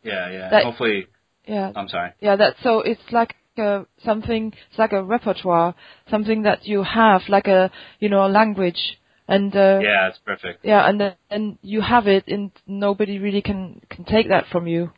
Yeah, 0.04 0.30
yeah. 0.32 0.50
That- 0.50 0.64
Hopefully, 0.64 1.08
yeah 1.48 1.72
I'm 1.76 1.88
sorry. 1.90 2.12
yeah 2.22 2.36
that 2.38 2.56
so 2.64 2.80
it's 2.82 3.12
like 3.12 3.36
a, 3.58 3.86
something 4.04 4.54
it's 4.70 4.80
like 4.80 4.94
a 4.94 5.04
repertoire 5.04 5.76
something 6.10 6.44
that 6.44 6.66
you 6.68 6.84
have 6.84 7.22
like 7.30 7.48
a 7.48 7.72
you 8.00 8.10
know 8.10 8.26
a 8.26 8.32
language 8.40 9.00
and 9.28 9.56
uh 9.56 9.80
Yeah, 9.82 10.08
it's 10.10 10.20
perfect. 10.26 10.64
yeah, 10.64 10.88
and 10.88 11.00
then 11.00 11.14
and 11.30 11.58
you 11.62 11.82
have 11.82 12.08
it, 12.08 12.28
and 12.28 12.52
nobody 12.68 13.20
really 13.20 13.42
can 13.42 13.82
can 13.90 14.06
take 14.06 14.30
that 14.30 14.46
from 14.52 14.68
you. 14.68 14.92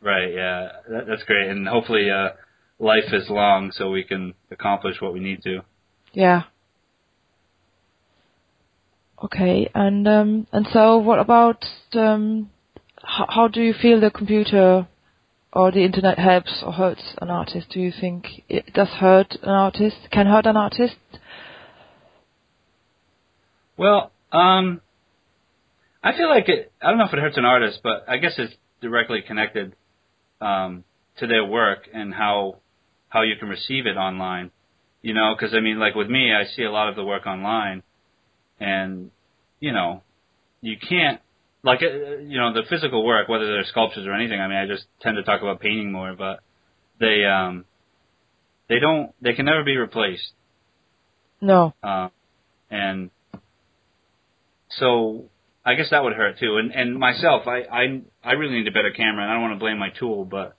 Right. 0.00 0.32
Yeah. 0.34 0.68
That, 0.90 1.06
that's 1.08 1.22
great, 1.24 1.48
and 1.48 1.66
hopefully, 1.66 2.10
uh, 2.10 2.30
life 2.78 3.12
is 3.12 3.28
long 3.30 3.72
so 3.72 3.90
we 3.90 4.04
can 4.04 4.34
accomplish 4.50 5.00
what 5.00 5.12
we 5.14 5.20
need 5.20 5.42
to. 5.42 5.60
Yeah. 6.12 6.42
Okay, 9.22 9.70
and 9.74 10.06
um, 10.06 10.46
and 10.52 10.66
so 10.72 10.98
what 10.98 11.18
about 11.18 11.64
um, 11.94 12.50
how, 13.02 13.26
how 13.28 13.48
do 13.48 13.62
you 13.62 13.72
feel 13.72 14.00
the 14.00 14.10
computer 14.10 14.86
or 15.52 15.70
the 15.70 15.84
internet 15.84 16.18
helps 16.18 16.62
or 16.64 16.72
hurts 16.72 17.14
an 17.22 17.30
artist? 17.30 17.68
Do 17.70 17.80
you 17.80 17.92
think 17.98 18.26
it 18.48 18.74
does 18.74 18.88
hurt 18.88 19.36
an 19.42 19.50
artist? 19.50 19.96
Can 20.10 20.26
hurt 20.26 20.46
an 20.46 20.56
artist? 20.56 20.96
Well, 23.76 24.12
um, 24.32 24.80
I 26.02 26.16
feel 26.16 26.28
like 26.28 26.48
it. 26.48 26.72
I 26.82 26.90
don't 26.90 26.98
know 26.98 27.06
if 27.06 27.12
it 27.12 27.18
hurts 27.18 27.36
an 27.36 27.44
artist, 27.44 27.80
but 27.82 28.04
I 28.08 28.18
guess 28.18 28.34
it's 28.38 28.54
directly 28.80 29.22
connected 29.26 29.74
um, 30.40 30.84
to 31.18 31.26
their 31.26 31.44
work 31.44 31.88
and 31.92 32.12
how 32.12 32.58
how 33.08 33.22
you 33.22 33.36
can 33.38 33.48
receive 33.48 33.86
it 33.86 33.96
online. 33.96 34.50
You 35.02 35.14
know, 35.14 35.34
because 35.34 35.54
I 35.54 35.60
mean, 35.60 35.78
like 35.78 35.94
with 35.94 36.08
me, 36.08 36.32
I 36.32 36.44
see 36.54 36.62
a 36.62 36.70
lot 36.70 36.88
of 36.88 36.96
the 36.96 37.04
work 37.04 37.26
online, 37.26 37.82
and 38.60 39.10
you 39.60 39.72
know, 39.72 40.02
you 40.60 40.76
can't 40.78 41.20
like 41.62 41.80
uh, 41.82 42.18
you 42.18 42.38
know 42.38 42.52
the 42.52 42.62
physical 42.68 43.04
work, 43.04 43.28
whether 43.28 43.46
they're 43.46 43.64
sculptures 43.64 44.06
or 44.06 44.12
anything. 44.12 44.40
I 44.40 44.48
mean, 44.48 44.58
I 44.58 44.66
just 44.66 44.84
tend 45.00 45.16
to 45.16 45.22
talk 45.22 45.42
about 45.42 45.60
painting 45.60 45.90
more, 45.90 46.14
but 46.14 46.40
they 47.00 47.24
um 47.24 47.64
they 48.68 48.78
don't 48.78 49.12
they 49.20 49.32
can 49.32 49.46
never 49.46 49.64
be 49.64 49.76
replaced. 49.76 50.32
No. 51.40 51.74
Uh, 51.82 52.08
and 52.70 53.10
so 54.78 55.24
I 55.64 55.74
guess 55.74 55.90
that 55.90 56.02
would 56.02 56.12
hurt 56.14 56.38
too. 56.38 56.56
And 56.58 56.72
and 56.72 56.98
myself, 56.98 57.46
I 57.46 57.62
I 57.62 58.02
I 58.22 58.32
really 58.32 58.56
need 58.56 58.68
a 58.68 58.72
better 58.72 58.90
camera, 58.90 59.22
and 59.22 59.30
I 59.30 59.34
don't 59.34 59.42
want 59.42 59.54
to 59.54 59.64
blame 59.64 59.78
my 59.78 59.90
tool, 59.90 60.24
but 60.24 60.56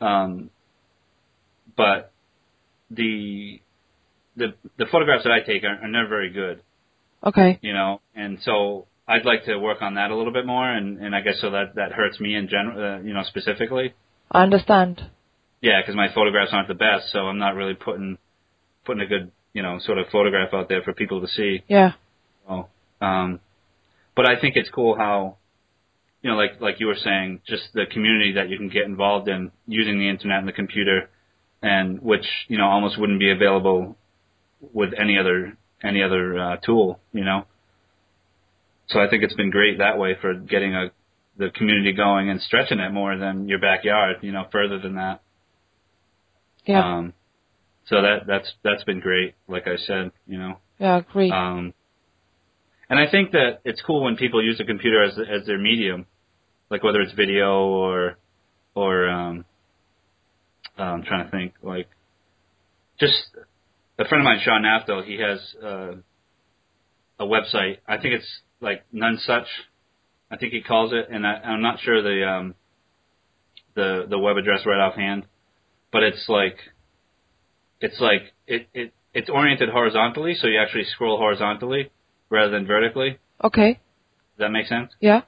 um, 0.00 0.50
but 1.76 2.12
the 2.90 3.60
the 4.36 4.54
the 4.78 4.86
photographs 4.90 5.24
that 5.24 5.32
I 5.32 5.40
take 5.40 5.64
are, 5.64 5.78
are 5.82 5.88
never 5.88 6.08
very 6.08 6.30
good, 6.30 6.62
Okay. 7.24 7.58
you 7.62 7.72
know, 7.72 8.00
and 8.14 8.38
so 8.42 8.86
I'd 9.06 9.24
like 9.24 9.44
to 9.44 9.56
work 9.58 9.82
on 9.82 9.94
that 9.94 10.10
a 10.10 10.16
little 10.16 10.32
bit 10.32 10.46
more, 10.46 10.70
and 10.70 10.98
and 10.98 11.14
I 11.14 11.20
guess 11.20 11.40
so 11.40 11.50
that 11.50 11.74
that 11.76 11.92
hurts 11.92 12.20
me 12.20 12.34
in 12.34 12.48
general, 12.48 12.98
uh, 12.98 13.02
you 13.02 13.14
know, 13.14 13.22
specifically. 13.24 13.94
I 14.30 14.42
understand. 14.42 15.10
Yeah, 15.60 15.80
because 15.80 15.94
my 15.96 16.08
photographs 16.14 16.50
aren't 16.52 16.68
the 16.68 16.74
best, 16.74 17.10
so 17.12 17.20
I'm 17.20 17.38
not 17.38 17.54
really 17.54 17.74
putting 17.74 18.18
putting 18.84 19.02
a 19.02 19.06
good 19.06 19.30
you 19.52 19.62
know 19.62 19.78
sort 19.80 19.98
of 19.98 20.06
photograph 20.12 20.52
out 20.52 20.68
there 20.68 20.82
for 20.82 20.92
people 20.92 21.20
to 21.20 21.28
see. 21.28 21.62
Yeah. 21.68 21.92
So, 22.46 22.68
um, 23.00 23.40
but 24.16 24.26
I 24.26 24.40
think 24.40 24.56
it's 24.56 24.70
cool 24.70 24.96
how, 24.96 25.36
you 26.22 26.30
know, 26.30 26.36
like 26.36 26.60
like 26.60 26.80
you 26.80 26.86
were 26.86 26.96
saying, 26.96 27.40
just 27.46 27.64
the 27.74 27.84
community 27.90 28.32
that 28.32 28.48
you 28.48 28.56
can 28.56 28.68
get 28.68 28.84
involved 28.84 29.28
in 29.28 29.50
using 29.66 29.98
the 29.98 30.08
internet 30.08 30.38
and 30.38 30.48
the 30.48 30.52
computer, 30.52 31.10
and 31.62 32.00
which 32.00 32.26
you 32.48 32.58
know 32.58 32.66
almost 32.66 32.98
wouldn't 32.98 33.18
be 33.18 33.30
available 33.30 33.96
with 34.72 34.90
any 34.98 35.18
other 35.18 35.56
any 35.82 36.02
other 36.02 36.38
uh, 36.38 36.56
tool, 36.56 37.00
you 37.12 37.24
know. 37.24 37.46
So 38.88 39.00
I 39.00 39.08
think 39.08 39.22
it's 39.22 39.34
been 39.34 39.50
great 39.50 39.78
that 39.78 39.98
way 39.98 40.16
for 40.20 40.34
getting 40.34 40.74
a 40.74 40.90
the 41.36 41.50
community 41.50 41.92
going 41.92 42.30
and 42.30 42.40
stretching 42.40 42.78
it 42.78 42.92
more 42.92 43.16
than 43.16 43.48
your 43.48 43.58
backyard, 43.58 44.16
you 44.22 44.32
know, 44.32 44.44
further 44.52 44.78
than 44.78 44.94
that. 44.94 45.20
Yeah. 46.64 46.98
Um, 46.98 47.12
so 47.86 48.00
that 48.02 48.26
that's 48.26 48.50
that's 48.62 48.84
been 48.84 49.00
great. 49.00 49.34
Like 49.48 49.66
I 49.66 49.76
said, 49.76 50.12
you 50.26 50.38
know. 50.38 50.58
yeah. 50.78 51.00
great. 51.12 51.32
Um, 51.32 51.74
and 52.88 52.98
I 52.98 53.10
think 53.10 53.32
that 53.32 53.60
it's 53.64 53.80
cool 53.82 54.02
when 54.02 54.16
people 54.16 54.44
use 54.44 54.60
a 54.60 54.64
computer 54.64 55.02
as 55.02 55.18
as 55.18 55.46
their 55.46 55.58
medium, 55.58 56.06
like 56.70 56.82
whether 56.82 57.00
it's 57.00 57.12
video 57.12 57.64
or 57.66 58.16
or 58.74 59.08
um, 59.08 59.44
I'm 60.76 61.02
trying 61.02 61.24
to 61.24 61.30
think 61.30 61.54
like 61.62 61.88
just 63.00 63.14
a 63.98 64.04
friend 64.06 64.22
of 64.22 64.24
mine, 64.24 64.40
Sean 64.44 64.62
Nafto. 64.62 65.04
He 65.04 65.20
has 65.20 65.38
uh, 65.62 65.94
a 67.18 67.26
website. 67.26 67.78
I 67.86 67.96
think 67.98 68.14
it's 68.14 68.40
like 68.60 68.84
none 68.92 69.18
such. 69.24 69.46
I 70.30 70.36
think 70.36 70.52
he 70.52 70.62
calls 70.62 70.92
it, 70.92 71.06
and 71.10 71.26
I, 71.26 71.34
I'm 71.34 71.62
not 71.62 71.80
sure 71.80 72.02
the 72.02 72.26
um, 72.28 72.54
the 73.74 74.06
the 74.08 74.18
web 74.18 74.36
address 74.36 74.60
right 74.66 74.80
offhand, 74.80 75.26
but 75.90 76.02
it's 76.02 76.28
like 76.28 76.58
it's 77.80 78.00
like 78.00 78.32
it 78.46 78.68
it 78.74 78.92
it's 79.14 79.30
oriented 79.30 79.70
horizontally, 79.70 80.34
so 80.34 80.48
you 80.48 80.60
actually 80.60 80.84
scroll 80.84 81.16
horizontally 81.16 81.90
rather 82.30 82.50
than 82.50 82.66
vertically. 82.66 83.18
okay. 83.42 83.74
Does 84.36 84.46
that 84.46 84.50
make 84.50 84.66
sense? 84.66 84.90
Yeah. 85.00 85.22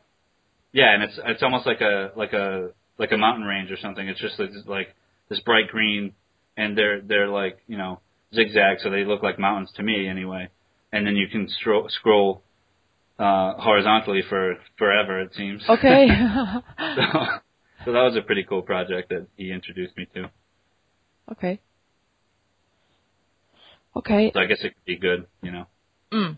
Yeah, 0.72 0.92
and 0.92 1.02
it's 1.04 1.18
it's 1.24 1.42
almost 1.42 1.64
like 1.66 1.80
a 1.80 2.10
like 2.16 2.32
a 2.32 2.70
like 2.98 3.12
a 3.12 3.16
mountain 3.16 3.44
range 3.46 3.70
or 3.70 3.76
something. 3.76 4.06
It's 4.08 4.20
just 4.20 4.38
like, 4.38 4.50
like 4.66 4.94
this 5.28 5.40
bright 5.40 5.68
green, 5.68 6.12
and 6.56 6.76
they're 6.76 7.00
they're 7.00 7.28
like 7.28 7.58
you 7.68 7.78
know 7.78 8.00
zigzag, 8.34 8.78
so 8.80 8.90
they 8.90 9.04
look 9.04 9.22
like 9.22 9.38
mountains 9.38 9.70
to 9.76 9.82
me 9.82 10.08
anyway. 10.08 10.48
And 10.92 11.06
then 11.06 11.14
you 11.16 11.28
can 11.28 11.46
stro- 11.48 11.90
scroll 11.90 12.42
uh, 13.18 13.54
horizontally 13.54 14.22
for 14.28 14.56
forever. 14.76 15.20
It 15.20 15.34
seems. 15.34 15.62
Okay. 15.68 16.08
so, 16.78 17.02
so 17.84 17.92
that 17.92 18.02
was 18.02 18.16
a 18.16 18.22
pretty 18.22 18.44
cool 18.44 18.62
project 18.62 19.10
that 19.10 19.26
he 19.36 19.52
introduced 19.52 19.96
me 19.96 20.06
to. 20.14 20.30
okay. 21.32 21.60
Okay. 23.94 24.30
So 24.34 24.40
I 24.40 24.46
guess 24.46 24.58
it 24.62 24.74
could 24.74 24.84
be 24.84 24.96
good, 24.98 25.26
you 25.42 25.52
know. 25.52 25.66
Mm. 26.12 26.36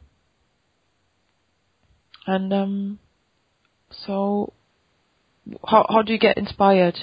And 2.28 2.52
um, 2.52 2.98
so 4.06 4.52
how 5.66 5.86
how 5.88 6.02
do 6.02 6.12
you 6.12 6.18
get 6.18 6.36
inspired? 6.36 6.98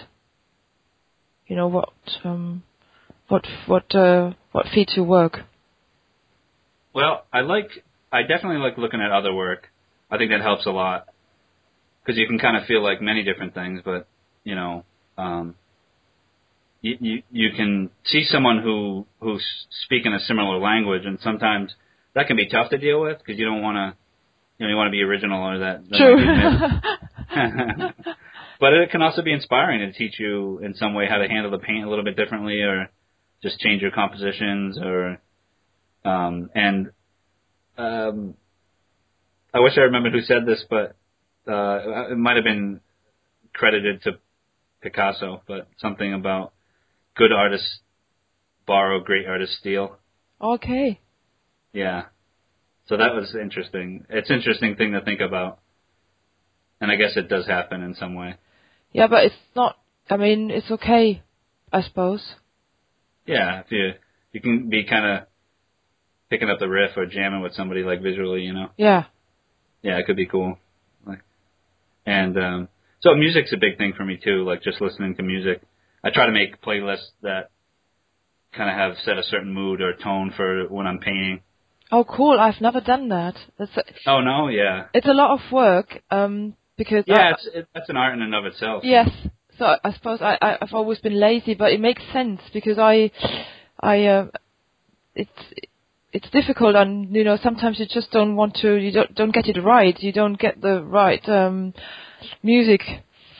You 1.47 1.55
know 1.55 1.67
what 1.67 1.89
um, 2.23 2.61
what 3.27 3.47
what 3.65 3.95
uh, 3.95 4.33
what 4.51 4.67
feeds 4.71 4.93
your 4.95 5.05
work? 5.05 5.39
Well, 6.93 7.25
I 7.33 7.41
like, 7.41 7.69
I 8.11 8.21
definitely 8.21 8.59
like 8.59 8.77
looking 8.77 9.01
at 9.01 9.11
other 9.11 9.33
work. 9.33 9.69
I 10.11 10.17
think 10.17 10.29
that 10.29 10.41
helps 10.41 10.67
a 10.67 10.69
lot 10.69 11.07
because 12.03 12.19
you 12.19 12.27
can 12.27 12.37
kind 12.37 12.55
of 12.55 12.65
feel 12.67 12.83
like 12.83 13.01
many 13.01 13.23
different 13.23 13.55
things, 13.55 13.81
but 13.83 14.07
you 14.43 14.53
know, 14.53 14.85
um, 15.17 15.55
you, 16.81 16.97
you 17.01 17.23
you 17.31 17.49
can 17.57 17.89
see 18.05 18.25
someone 18.25 18.61
who 18.61 19.07
who's 19.19 19.43
speaking 19.85 20.13
a 20.13 20.19
similar 20.19 20.59
language, 20.59 21.01
and 21.03 21.17
sometimes 21.19 21.73
that 22.13 22.27
can 22.27 22.37
be 22.37 22.47
tough 22.47 22.69
to 22.69 22.77
deal 22.77 23.01
with 23.01 23.17
because 23.17 23.39
you 23.39 23.45
don't 23.45 23.63
want 23.63 23.75
to, 23.75 23.97
you 24.57 24.65
know, 24.65 24.69
you 24.69 24.75
want 24.75 24.87
to 24.87 24.91
be 24.91 25.01
original 25.01 25.43
or 25.43 25.59
that. 25.59 25.89
that 25.89 25.97
True. 25.97 26.15
might 26.15 27.77
be 27.77 27.83
missed. 27.83 28.17
but 28.59 28.73
it 28.73 28.91
can 28.91 29.01
also 29.01 29.21
be 29.21 29.33
inspiring 29.33 29.79
to 29.79 29.91
teach 29.97 30.19
you 30.19 30.59
in 30.59 30.73
some 30.75 30.93
way 30.93 31.07
how 31.09 31.17
to 31.17 31.27
handle 31.27 31.51
the 31.51 31.57
paint 31.59 31.85
a 31.85 31.89
little 31.89 32.05
bit 32.05 32.15
differently, 32.15 32.61
or 32.61 32.89
just 33.43 33.59
change 33.59 33.81
your 33.81 33.91
compositions, 33.91 34.77
or 34.77 35.19
um, 36.05 36.49
and 36.55 36.91
um, 37.77 38.35
I 39.53 39.59
wish 39.59 39.73
I 39.77 39.81
remembered 39.81 40.13
who 40.13 40.21
said 40.21 40.45
this, 40.45 40.63
but 40.69 40.95
uh, 41.47 42.11
it 42.11 42.17
might 42.17 42.35
have 42.35 42.45
been 42.45 42.79
credited 43.53 44.03
to 44.03 44.19
Picasso, 44.81 45.41
but 45.47 45.67
something 45.77 46.13
about 46.13 46.53
good 47.15 47.31
artists 47.31 47.79
borrow, 48.65 48.99
great 48.99 49.25
artists 49.27 49.57
steal. 49.57 49.97
okay. 50.41 50.99
Yeah. 51.73 52.03
So 52.87 52.97
that 52.97 53.13
was 53.15 53.35
interesting. 53.39 54.05
It's 54.09 54.29
an 54.29 54.37
interesting 54.37 54.75
thing 54.75 54.91
to 54.93 55.01
think 55.01 55.21
about. 55.21 55.59
And 56.79 56.91
I 56.91 56.95
guess 56.95 57.15
it 57.15 57.29
does 57.29 57.47
happen 57.47 57.81
in 57.81 57.95
some 57.95 58.15
way. 58.15 58.35
Yeah, 58.91 59.07
but 59.07 59.25
it's 59.25 59.35
not. 59.55 59.77
I 60.09 60.17
mean, 60.17 60.51
it's 60.51 60.69
okay, 60.69 61.23
I 61.71 61.81
suppose. 61.81 62.23
Yeah, 63.25 63.61
if 63.61 63.71
you 63.71 63.93
you 64.33 64.41
can 64.41 64.69
be 64.69 64.85
kind 64.85 65.05
of 65.05 65.27
picking 66.29 66.49
up 66.49 66.59
the 66.59 66.69
riff 66.69 66.91
or 66.95 67.05
jamming 67.05 67.41
with 67.41 67.53
somebody 67.53 67.83
like 67.83 68.01
visually, 68.01 68.41
you 68.41 68.53
know. 68.53 68.69
Yeah. 68.77 69.05
Yeah, 69.81 69.97
it 69.97 70.05
could 70.05 70.15
be 70.15 70.25
cool. 70.25 70.57
Like, 71.05 71.21
and 72.05 72.37
um, 72.37 72.67
so 72.99 73.15
music's 73.15 73.53
a 73.53 73.57
big 73.57 73.77
thing 73.77 73.93
for 73.95 74.03
me 74.03 74.19
too. 74.21 74.43
Like 74.43 74.61
just 74.61 74.81
listening 74.81 75.15
to 75.15 75.23
music. 75.23 75.61
I 76.03 76.09
try 76.11 76.25
to 76.25 76.31
make 76.31 76.61
playlists 76.61 77.09
that 77.21 77.49
kind 78.55 78.69
of 78.69 78.75
have 78.75 79.03
set 79.03 79.17
a 79.17 79.23
certain 79.23 79.53
mood 79.53 79.81
or 79.81 79.93
tone 79.95 80.31
for 80.35 80.67
when 80.67 80.87
I'm 80.87 80.99
painting. 80.99 81.41
Oh, 81.91 82.03
cool. 82.03 82.39
I've 82.39 82.61
never 82.61 82.81
done 82.81 83.09
that. 83.09 83.35
That's 83.59 83.75
a, 83.77 83.83
Oh 84.07 84.21
no, 84.21 84.47
yeah, 84.47 84.85
it's 84.93 85.07
a 85.07 85.13
lot 85.13 85.31
of 85.31 85.51
work. 85.51 86.01
Um, 86.11 86.55
because 86.77 87.03
yeah, 87.07 87.29
I, 87.29 87.31
it's 87.31 87.47
it, 87.53 87.67
that's 87.73 87.89
an 87.89 87.97
art 87.97 88.13
in 88.13 88.21
and 88.21 88.35
of 88.35 88.45
itself. 88.45 88.83
Yes. 88.83 89.09
So 89.57 89.65
I, 89.65 89.77
I 89.83 89.93
suppose 89.93 90.19
I, 90.21 90.37
I, 90.41 90.57
I've 90.61 90.73
always 90.73 90.99
been 90.99 91.19
lazy, 91.19 91.53
but 91.53 91.71
it 91.71 91.79
makes 91.79 92.03
sense 92.11 92.41
because 92.53 92.77
I, 92.77 93.11
I, 93.79 94.03
uh, 94.05 94.27
it's, 95.15 95.29
it's 96.11 96.29
difficult 96.31 96.75
and, 96.75 97.15
you 97.15 97.23
know, 97.23 97.37
sometimes 97.41 97.79
you 97.79 97.85
just 97.85 98.11
don't 98.11 98.35
want 98.35 98.55
to, 98.55 98.75
you 98.75 98.91
don't, 98.91 99.15
don't 99.15 99.33
get 99.33 99.47
it 99.47 99.61
right. 99.61 99.97
You 100.01 100.11
don't 100.11 100.37
get 100.37 100.61
the 100.61 100.83
right, 100.83 101.27
um, 101.29 101.73
music 102.43 102.81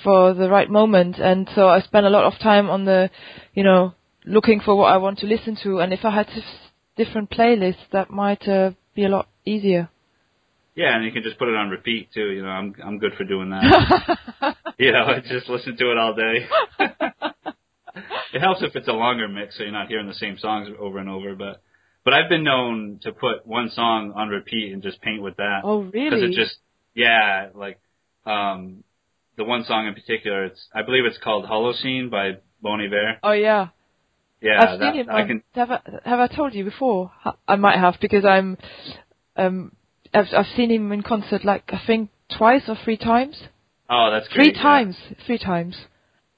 for 0.03 0.33
the 0.33 0.49
right 0.49 0.69
moment. 0.69 1.17
And 1.17 1.49
so 1.53 1.67
I 1.67 1.81
spend 1.81 2.05
a 2.05 2.09
lot 2.09 2.23
of 2.31 2.39
time 2.39 2.69
on 2.69 2.85
the, 2.85 3.09
you 3.53 3.63
know, 3.63 3.93
looking 4.25 4.61
for 4.61 4.75
what 4.75 4.93
I 4.93 4.97
want 4.97 5.19
to 5.19 5.25
listen 5.27 5.57
to. 5.63 5.79
And 5.79 5.91
if 5.91 6.05
I 6.05 6.11
had 6.11 6.27
s- 6.29 6.43
different 6.95 7.29
playlists, 7.29 7.89
that 7.91 8.09
might, 8.09 8.47
uh, 8.47 8.71
be 8.95 9.05
a 9.05 9.09
lot 9.09 9.27
easier. 9.45 9.89
Yeah, 10.75 10.95
and 10.95 11.05
you 11.05 11.11
can 11.11 11.23
just 11.23 11.37
put 11.37 11.47
it 11.47 11.55
on 11.55 11.69
repeat 11.69 12.11
too. 12.13 12.31
You 12.31 12.43
know, 12.43 12.49
I'm 12.49 12.75
I'm 12.83 12.99
good 12.99 13.13
for 13.17 13.23
doing 13.23 13.49
that. 13.51 14.17
you 14.77 14.91
know, 14.91 15.05
I 15.05 15.21
just 15.21 15.47
listen 15.47 15.77
to 15.77 15.91
it 15.91 15.97
all 15.97 16.13
day. 16.13 16.47
it 18.33 18.41
helps 18.41 18.61
if 18.61 18.75
it's 18.75 18.87
a 18.89 18.93
longer 18.93 19.27
mix, 19.29 19.57
so 19.57 19.63
you're 19.63 19.71
not 19.71 19.87
hearing 19.87 20.07
the 20.07 20.13
same 20.13 20.37
songs 20.37 20.67
over 20.77 20.97
and 20.97 21.09
over. 21.09 21.33
But 21.33 21.61
but 22.03 22.13
I've 22.13 22.29
been 22.29 22.43
known 22.43 22.99
to 23.03 23.13
put 23.13 23.47
one 23.47 23.69
song 23.69 24.11
on 24.17 24.27
repeat 24.27 24.73
and 24.73 24.83
just 24.83 25.01
paint 25.01 25.21
with 25.21 25.37
that. 25.37 25.61
Oh, 25.63 25.83
really? 25.83 26.09
Because 26.09 26.23
it 26.23 26.33
just 26.33 26.57
yeah, 26.93 27.49
like 27.53 27.79
um 28.25 28.83
the 29.37 29.45
one 29.45 29.63
song 29.63 29.87
in 29.87 29.93
particular, 29.93 30.43
it's 30.45 30.67
I 30.73 30.81
believe 30.81 31.05
it's 31.05 31.17
called 31.17 31.45
Holocene 31.45 32.11
by 32.11 32.33
Bon 32.61 32.81
Iver. 32.81 33.19
oh 33.23 33.31
yeah. 33.31 33.69
Yeah, 34.45 34.61
I've 34.61 34.79
that, 34.79 34.93
seen 34.93 35.01
him. 35.01 35.09
I 35.09 35.21
on- 35.21 35.27
can. 35.27 35.43
Have 35.55 35.71
I, 35.71 35.79
have 36.05 36.19
I 36.19 36.27
told 36.27 36.53
you 36.53 36.63
before? 36.63 37.11
I 37.47 37.55
might 37.55 37.79
have 37.79 37.95
because 37.99 38.25
I'm. 38.25 38.57
Um, 39.35 39.71
I've 40.13 40.27
I've 40.37 40.45
seen 40.55 40.69
him 40.71 40.91
in 40.91 41.01
concert 41.01 41.43
like 41.43 41.63
I 41.69 41.81
think 41.85 42.09
twice 42.37 42.63
or 42.67 42.77
three 42.83 42.97
times. 42.97 43.35
Oh, 43.89 44.09
that's 44.11 44.27
Three 44.33 44.53
yeah. 44.55 44.61
times. 44.61 44.95
Three 45.25 45.37
times. 45.37 45.75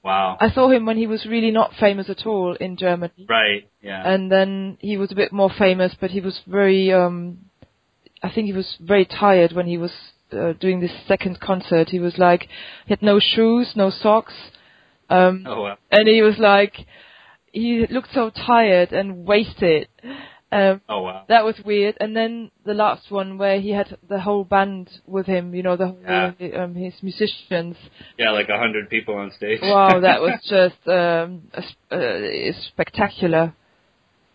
Wow. 0.02 0.36
I 0.40 0.50
saw 0.50 0.70
him 0.70 0.86
when 0.86 0.96
he 0.96 1.06
was 1.06 1.26
really 1.26 1.50
not 1.50 1.72
famous 1.78 2.08
at 2.08 2.24
all 2.26 2.54
in 2.54 2.76
Germany, 2.76 3.26
right. 3.28 3.68
Yeah. 3.82 4.02
and 4.10 4.30
then 4.30 4.78
he 4.80 4.96
was 4.96 5.10
a 5.12 5.14
bit 5.14 5.32
more 5.32 5.50
famous, 5.58 5.92
but 6.00 6.10
he 6.10 6.20
was 6.20 6.40
very. 6.46 6.92
um 6.92 7.38
I 8.22 8.30
think 8.32 8.46
he 8.46 8.52
was 8.52 8.76
very 8.80 9.04
tired 9.06 9.52
when 9.52 9.66
he 9.66 9.78
was 9.78 9.92
uh, 10.32 10.52
doing 10.54 10.80
this 10.80 10.90
second 11.06 11.40
concert. 11.40 11.88
He 11.90 12.00
was 12.00 12.16
like 12.18 12.42
he 12.86 12.90
had 12.94 13.02
no 13.02 13.18
shoes, 13.20 13.72
no 13.76 13.90
socks. 13.90 14.34
Um, 15.10 15.44
oh 15.46 15.62
wow. 15.62 15.78
and 15.90 16.06
he 16.08 16.20
was 16.22 16.36
like 16.38 16.74
he 17.62 17.86
looked 17.96 18.12
so 18.14 18.24
tired 18.30 18.90
and 18.98 19.06
wasted 19.32 19.88
um 20.58 20.80
Oh 20.88 21.02
wow. 21.06 21.24
that 21.32 21.42
was 21.48 21.56
weird 21.70 21.94
and 22.02 22.10
then 22.18 22.50
the 22.64 22.72
last 22.84 23.04
one 23.10 23.30
where 23.40 23.58
he 23.66 23.70
had 23.80 23.88
the 24.12 24.20
whole 24.26 24.44
band 24.54 24.84
with 25.06 25.26
him 25.34 25.44
you 25.56 25.62
know 25.66 25.76
the 25.82 25.88
whole, 25.88 25.98
yeah. 26.02 26.62
um 26.62 26.72
his 26.74 26.94
musicians 27.08 27.76
Yeah, 28.22 28.30
like 28.38 28.48
a 28.48 28.58
hundred 28.64 28.88
people 28.94 29.14
on 29.22 29.28
stage. 29.38 29.60
wow 29.62 30.00
that 30.00 30.18
was 30.26 30.34
just 30.56 30.80
um 31.00 31.28
a, 31.60 31.62
uh, 31.96 32.52
spectacular 32.70 33.44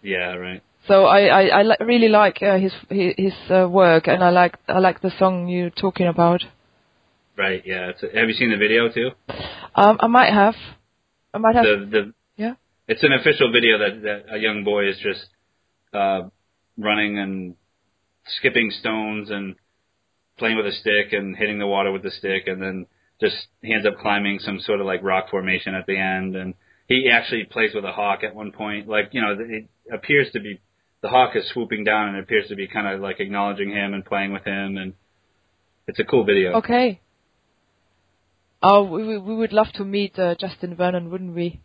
yeah. 0.03 0.35
Right. 0.35 0.61
so 0.87 0.95
i 1.05 1.21
i, 1.39 1.43
I 1.59 1.61
li- 1.63 1.83
really 1.93 2.09
like 2.09 2.37
uh, 2.43 2.57
his 2.65 2.73
his, 2.89 3.13
his 3.17 3.33
uh, 3.49 3.67
work 3.81 4.03
and 4.07 4.23
i 4.23 4.29
like 4.29 4.55
i 4.67 4.79
like 4.87 5.01
the 5.01 5.11
song 5.21 5.47
you're 5.47 5.69
talking 5.85 6.07
about 6.07 6.41
Right. 7.35 7.63
Yeah. 7.65 7.89
A, 8.03 8.19
have 8.19 8.29
you 8.29 8.35
seen 8.35 8.51
the 8.51 8.57
video 8.65 8.89
too? 8.97 9.09
um 9.81 9.95
i 10.05 10.07
might 10.17 10.31
have 10.41 10.55
i 11.33 11.37
might 11.39 11.55
have 11.55 11.65
The 11.65 11.77
the 11.95 12.03
it's 12.87 13.03
an 13.03 13.13
official 13.13 13.51
video 13.51 13.77
that 13.79 14.01
that 14.03 14.35
a 14.35 14.37
young 14.37 14.63
boy 14.63 14.89
is 14.89 14.97
just 14.97 15.25
uh 15.93 16.29
running 16.77 17.19
and 17.19 17.55
skipping 18.37 18.71
stones 18.71 19.29
and 19.29 19.55
playing 20.37 20.57
with 20.57 20.65
a 20.65 20.71
stick 20.71 21.13
and 21.13 21.35
hitting 21.35 21.59
the 21.59 21.67
water 21.67 21.91
with 21.91 22.03
the 22.03 22.11
stick 22.11 22.47
and 22.47 22.61
then 22.61 22.85
just 23.21 23.35
he 23.61 23.73
ends 23.73 23.87
up 23.87 23.99
climbing 23.99 24.39
some 24.39 24.59
sort 24.59 24.79
of 24.79 24.85
like 24.85 25.03
rock 25.03 25.29
formation 25.29 25.75
at 25.75 25.85
the 25.85 25.97
end. 25.97 26.35
And 26.35 26.53
he 26.87 27.09
actually 27.11 27.45
plays 27.45 27.71
with 27.73 27.85
a 27.85 27.91
hawk 27.91 28.23
at 28.23 28.35
one 28.35 28.51
point. 28.51 28.87
Like 28.87 29.09
you 29.11 29.21
know 29.21 29.35
it 29.39 29.69
appears 29.91 30.31
to 30.33 30.39
be 30.39 30.59
the 31.01 31.09
hawk 31.09 31.35
is 31.35 31.47
swooping 31.49 31.83
down 31.83 32.09
and 32.09 32.17
appears 32.17 32.47
to 32.49 32.55
be 32.55 32.67
kind 32.67 32.87
of 32.87 33.01
like 33.01 33.19
acknowledging 33.19 33.69
him 33.69 33.93
and 33.93 34.05
playing 34.05 34.33
with 34.33 34.43
him. 34.43 34.77
And 34.77 34.93
it's 35.87 35.99
a 35.99 36.03
cool 36.03 36.25
video. 36.25 36.53
Okay. 36.53 37.01
Oh 38.61 38.83
we 38.83 39.05
we 39.05 39.17
we 39.17 39.35
would 39.35 39.53
love 39.53 39.71
to 39.73 39.83
meet 39.83 40.17
uh, 40.17 40.35
justin 40.35 40.73
vernon 40.75 41.09
wouldn't 41.11 41.35
we 41.35 41.59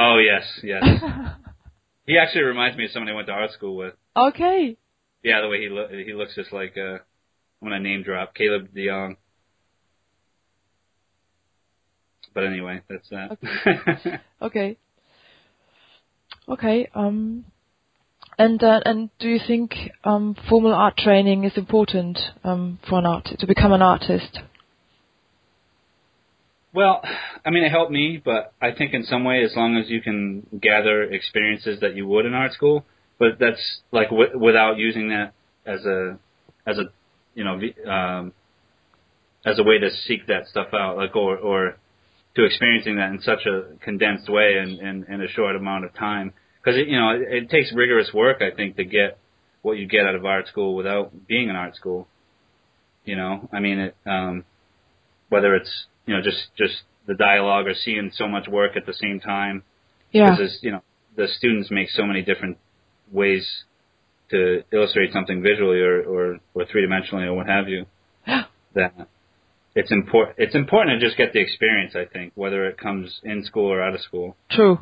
oh 0.00 0.16
yes 0.18 0.44
yes 0.62 0.82
he 2.06 2.16
actually 2.18 2.42
reminds 2.42 2.76
me 2.78 2.84
of 2.86 2.90
somebody 2.92 3.12
I 3.12 3.16
went 3.16 3.26
to 3.28 3.32
art 3.32 3.52
school 3.52 3.76
with 3.76 3.94
okay 4.16 4.76
Yeah, 5.22 5.40
the 5.42 5.48
way 5.48 5.60
he 5.60 5.68
lo- 5.68 5.88
he 6.08 6.12
looks 6.20 6.34
just 6.34 6.52
like 6.52 6.74
uh 6.76 6.98
I'm 7.62 7.68
gonna 7.68 7.80
name 7.80 8.02
drop 8.02 8.34
Caleb 8.34 8.68
DeYoung. 8.74 9.16
But 12.32 12.44
anyway, 12.44 12.80
that's 12.88 13.08
that. 13.10 13.36
Okay. 14.42 14.78
Okay. 16.48 16.88
Um, 16.94 17.44
and 18.38 18.62
uh, 18.62 18.80
and 18.86 19.10
do 19.18 19.28
you 19.28 19.40
think 19.46 19.74
um, 20.04 20.34
formal 20.48 20.72
art 20.72 20.96
training 20.96 21.44
is 21.44 21.56
important 21.58 22.18
um, 22.42 22.78
for 22.88 22.98
an 22.98 23.06
art 23.06 23.28
to 23.38 23.46
become 23.46 23.72
an 23.72 23.82
artist? 23.82 24.38
Well, 26.72 27.02
I 27.44 27.50
mean, 27.50 27.64
it 27.64 27.70
helped 27.70 27.90
me, 27.90 28.20
but 28.24 28.52
I 28.60 28.72
think 28.72 28.94
in 28.94 29.04
some 29.04 29.24
way, 29.24 29.42
as 29.44 29.52
long 29.56 29.76
as 29.76 29.90
you 29.90 30.00
can 30.00 30.46
gather 30.60 31.02
experiences 31.02 31.80
that 31.80 31.96
you 31.96 32.06
would 32.06 32.26
in 32.26 32.34
art 32.34 32.52
school, 32.52 32.84
but 33.18 33.38
that's 33.40 33.80
like 33.90 34.10
w- 34.10 34.38
without 34.38 34.78
using 34.78 35.08
that 35.08 35.32
as 35.66 35.84
a 35.84 36.18
as 36.66 36.78
a 36.78 36.84
you 37.34 37.44
know 37.44 37.60
um, 37.90 38.32
as 39.44 39.58
a 39.58 39.62
way 39.62 39.78
to 39.78 39.90
seek 40.06 40.26
that 40.28 40.46
stuff 40.48 40.68
out, 40.72 40.96
like 40.96 41.14
or 41.16 41.36
or 41.36 41.76
to 42.36 42.44
experiencing 42.44 42.96
that 42.96 43.10
in 43.10 43.20
such 43.20 43.46
a 43.46 43.76
condensed 43.82 44.28
way 44.28 44.54
and 44.58 44.78
in, 44.78 45.04
in, 45.08 45.14
in 45.14 45.22
a 45.22 45.28
short 45.28 45.56
amount 45.56 45.84
of 45.84 45.92
time. 45.94 46.32
Because 46.62 46.78
you 46.78 46.98
know 46.98 47.10
it, 47.10 47.22
it 47.44 47.50
takes 47.50 47.72
rigorous 47.74 48.12
work, 48.14 48.40
I 48.40 48.54
think, 48.54 48.76
to 48.76 48.84
get 48.84 49.18
what 49.62 49.76
you 49.76 49.86
get 49.86 50.06
out 50.06 50.14
of 50.14 50.24
art 50.24 50.46
school 50.46 50.76
without 50.76 51.26
being 51.26 51.48
in 51.48 51.56
art 51.56 51.74
school. 51.74 52.06
You 53.04 53.16
know, 53.16 53.48
I 53.52 53.60
mean, 53.60 53.78
it, 53.78 53.96
um, 54.06 54.44
whether 55.30 55.54
it's 55.56 55.86
you 56.10 56.16
know 56.16 56.22
just 56.22 56.42
just 56.58 56.82
the 57.06 57.14
dialogue 57.14 57.66
or 57.68 57.74
seeing 57.74 58.10
so 58.12 58.26
much 58.26 58.48
work 58.48 58.72
at 58.76 58.84
the 58.84 58.92
same 58.94 59.20
time, 59.20 59.62
Yeah. 60.10 60.30
because 60.32 60.58
you 60.60 60.72
know 60.72 60.82
the 61.16 61.28
students 61.38 61.70
make 61.70 61.88
so 61.90 62.04
many 62.04 62.22
different 62.22 62.58
ways 63.12 63.46
to 64.30 64.64
illustrate 64.72 65.12
something 65.12 65.40
visually 65.40 65.80
or 65.80 66.02
or, 66.02 66.40
or 66.54 66.64
three 66.66 66.84
dimensionally 66.84 67.26
or 67.26 67.34
what 67.34 67.46
have 67.46 67.68
you. 67.68 67.86
that 68.74 68.92
it's 69.76 69.92
important. 69.92 70.36
It's 70.38 70.56
important 70.56 71.00
to 71.00 71.06
just 71.06 71.16
get 71.16 71.32
the 71.32 71.40
experience. 71.40 71.94
I 71.94 72.06
think 72.12 72.32
whether 72.34 72.66
it 72.66 72.76
comes 72.76 73.20
in 73.22 73.44
school 73.44 73.70
or 73.72 73.80
out 73.80 73.94
of 73.94 74.00
school. 74.00 74.36
True. 74.50 74.80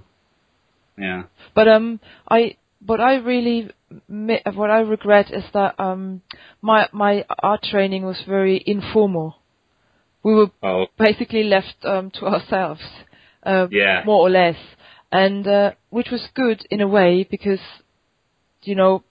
Yeah. 0.97 1.25
But 1.55 1.69
um, 1.69 2.01
I 2.27 2.57
what 2.85 3.01
I 3.01 3.17
really 3.17 3.71
what 4.09 4.71
I 4.71 4.81
regret 4.81 5.31
is 5.31 5.45
that 5.53 5.79
um, 5.79 6.23
my 6.63 6.89
my 6.93 7.27
art 7.43 7.63
training 7.65 8.05
was 8.05 8.17
very 8.27 8.63
informal. 8.65 9.37
We 10.29 10.35
were 10.35 10.51
Oh. 10.63 10.87
basically 10.99 11.45
left 11.45 11.77
um, 11.85 12.11
to 12.17 12.27
ourselves, 12.27 12.83
uh, 13.45 13.69
Yeah. 13.71 14.03
more 14.05 14.21
or 14.27 14.29
less, 14.29 14.59
and 15.11 15.47
uh, 15.47 15.71
which 15.89 16.11
was 16.11 16.29
good 16.35 16.67
in 16.71 16.83
a 16.83 16.87
way 16.99 17.25
because, 17.25 17.65
you 18.63 18.75
know, 18.75 19.05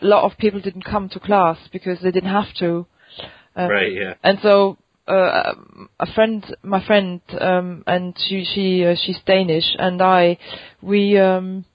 a 0.00 0.06
lot 0.06 0.24
of 0.24 0.38
people 0.38 0.60
didn't 0.60 0.86
come 0.94 1.10
to 1.10 1.20
class 1.20 1.58
because 1.70 2.00
they 2.00 2.10
didn't 2.10 2.30
have 2.30 2.54
to. 2.60 2.86
Uh, 3.54 3.68
Right. 3.68 3.92
Yeah. 3.92 4.14
And 4.24 4.38
so 4.40 4.78
uh, 5.06 5.42
um, 5.50 5.90
a 6.00 6.06
friend, 6.14 6.42
my 6.62 6.80
friend, 6.86 7.20
um, 7.38 7.84
and 7.86 8.14
she 8.18 8.44
she 8.52 8.86
uh, 8.86 8.94
she's 9.02 9.20
Danish, 9.26 9.68
and 9.78 10.00
I, 10.00 10.38
we 10.80 11.18
um, 11.18 11.66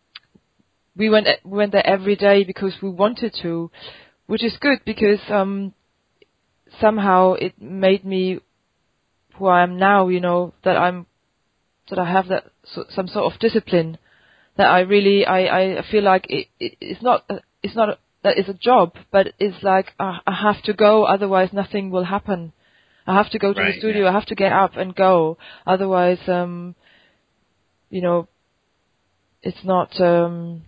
we 0.98 1.08
went 1.10 1.28
we 1.46 1.58
went 1.58 1.72
there 1.72 1.86
every 1.86 2.16
day 2.16 2.44
because 2.44 2.74
we 2.82 2.90
wanted 2.90 3.36
to, 3.44 3.70
which 4.26 4.44
is 4.44 4.58
good 4.60 4.80
because 4.86 5.22
um, 5.30 5.74
somehow 6.80 7.34
it 7.34 7.54
made 7.62 8.04
me 8.04 8.40
who 9.38 9.48
I 9.48 9.64
am 9.64 9.78
now. 9.78 10.08
You 10.08 10.20
know 10.20 10.54
that 10.64 10.78
I'm 10.78 11.06
that 11.90 12.00
I 12.00 12.12
have 12.12 12.28
that 12.30 12.46
so, 12.64 12.86
some 12.90 13.08
sort 13.08 13.34
of 13.34 13.40
discipline 13.40 13.98
that 14.58 14.68
I 14.68 14.82
really 14.82 15.26
I 15.26 15.80
I 15.80 15.84
feel 15.90 16.04
like 16.04 16.26
it, 16.30 16.48
it 16.60 16.78
it's 16.82 17.02
not 17.02 17.26
a, 17.30 17.40
it's 17.64 17.76
not 17.76 18.00
that 18.24 18.38
it's 18.38 18.50
a 18.50 18.54
job, 18.54 18.94
but 19.12 19.34
it's 19.40 19.64
like 19.64 19.94
uh, 20.00 20.20
I 20.26 20.34
have 20.34 20.62
to 20.64 20.74
go, 20.74 21.06
otherwise 21.06 21.50
nothing 21.54 21.90
will 21.90 22.04
happen. 22.04 22.54
I 23.08 23.16
have 23.16 23.32
to 23.32 23.40
go 23.40 23.54
to 23.54 23.60
Right, 23.60 23.74
the 23.74 23.80
studio. 23.80 24.04
yeah. 24.04 24.10
I 24.10 24.14
have 24.14 24.28
to 24.28 24.36
get 24.36 24.54
up 24.54 24.78
and 24.78 24.96
go, 24.96 25.38
otherwise, 25.66 26.20
um, 26.28 26.76
you 27.90 28.02
know, 28.02 28.28
it's 29.42 29.64
not. 29.64 30.00
um 30.00 30.64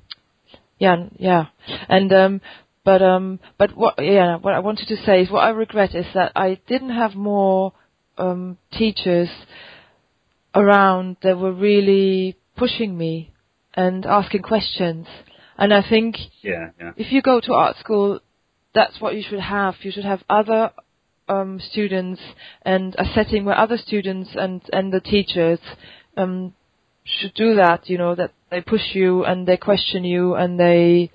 Yeah, 0.80 0.98
yeah, 1.20 1.46
and 1.88 2.12
um, 2.12 2.42
but 2.84 3.02
um, 3.02 3.40
but 3.58 3.78
what? 3.78 3.96
Yeah, 4.00 4.38
what 4.38 4.56
I 4.56 4.60
wanted 4.60 4.88
to 4.88 4.98
say 5.06 5.22
is 5.22 5.30
what 5.30 5.44
I 5.44 5.50
regret 5.50 5.94
is 5.96 6.08
that 6.16 6.32
I 6.36 6.60
didn't 6.68 6.90
have 6.90 7.14
more 7.16 7.74
um 8.18 8.58
teachers 8.72 9.30
around 10.56 11.18
that 11.24 11.38
were 11.38 11.52
really 11.54 12.36
pushing 12.56 12.98
me 12.98 13.32
and 13.76 14.06
asking 14.06 14.42
questions. 14.44 15.08
And 15.58 15.74
I 15.74 15.82
think 15.88 16.18
Yeah. 16.42 16.70
Yeah. 16.80 16.92
if 16.98 17.12
you 17.12 17.22
go 17.22 17.40
to 17.42 17.54
art 17.54 17.78
school, 17.78 18.20
that's 18.74 19.00
what 19.00 19.16
you 19.16 19.24
should 19.28 19.40
have. 19.40 19.76
You 19.82 19.92
should 19.92 20.06
have 20.06 20.24
other 20.30 20.72
um, 21.30 21.60
students 21.72 22.22
and 22.64 22.96
a 22.98 23.06
setting 23.16 23.46
where 23.46 23.58
other 23.58 23.78
students 23.78 24.32
and 24.36 24.62
and 24.74 24.92
the 24.92 25.00
teachers 25.00 25.60
um, 26.18 26.54
should 27.06 27.34
do 27.34 27.56
that. 27.56 27.90
You 27.90 27.98
know 27.98 28.14
that 28.16 28.32
they 28.52 28.62
push 28.62 28.94
you 28.94 29.24
and 29.26 29.48
they 29.48 29.58
question 29.58 30.04
you 30.04 30.36
and 30.36 30.60
they 30.60 31.12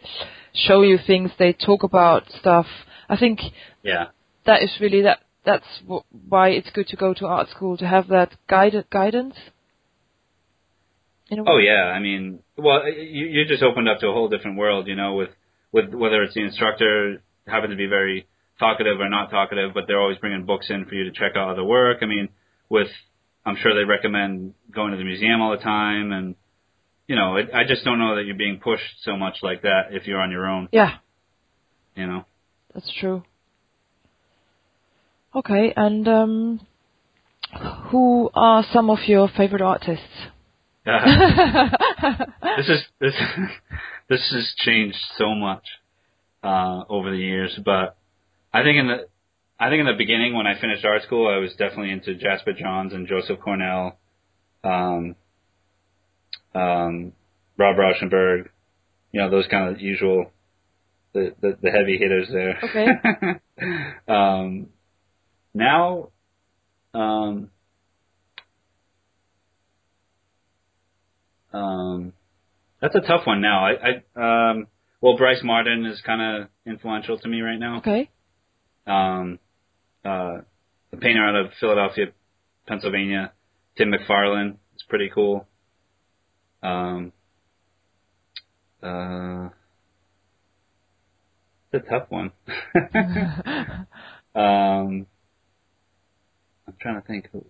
show 0.54 0.82
you 0.82 0.98
things. 1.06 1.30
They 1.38 1.52
talk 1.52 1.82
about 1.82 2.22
stuff. 2.40 2.66
I 3.08 3.16
think 3.16 3.40
Yeah. 3.82 4.06
that 4.46 4.62
is 4.62 4.70
really 4.80 5.02
that. 5.02 5.20
That's 5.48 5.80
wh- 5.88 6.04
why 6.28 6.50
it's 6.50 6.68
good 6.74 6.88
to 6.88 6.96
go 6.96 7.14
to 7.14 7.26
art 7.26 7.48
school 7.48 7.78
to 7.78 7.86
have 7.86 8.08
that 8.08 8.34
guided 8.50 8.90
guidance. 8.90 9.34
In 11.30 11.38
a 11.38 11.40
oh, 11.40 11.44
way. 11.44 11.50
Oh 11.52 11.58
yeah, 11.58 11.84
I 11.84 12.00
mean, 12.00 12.40
well, 12.58 12.86
you 12.86 13.24
you 13.24 13.46
just 13.46 13.62
opened 13.62 13.88
up 13.88 14.00
to 14.00 14.08
a 14.08 14.12
whole 14.12 14.28
different 14.28 14.58
world, 14.58 14.88
you 14.88 14.94
know, 14.94 15.14
with 15.14 15.30
with 15.72 15.94
whether 15.94 16.22
it's 16.22 16.34
the 16.34 16.44
instructor 16.44 17.22
happened 17.46 17.70
to 17.70 17.78
be 17.78 17.86
very 17.86 18.26
talkative 18.58 19.00
or 19.00 19.08
not 19.08 19.30
talkative, 19.30 19.72
but 19.72 19.84
they're 19.86 20.00
always 20.00 20.18
bringing 20.18 20.44
books 20.44 20.66
in 20.68 20.84
for 20.84 20.94
you 20.94 21.04
to 21.04 21.12
check 21.12 21.32
out 21.34 21.52
other 21.52 21.64
work. 21.64 21.98
I 22.02 22.06
mean, 22.06 22.28
with 22.68 22.88
I'm 23.46 23.56
sure 23.56 23.74
they 23.74 23.88
recommend 23.88 24.52
going 24.70 24.90
to 24.90 24.98
the 24.98 25.04
museum 25.04 25.40
all 25.40 25.52
the 25.52 25.64
time, 25.64 26.12
and 26.12 26.34
you 27.06 27.16
know, 27.16 27.36
it, 27.36 27.48
I 27.54 27.64
just 27.66 27.84
don't 27.84 27.98
know 27.98 28.16
that 28.16 28.26
you're 28.26 28.36
being 28.36 28.60
pushed 28.62 29.02
so 29.02 29.16
much 29.16 29.38
like 29.42 29.62
that 29.62 29.92
if 29.92 30.06
you're 30.06 30.20
on 30.20 30.30
your 30.30 30.46
own. 30.46 30.68
Yeah, 30.72 30.96
You 31.96 32.06
know. 32.06 32.26
that's 32.74 32.92
true. 33.00 33.22
Okay, 35.38 35.72
and 35.76 36.08
um, 36.08 36.60
who 37.90 38.28
are 38.34 38.64
some 38.72 38.90
of 38.90 38.98
your 39.06 39.28
favorite 39.36 39.62
artists? 39.62 40.02
this 40.84 42.68
is 42.68 42.82
this 43.00 43.14
this 44.08 44.30
has 44.32 44.52
changed 44.56 44.98
so 45.16 45.36
much 45.36 45.62
uh, 46.42 46.82
over 46.88 47.12
the 47.12 47.18
years, 47.18 47.56
but 47.64 47.96
I 48.52 48.64
think 48.64 48.78
in 48.78 48.88
the 48.88 49.06
I 49.60 49.68
think 49.68 49.78
in 49.78 49.86
the 49.86 49.94
beginning 49.96 50.34
when 50.34 50.48
I 50.48 50.60
finished 50.60 50.84
art 50.84 51.04
school, 51.04 51.28
I 51.28 51.36
was 51.38 51.52
definitely 51.52 51.92
into 51.92 52.16
Jasper 52.16 52.52
Johns 52.52 52.92
and 52.92 53.06
Joseph 53.06 53.38
Cornell, 53.38 53.96
um, 54.64 55.14
um, 56.52 57.12
Rob 57.56 57.76
Rauschenberg, 57.76 58.48
you 59.12 59.20
know 59.20 59.30
those 59.30 59.46
kind 59.46 59.72
of 59.72 59.80
usual 59.80 60.32
the 61.12 61.32
the, 61.40 61.58
the 61.62 61.70
heavy 61.70 61.96
hitters 61.96 62.28
there. 62.32 62.58
Okay. 62.64 62.88
um, 64.08 64.70
now, 65.58 66.10
um, 66.94 67.50
um, 71.52 72.12
that's 72.80 72.94
a 72.94 73.00
tough 73.00 73.26
one. 73.26 73.40
Now, 73.40 73.66
I, 73.66 73.72
I 74.16 74.50
um, 74.50 74.68
well, 75.00 75.16
Brice 75.16 75.42
Marden 75.42 75.84
is 75.84 76.00
kind 76.06 76.22
of 76.42 76.48
influential 76.64 77.18
to 77.18 77.28
me 77.28 77.40
right 77.40 77.58
now. 77.58 77.78
Okay. 77.78 78.08
Um, 78.86 79.40
uh, 80.04 80.38
the 80.92 80.96
painter 80.96 81.26
out 81.26 81.34
of 81.34 81.52
Philadelphia, 81.58 82.06
Pennsylvania, 82.68 83.32
Tim 83.76 83.92
McFarlane 83.92 84.54
is 84.76 84.84
pretty 84.88 85.10
cool. 85.12 85.46
Um, 86.62 87.12
uh, 88.80 89.48
it's 91.72 91.84
a 91.84 91.90
tough 91.90 92.06
one. 92.10 92.30
um, 94.34 95.06
trying 96.80 97.00
to 97.00 97.06
think. 97.06 97.28
Who. 97.32 97.44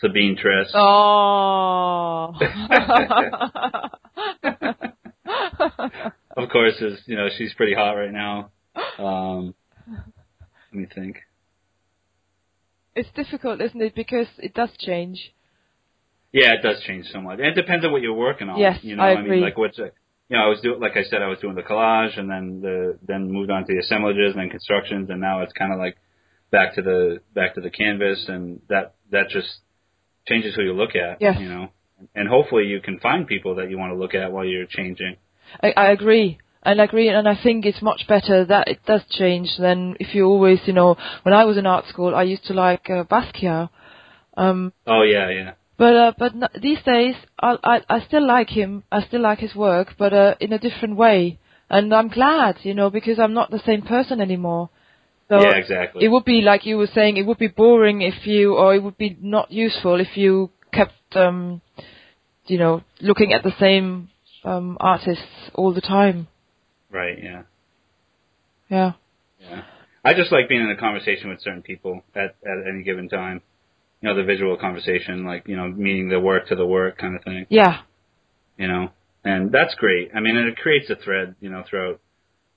Sabine 0.00 0.36
Tress. 0.36 0.70
Oh. 0.74 2.32
of 6.36 6.48
course, 6.48 6.80
is 6.80 7.00
you 7.06 7.16
know 7.16 7.28
she's 7.36 7.52
pretty 7.54 7.74
hot 7.74 7.92
right 7.92 8.12
now. 8.12 8.50
Um, 8.98 9.54
let 9.86 10.72
me 10.72 10.86
think. 10.94 11.16
it's 12.94 13.10
difficult, 13.14 13.60
isn't 13.60 13.80
it? 13.80 13.94
Because 13.94 14.26
it 14.38 14.54
does 14.54 14.70
change. 14.78 15.34
Yeah, 16.32 16.52
it 16.54 16.62
does 16.62 16.80
change 16.86 17.06
so 17.12 17.20
much. 17.20 17.38
And 17.40 17.48
it 17.48 17.54
depends 17.54 17.84
on 17.84 17.92
what 17.92 18.02
you're 18.02 18.14
working 18.14 18.48
on. 18.48 18.58
Yes, 18.58 18.78
you 18.82 18.96
know, 18.96 19.02
I 19.02 19.16
mean, 19.16 19.24
agree. 19.24 19.40
like 19.40 19.58
what's 19.58 19.78
it- 19.78 19.94
you 20.30 20.36
know, 20.36 20.44
I 20.44 20.48
was 20.48 20.60
doing, 20.60 20.80
like 20.80 20.96
I 20.96 21.02
said, 21.02 21.22
I 21.22 21.26
was 21.26 21.40
doing 21.40 21.56
the 21.56 21.62
collage, 21.62 22.16
and 22.18 22.30
then 22.30 22.60
the 22.62 22.98
then 23.06 23.32
moved 23.32 23.50
on 23.50 23.66
to 23.66 23.72
the 23.72 23.80
assemblages, 23.80 24.32
and 24.32 24.40
then 24.40 24.48
constructions, 24.48 25.10
and 25.10 25.20
now 25.20 25.42
it's 25.42 25.52
kind 25.52 25.72
of 25.72 25.78
like 25.80 25.96
back 26.52 26.76
to 26.76 26.82
the 26.82 27.18
back 27.34 27.56
to 27.56 27.60
the 27.60 27.70
canvas, 27.70 28.26
and 28.28 28.60
that 28.68 28.94
that 29.10 29.28
just 29.28 29.48
changes 30.28 30.54
who 30.54 30.62
you 30.62 30.72
look 30.72 30.94
at. 30.94 31.20
Yes. 31.20 31.36
You 31.40 31.48
know, 31.48 31.68
and 32.14 32.28
hopefully 32.28 32.66
you 32.66 32.80
can 32.80 33.00
find 33.00 33.26
people 33.26 33.56
that 33.56 33.70
you 33.70 33.78
want 33.78 33.92
to 33.92 33.98
look 33.98 34.14
at 34.14 34.30
while 34.30 34.44
you're 34.44 34.66
changing. 34.66 35.16
I, 35.60 35.72
I 35.76 35.90
agree. 35.90 36.38
And 36.62 36.80
I 36.80 36.84
agree, 36.84 37.08
and 37.08 37.26
I 37.26 37.42
think 37.42 37.64
it's 37.64 37.80
much 37.80 38.06
better 38.06 38.44
that 38.44 38.68
it 38.68 38.80
does 38.86 39.00
change 39.10 39.48
than 39.58 39.96
if 39.98 40.14
you 40.14 40.26
always, 40.26 40.58
you 40.66 40.74
know, 40.74 40.94
when 41.22 41.32
I 41.32 41.44
was 41.44 41.56
in 41.56 41.66
art 41.66 41.86
school, 41.88 42.14
I 42.14 42.24
used 42.24 42.44
to 42.44 42.52
like 42.52 42.90
uh, 42.90 43.04
Basquiat. 43.04 43.70
Um, 44.36 44.72
Oh 44.86 45.02
yeah, 45.02 45.30
yeah. 45.30 45.52
But 45.80 45.96
uh, 45.96 46.12
but 46.18 46.32
n- 46.34 46.60
these 46.60 46.82
days, 46.84 47.14
I, 47.40 47.56
I 47.64 47.80
I 47.88 48.00
still 48.06 48.26
like 48.26 48.50
him. 48.50 48.84
I 48.92 49.00
still 49.00 49.22
like 49.22 49.38
his 49.38 49.54
work, 49.54 49.94
but 49.96 50.12
uh, 50.12 50.34
in 50.38 50.52
a 50.52 50.58
different 50.58 50.96
way. 50.96 51.38
And 51.70 51.94
I'm 51.94 52.08
glad, 52.08 52.56
you 52.64 52.74
know, 52.74 52.90
because 52.90 53.18
I'm 53.18 53.32
not 53.32 53.50
the 53.50 53.62
same 53.64 53.80
person 53.80 54.20
anymore. 54.20 54.68
So 55.30 55.40
yeah, 55.40 55.52
exactly. 55.52 56.04
it 56.04 56.08
would 56.08 56.26
be 56.26 56.42
like 56.42 56.66
you 56.66 56.76
were 56.76 56.90
saying, 56.94 57.16
it 57.16 57.24
would 57.24 57.38
be 57.38 57.48
boring 57.48 58.02
if 58.02 58.26
you, 58.26 58.56
or 58.56 58.74
it 58.74 58.82
would 58.82 58.98
be 58.98 59.16
not 59.22 59.50
useful 59.50 60.00
if 60.00 60.18
you 60.18 60.50
kept, 60.70 60.92
um, 61.14 61.62
you 62.46 62.58
know, 62.58 62.82
looking 63.00 63.32
at 63.32 63.42
the 63.42 63.54
same 63.58 64.10
um, 64.44 64.76
artists 64.80 65.50
all 65.54 65.72
the 65.72 65.80
time. 65.80 66.28
right. 66.90 67.16
Yeah. 67.22 67.42
Yeah. 68.68 68.92
Yeah. 69.40 69.62
I 70.04 70.12
just 70.12 70.30
like 70.30 70.48
being 70.50 70.62
in 70.62 70.70
a 70.70 70.76
conversation 70.76 71.30
with 71.30 71.40
certain 71.40 71.62
people 71.62 72.02
at 72.14 72.34
at 72.44 72.58
any 72.68 72.82
given 72.82 73.08
time. 73.08 73.40
You 74.00 74.08
know, 74.08 74.16
the 74.16 74.24
visual 74.24 74.56
conversation, 74.56 75.24
like 75.24 75.46
you 75.46 75.56
know, 75.56 75.68
meeting 75.68 76.08
the 76.08 76.20
work 76.20 76.48
to 76.48 76.56
the 76.56 76.66
work 76.66 76.98
kind 76.98 77.16
of 77.16 77.24
thing. 77.24 77.46
Yeah. 77.50 77.82
You 78.56 78.68
know, 78.68 78.90
and 79.24 79.52
that's 79.52 79.74
great. 79.74 80.10
I 80.14 80.20
mean, 80.20 80.36
and 80.36 80.48
it 80.48 80.56
creates 80.56 80.88
a 80.90 80.96
thread, 80.96 81.34
you 81.40 81.50
know, 81.50 81.62
throughout 81.68 82.00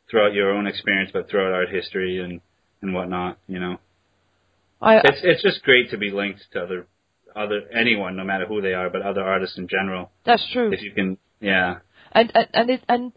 throughout 0.09 0.33
your 0.33 0.51
own 0.51 0.67
experience, 0.67 1.11
but 1.13 1.29
throughout 1.29 1.53
art 1.53 1.69
history 1.69 2.19
and 2.23 2.41
and 2.81 2.93
whatnot. 2.93 3.37
You 3.47 3.59
know, 3.59 3.77
I, 4.81 4.97
it's 4.97 5.19
it's 5.23 5.43
just 5.43 5.63
great 5.63 5.91
to 5.91 5.97
be 5.97 6.11
linked 6.11 6.41
to 6.53 6.61
other 6.61 6.87
other 7.35 7.61
anyone, 7.73 8.15
no 8.15 8.23
matter 8.23 8.45
who 8.45 8.61
they 8.61 8.73
are, 8.73 8.89
but 8.89 9.01
other 9.01 9.21
artists 9.21 9.57
in 9.57 9.67
general. 9.67 10.11
that's 10.25 10.47
true. 10.51 10.71
If 10.71 10.81
you 10.81 10.91
can, 10.91 11.17
yeah, 11.39 11.79
And 12.11 12.31
and 12.35 12.47
and, 12.53 12.69
it, 12.69 12.83
and 12.87 13.11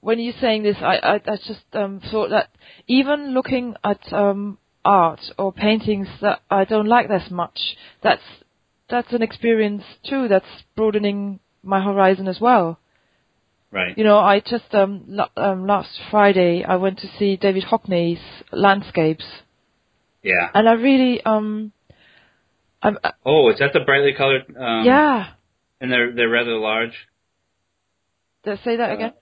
when 0.00 0.18
you're 0.18 0.34
saying 0.40 0.62
this, 0.64 0.76
I 0.80 0.96
I, 0.96 1.14
I 1.14 1.36
just 1.36 1.64
um, 1.72 2.00
thought 2.10 2.30
that 2.30 2.50
even 2.86 3.32
looking 3.34 3.76
at 3.84 4.12
um, 4.12 4.58
art 4.88 5.20
or 5.38 5.52
paintings 5.52 6.08
that 6.22 6.40
I 6.50 6.64
don't 6.64 6.86
like 6.88 7.10
as 7.10 7.30
much, 7.30 7.58
that's 8.02 8.22
that's 8.90 9.12
an 9.12 9.22
experience 9.22 9.84
too. 10.08 10.28
That's 10.28 10.52
broadening 10.76 11.40
my 11.62 11.80
horizon 11.82 12.26
as 12.28 12.40
well. 12.40 12.78
right, 13.70 13.96
You 13.98 14.04
know, 14.04 14.18
I 14.18 14.40
just 14.40 14.72
um, 14.74 15.04
la- 15.08 15.34
um 15.36 15.66
last 15.66 15.90
Friday 16.10 16.64
I 16.64 16.76
went 16.76 16.98
to 17.00 17.08
see 17.18 17.36
David 17.36 17.64
Hockney's 17.70 18.22
landscapes, 18.50 19.26
yeah. 20.22 20.48
and 20.54 20.68
I 20.68 20.72
really 20.72 21.22
um, 21.24 21.72
I'm 22.82 22.96
uh, 23.04 23.12
Oh, 23.26 23.50
is 23.50 23.58
that 23.58 23.72
the 23.74 23.80
brightly 23.80 24.14
colored? 24.14 24.44
Um, 24.56 24.84
yeah. 24.86 25.32
and 25.80 25.92
they're 25.92 26.12
they're 26.14 26.28
rather 26.40 26.56
large. 26.56 26.96
Did 28.44 28.58
I 28.58 28.64
say 28.64 28.76
that 28.76 28.90
Uh, 28.90 28.94
again? 28.94 29.12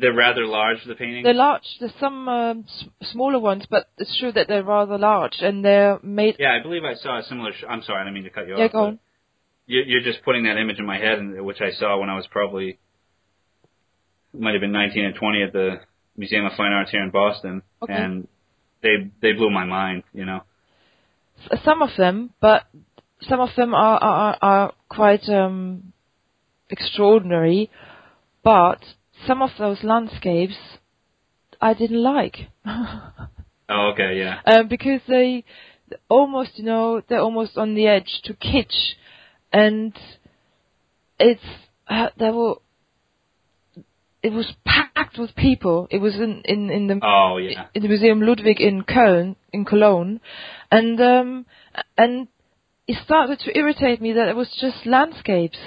They're 0.00 0.14
rather 0.14 0.46
large. 0.46 0.78
The 0.86 0.94
paintings. 0.94 1.24
They're 1.24 1.34
large. 1.34 1.62
There's 1.78 1.92
some 2.00 2.28
um, 2.28 2.64
s- 2.66 2.84
smaller 3.12 3.38
ones, 3.38 3.64
but 3.68 3.88
it's 3.98 4.16
true 4.18 4.32
that 4.32 4.48
they're 4.48 4.64
rather 4.64 4.96
large, 4.98 5.36
and 5.40 5.64
they're 5.64 5.98
made. 6.02 6.36
Yeah, 6.38 6.56
I 6.58 6.62
believe 6.62 6.84
I 6.84 6.94
saw 6.94 7.18
a 7.18 7.22
similar. 7.22 7.52
Sh- 7.52 7.64
I'm 7.68 7.82
sorry, 7.82 8.00
I 8.00 8.04
didn't 8.04 8.14
mean 8.14 8.24
to 8.24 8.30
cut 8.30 8.48
you 8.48 8.56
Yeah, 8.56 8.64
off. 8.66 8.72
go 8.72 8.84
on. 8.84 8.98
you- 9.66 9.84
You're 9.86 10.02
just 10.02 10.22
putting 10.24 10.44
that 10.44 10.56
image 10.56 10.78
in 10.78 10.86
my 10.86 10.98
head, 10.98 11.18
which 11.42 11.60
I 11.60 11.70
saw 11.72 11.98
when 11.98 12.08
I 12.10 12.16
was 12.16 12.26
probably 12.28 12.78
might 14.32 14.52
have 14.54 14.60
been 14.60 14.72
19 14.72 15.04
and 15.04 15.14
20 15.14 15.42
at 15.42 15.52
the 15.52 15.80
Museum 16.16 16.44
of 16.46 16.52
Fine 16.56 16.72
Arts 16.72 16.90
here 16.90 17.02
in 17.02 17.10
Boston, 17.10 17.62
Okay. 17.82 17.92
and 17.92 18.28
they 18.82 19.10
they 19.22 19.32
blew 19.32 19.50
my 19.50 19.64
mind. 19.64 20.02
You 20.14 20.24
know. 20.24 20.40
Some 21.64 21.82
of 21.82 21.90
them, 21.96 22.30
but 22.40 22.64
some 23.22 23.40
of 23.40 23.50
them 23.56 23.74
are 23.74 23.98
are, 24.02 24.38
are 24.40 24.72
quite 24.88 25.28
um, 25.28 25.92
extraordinary. 26.68 27.70
But 28.42 28.82
some 29.26 29.42
of 29.42 29.50
those 29.58 29.82
landscapes 29.82 30.54
I 31.60 31.74
didn't 31.74 32.02
like. 32.02 32.36
Oh, 33.72 33.92
okay, 33.92 34.18
yeah, 34.18 34.40
um, 34.46 34.66
because 34.66 35.00
they 35.06 35.44
almost, 36.08 36.58
you 36.58 36.64
know, 36.64 37.02
they're 37.08 37.20
almost 37.20 37.56
on 37.56 37.76
the 37.76 37.86
edge 37.86 38.20
to 38.24 38.34
kitsch, 38.34 38.96
and 39.52 39.96
it's 41.20 41.40
uh, 41.86 42.08
there 42.18 42.32
were 42.32 42.56
it 44.22 44.32
was 44.32 44.52
packed 44.66 45.18
with 45.18 45.34
people. 45.34 45.86
It 45.90 45.98
was 45.98 46.16
in 46.16 46.42
in 46.44 46.70
in 46.70 46.86
the 46.88 47.00
oh 47.02 47.38
yeah, 47.38 47.66
in 47.74 47.82
the 47.82 47.88
Museum 47.88 48.20
Ludwig 48.20 48.60
in 48.60 48.82
Köln 48.82 49.36
in 49.52 49.64
Cologne, 49.64 50.20
and 50.70 51.00
um 51.00 51.46
and 51.96 52.28
it 52.86 52.96
started 53.04 53.38
to 53.40 53.56
irritate 53.56 54.00
me 54.00 54.12
that 54.12 54.28
it 54.28 54.36
was 54.36 54.50
just 54.60 54.84
landscapes, 54.84 55.58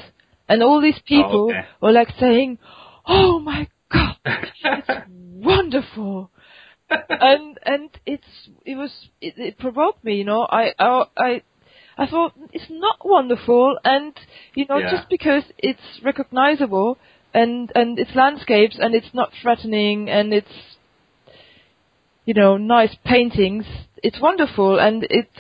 and 0.48 0.62
all 0.62 0.82
these 0.82 1.00
people 1.06 1.46
okay. 1.52 1.68
were 1.82 1.92
like 1.92 2.10
saying, 2.20 2.60
"Oh 3.06 3.40
my 3.40 3.68
God, 3.92 4.18
it's 4.26 4.90
wonderful." 5.10 6.30
and 6.90 7.58
and 7.64 7.90
it's 8.06 8.50
it 8.66 8.76
was 8.76 8.92
it, 9.22 9.34
it 9.38 9.58
provoked 9.58 10.04
me, 10.04 10.16
you 10.16 10.24
know. 10.24 10.42
I 10.50 10.74
I 10.80 11.04
I 11.18 11.42
I 11.98 12.08
thought 12.08 12.34
it's 12.52 12.70
not 12.70 12.98
wonderful, 13.06 13.78
and 13.84 14.14
you 14.56 14.66
know, 14.68 14.80
Yeah. 14.80 14.92
just 14.92 15.10
because 15.10 15.44
it's 15.58 16.02
recognizable 16.04 16.98
and 17.34 17.72
and 17.76 18.00
it's 18.00 18.16
landscapes 18.16 18.78
and 18.80 18.96
it's 18.96 19.14
not 19.14 19.32
threatening 19.42 20.10
and 20.10 20.34
it's 20.34 20.78
you 22.26 22.34
know 22.34 22.58
nice 22.58 22.96
paintings, 23.06 23.66
it's 24.02 24.20
wonderful 24.20 24.80
and 24.80 25.06
it's 25.10 25.40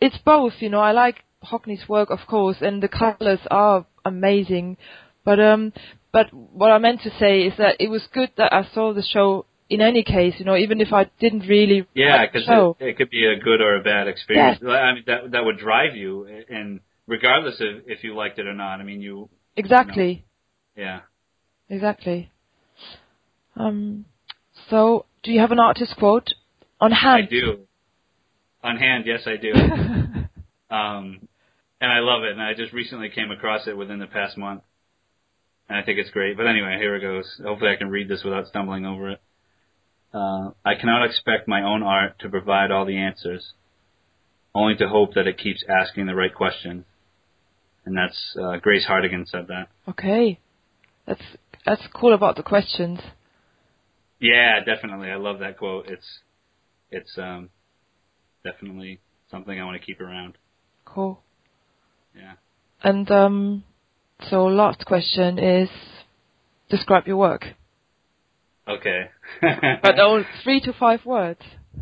it's 0.00 0.18
both. 0.18 0.54
You 0.60 0.70
know, 0.70 0.80
I 0.80 0.92
like 0.92 1.24
Hockney's 1.44 1.88
work, 1.88 2.10
of 2.10 2.20
course, 2.28 2.56
and 2.60 2.82
the 2.82 2.88
colors 2.88 3.40
are 3.50 3.86
amazing, 4.04 4.76
but 5.24 5.40
um, 5.40 5.72
but 6.12 6.32
what 6.32 6.70
I 6.70 6.78
meant 6.78 7.02
to 7.02 7.10
say 7.18 7.42
is 7.42 7.54
that 7.58 7.76
it 7.80 7.88
was 7.88 8.06
good 8.12 8.30
that 8.36 8.52
I 8.52 8.66
saw 8.74 8.92
the 8.92 9.02
show 9.02 9.46
in 9.68 9.80
any 9.80 10.02
case, 10.02 10.34
you 10.38 10.44
know, 10.44 10.56
even 10.56 10.80
if 10.80 10.92
I 10.92 11.08
didn't 11.20 11.46
really 11.48 11.86
Yeah, 11.94 12.26
because 12.26 12.46
it, 12.80 12.84
it 12.84 12.96
could 12.96 13.10
be 13.10 13.24
a 13.24 13.38
good 13.38 13.60
or 13.60 13.76
a 13.76 13.82
bad 13.82 14.08
experience. 14.08 14.58
Yes. 14.60 14.70
I 14.70 14.94
mean, 14.94 15.04
that 15.06 15.30
that 15.30 15.44
would 15.44 15.58
drive 15.58 15.94
you, 15.94 16.26
and 16.48 16.80
regardless 17.06 17.60
of 17.60 17.84
if 17.86 18.02
you 18.02 18.14
liked 18.14 18.38
it 18.38 18.46
or 18.46 18.54
not. 18.54 18.80
I 18.80 18.82
mean, 18.82 19.00
you. 19.00 19.28
exactly, 19.56 20.24
Yeah. 20.76 21.00
exactly. 21.68 22.30
Um, 23.56 24.06
so, 24.70 25.06
do 25.22 25.32
you 25.32 25.40
have 25.40 25.52
an 25.52 25.60
artist 25.60 25.94
quote 25.98 26.34
on 26.80 26.92
hand? 26.92 27.28
I 27.28 27.30
do. 27.30 27.58
On 28.62 28.76
hand, 28.76 29.04
yes, 29.06 29.20
I 29.26 29.36
do. 29.36 29.52
um, 30.74 31.28
and 31.80 31.92
I 31.92 32.00
love 32.00 32.24
it. 32.24 32.32
And 32.32 32.42
I 32.42 32.54
just 32.54 32.72
recently 32.72 33.08
came 33.08 33.30
across 33.30 33.66
it 33.66 33.76
within 33.76 33.98
the 33.98 34.06
past 34.06 34.36
month, 34.36 34.62
and 35.70 35.78
I 35.78 35.82
think 35.82 35.98
it's 36.00 36.10
great. 36.10 36.36
But 36.36 36.48
anyway, 36.48 36.76
here 36.78 36.96
it 36.96 37.00
goes. 37.00 37.40
Hopefully, 37.42 37.70
I 37.70 37.76
can 37.76 37.90
read 37.90 38.08
this 38.08 38.24
without 38.24 38.48
stumbling 38.48 38.84
over 38.84 39.10
it. 39.10 39.20
Uh, 40.12 40.50
I 40.64 40.74
cannot 40.74 41.06
expect 41.06 41.46
my 41.46 41.62
own 41.62 41.84
art 41.84 42.18
to 42.18 42.28
provide 42.28 42.72
all 42.72 42.84
the 42.84 42.98
answers, 42.98 43.52
only 44.52 44.74
to 44.76 44.88
hope 44.88 45.14
that 45.14 45.28
it 45.28 45.38
keeps 45.38 45.64
asking 45.68 46.06
the 46.06 46.16
right 46.16 46.34
questions. 46.34 46.84
And 47.86 47.96
that's 47.96 48.36
uh, 48.36 48.56
Grace 48.56 48.84
Hartigan 48.84 49.26
said 49.26 49.46
that. 49.46 49.68
okay, 49.88 50.40
that's 51.06 51.22
that's 51.64 51.82
cool 51.94 52.14
about 52.14 52.34
the 52.34 52.42
questions. 52.42 52.98
Yeah, 54.18 54.58
definitely. 54.64 55.08
I 55.08 55.16
love 55.16 55.38
that 55.38 55.56
quote. 55.56 55.86
It's 55.88 56.18
it's 56.90 57.16
um 57.16 57.48
definitely 58.44 58.98
something 59.30 59.58
I 59.58 59.64
want 59.64 59.80
to 59.80 59.86
keep 59.86 60.00
around. 60.00 60.36
Cool. 60.84 61.22
Yeah. 62.16 62.34
And 62.82 63.08
um, 63.12 63.64
so 64.28 64.44
last 64.46 64.84
question 64.84 65.38
is, 65.38 65.68
describe 66.68 67.06
your 67.06 67.16
work, 67.16 67.44
Okay. 68.68 69.10
but 69.82 69.98
only 69.98 70.24
three 70.44 70.60
to 70.60 70.72
five 70.72 71.04
words. 71.04 71.40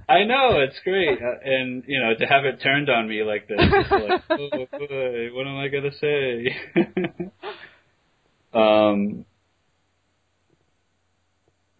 I 0.08 0.24
know 0.24 0.60
it's 0.60 0.78
great, 0.84 1.18
uh, 1.20 1.38
and 1.44 1.82
you 1.86 2.00
know 2.00 2.14
to 2.18 2.26
have 2.26 2.44
it 2.44 2.60
turned 2.62 2.88
on 2.88 3.08
me 3.08 3.22
like 3.22 3.48
this, 3.48 3.58
it's 3.60 3.90
like, 3.90 4.22
oh 4.30 4.66
boy, 4.78 5.28
what 5.34 5.46
am 5.46 5.56
I 5.56 5.68
gonna 5.68 5.92
say? 6.00 6.56
um. 8.54 9.24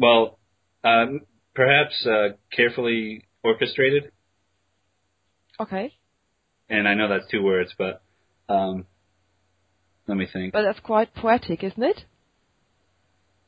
Well, 0.00 0.38
um, 0.84 1.22
perhaps 1.54 2.06
uh, 2.06 2.36
carefully 2.54 3.24
orchestrated, 3.42 4.12
Okay, 5.60 5.92
and 6.68 6.86
I 6.86 6.94
know 6.94 7.08
that's 7.08 7.30
two 7.30 7.42
words, 7.42 7.72
but 7.76 8.02
um, 8.48 8.86
let 10.08 10.16
me 10.16 10.26
think. 10.32 10.52
but 10.52 10.62
that's 10.62 10.80
quite 10.80 11.14
poetic, 11.14 11.62
isn't 11.62 11.82
it? 11.82 12.04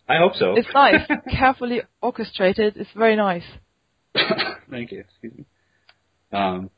I 0.09 0.19
hope 0.19 0.35
so. 0.35 0.55
It's 0.57 0.69
nice, 0.75 1.09
carefully 1.31 1.83
orchestrated. 2.03 2.77
It's 2.77 2.91
very 2.97 3.17
nice. 3.17 3.45
Thank 4.71 4.93
you. 4.93 5.01
Excuse 5.01 5.33
me. 5.39 5.45
Um, 6.33 6.71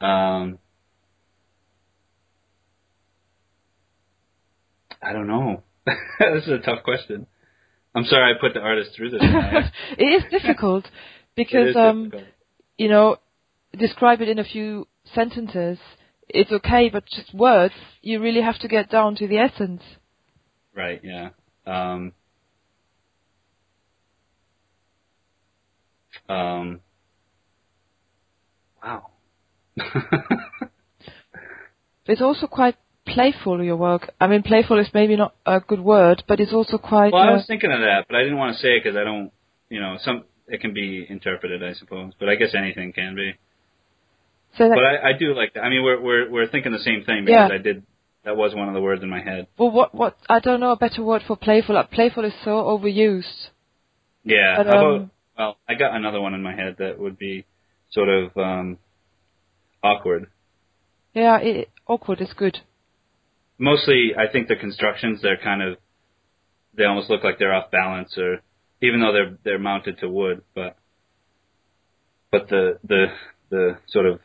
um, 0.00 0.58
I 5.02 5.12
don't 5.12 5.26
know. 5.26 5.62
this 5.86 6.44
is 6.44 6.50
a 6.50 6.58
tough 6.58 6.82
question. 6.84 7.26
I'm 7.94 8.04
sorry 8.04 8.34
I 8.34 8.40
put 8.40 8.52
the 8.54 8.60
artist 8.60 8.90
through 8.94 9.10
this. 9.10 9.22
it 9.98 10.04
is 10.04 10.22
difficult 10.30 10.86
because 11.34 11.70
is 11.70 11.76
um, 11.76 12.04
difficult. 12.04 12.28
you 12.76 12.88
know, 12.88 13.16
describe 13.78 14.20
it 14.20 14.28
in 14.28 14.38
a 14.38 14.44
few 14.44 14.86
sentences. 15.14 15.78
It's 16.28 16.50
okay, 16.50 16.90
but 16.90 17.06
just 17.06 17.32
words, 17.34 17.74
you 18.02 18.20
really 18.20 18.42
have 18.42 18.58
to 18.60 18.68
get 18.68 18.90
down 18.90 19.14
to 19.16 19.28
the 19.28 19.38
essence. 19.38 19.82
Right. 20.74 21.00
Yeah. 21.02 21.30
Um, 21.66 22.12
um, 26.28 26.80
wow. 28.82 29.10
It's 32.06 32.22
also 32.22 32.46
quite 32.46 32.76
playful, 33.04 33.62
your 33.62 33.76
work. 33.76 34.12
I 34.20 34.26
mean, 34.26 34.42
playful 34.42 34.78
is 34.78 34.88
maybe 34.94 35.16
not 35.16 35.34
a 35.44 35.60
good 35.60 35.80
word, 35.80 36.22
but 36.28 36.40
it's 36.40 36.52
also 36.52 36.78
quite. 36.78 37.12
well, 37.12 37.22
I 37.22 37.30
uh, 37.30 37.36
was 37.36 37.46
thinking 37.46 37.72
of 37.72 37.80
that, 37.80 38.06
but 38.08 38.16
I 38.16 38.22
didn't 38.22 38.38
want 38.38 38.56
to 38.56 38.62
say 38.62 38.76
it 38.76 38.84
because 38.84 38.96
I 38.96 39.04
don't. 39.04 39.32
You 39.68 39.80
know, 39.80 39.96
some 40.00 40.24
it 40.46 40.60
can 40.60 40.72
be 40.72 41.04
interpreted, 41.08 41.62
I 41.62 41.72
suppose, 41.72 42.12
but 42.18 42.28
I 42.28 42.36
guess 42.36 42.54
anything 42.54 42.92
can 42.92 43.16
be. 43.16 43.34
So 44.58 44.68
that, 44.68 44.74
But 44.74 44.84
I, 44.84 45.10
I 45.10 45.18
do 45.18 45.34
like 45.34 45.54
that. 45.54 45.60
I 45.60 45.68
mean, 45.68 45.82
we're 45.82 46.00
we're 46.00 46.30
we're 46.30 46.48
thinking 46.48 46.72
the 46.72 46.78
same 46.78 47.04
thing 47.04 47.24
because 47.24 47.50
Yeah. 47.50 47.54
I 47.54 47.58
did. 47.58 47.82
That 48.24 48.36
was 48.36 48.54
one 48.54 48.66
of 48.68 48.74
the 48.74 48.80
words 48.80 49.02
in 49.04 49.08
my 49.08 49.22
head. 49.22 49.46
well, 49.56 49.70
what, 49.70 49.94
what, 49.94 50.16
I 50.28 50.40
don't 50.40 50.58
know 50.58 50.72
a 50.72 50.76
better 50.76 51.00
word 51.00 51.22
for 51.28 51.36
playful. 51.36 51.76
Like, 51.76 51.92
playful 51.92 52.24
is 52.24 52.32
so 52.44 52.50
overused. 52.50 53.50
Yeah. 54.24 54.56
But, 54.56 54.66
how 54.66 54.72
um, 54.72 54.94
about? 54.94 55.10
Well, 55.38 55.56
I 55.68 55.74
got 55.74 55.94
another 55.94 56.20
one 56.20 56.34
in 56.34 56.42
my 56.42 56.54
head 56.54 56.76
that 56.80 56.98
would 56.98 57.18
be 57.18 57.44
sort 57.92 58.08
of 58.08 58.36
um, 58.36 58.78
awkward. 59.82 60.28
Yeah, 61.14 61.38
it, 61.38 61.70
awkward 61.86 62.20
is 62.20 62.32
good. 62.36 62.58
Mostly, 63.58 64.12
I 64.18 64.30
think 64.30 64.48
the 64.48 64.56
constructions 64.56 65.22
they're 65.22 65.38
kind 65.38 65.62
of 65.62 65.78
they 66.76 66.84
almost 66.84 67.08
look 67.08 67.24
like 67.24 67.38
they're 67.38 67.54
off 67.54 67.70
balance, 67.70 68.16
or 68.18 68.42
even 68.82 69.00
though 69.00 69.12
they're 69.12 69.38
they're 69.44 69.58
mounted 69.58 69.98
to 70.00 70.08
wood, 70.08 70.42
but 70.54 70.76
but 72.30 72.48
the 72.48 72.78
the 72.86 73.06
the 73.50 73.78
sort 73.88 74.06
of 74.06 74.20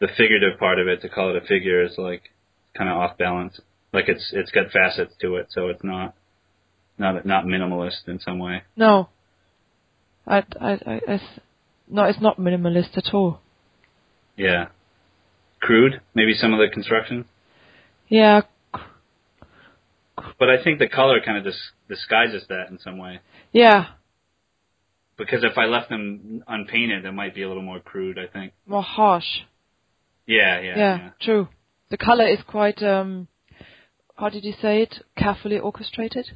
the 0.00 0.08
figurative 0.16 0.58
part 0.58 0.78
of 0.78 0.88
it 0.88 1.02
to 1.02 1.08
call 1.08 1.30
it 1.34 1.42
a 1.42 1.46
figure 1.46 1.82
is 1.84 1.94
like 1.98 2.22
kind 2.76 2.88
of 2.90 2.96
off 2.96 3.18
balance. 3.18 3.60
Like 3.92 4.08
it's 4.08 4.30
it's 4.32 4.50
got 4.50 4.70
facets 4.70 5.14
to 5.20 5.36
it, 5.36 5.48
so 5.50 5.68
it's 5.68 5.82
not 5.84 6.14
not 6.98 7.24
not 7.26 7.44
minimalist 7.44 8.06
in 8.08 8.18
some 8.20 8.38
way. 8.38 8.62
No. 8.76 9.08
I, 10.26 10.44
I, 10.60 10.72
I, 10.72 11.00
it's, 11.08 11.24
no, 11.88 12.04
it's 12.04 12.20
not 12.20 12.38
minimalist 12.38 12.96
at 12.96 13.12
all. 13.12 13.40
Yeah, 14.36 14.66
crude, 15.60 16.00
maybe 16.14 16.34
some 16.34 16.52
of 16.52 16.60
the 16.60 16.68
construction, 16.72 17.24
Yeah, 18.08 18.42
but 20.38 20.48
I 20.50 20.62
think 20.62 20.78
the 20.78 20.88
color 20.88 21.20
kind 21.24 21.38
of 21.38 21.44
dis- 21.44 21.72
disguises 21.88 22.44
that 22.48 22.68
in 22.70 22.78
some 22.78 22.96
way. 22.98 23.20
yeah, 23.52 23.86
Because 25.18 25.42
if 25.42 25.58
I 25.58 25.64
left 25.64 25.88
them 25.88 26.44
unpainted, 26.46 27.04
it 27.04 27.12
might 27.12 27.34
be 27.34 27.42
a 27.42 27.48
little 27.48 27.62
more 27.62 27.80
crude. 27.80 28.18
I 28.18 28.26
think. 28.26 28.52
more 28.66 28.82
harsh. 28.82 29.40
Yeah, 30.26 30.60
yeah, 30.60 30.76
Yeah, 30.76 30.98
yeah. 30.98 31.10
true. 31.20 31.48
The 31.90 31.96
color 31.96 32.26
is 32.26 32.38
quite, 32.46 32.82
um, 32.82 33.28
how 34.16 34.28
did 34.28 34.44
you 34.44 34.54
say 34.60 34.82
it? 34.82 34.94
Carefully 35.16 35.58
orchestrated? 35.58 36.26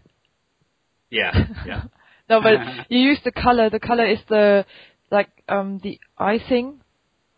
Yeah, 1.10 1.32
yeah. 1.66 1.82
no, 2.28 2.40
but 2.42 2.58
you 2.88 2.98
use 2.98 3.20
the 3.24 3.32
color. 3.32 3.70
The 3.70 3.80
color 3.80 4.06
is 4.06 4.18
the, 4.28 4.66
like, 5.10 5.30
um, 5.48 5.80
the 5.82 6.00
icing 6.18 6.80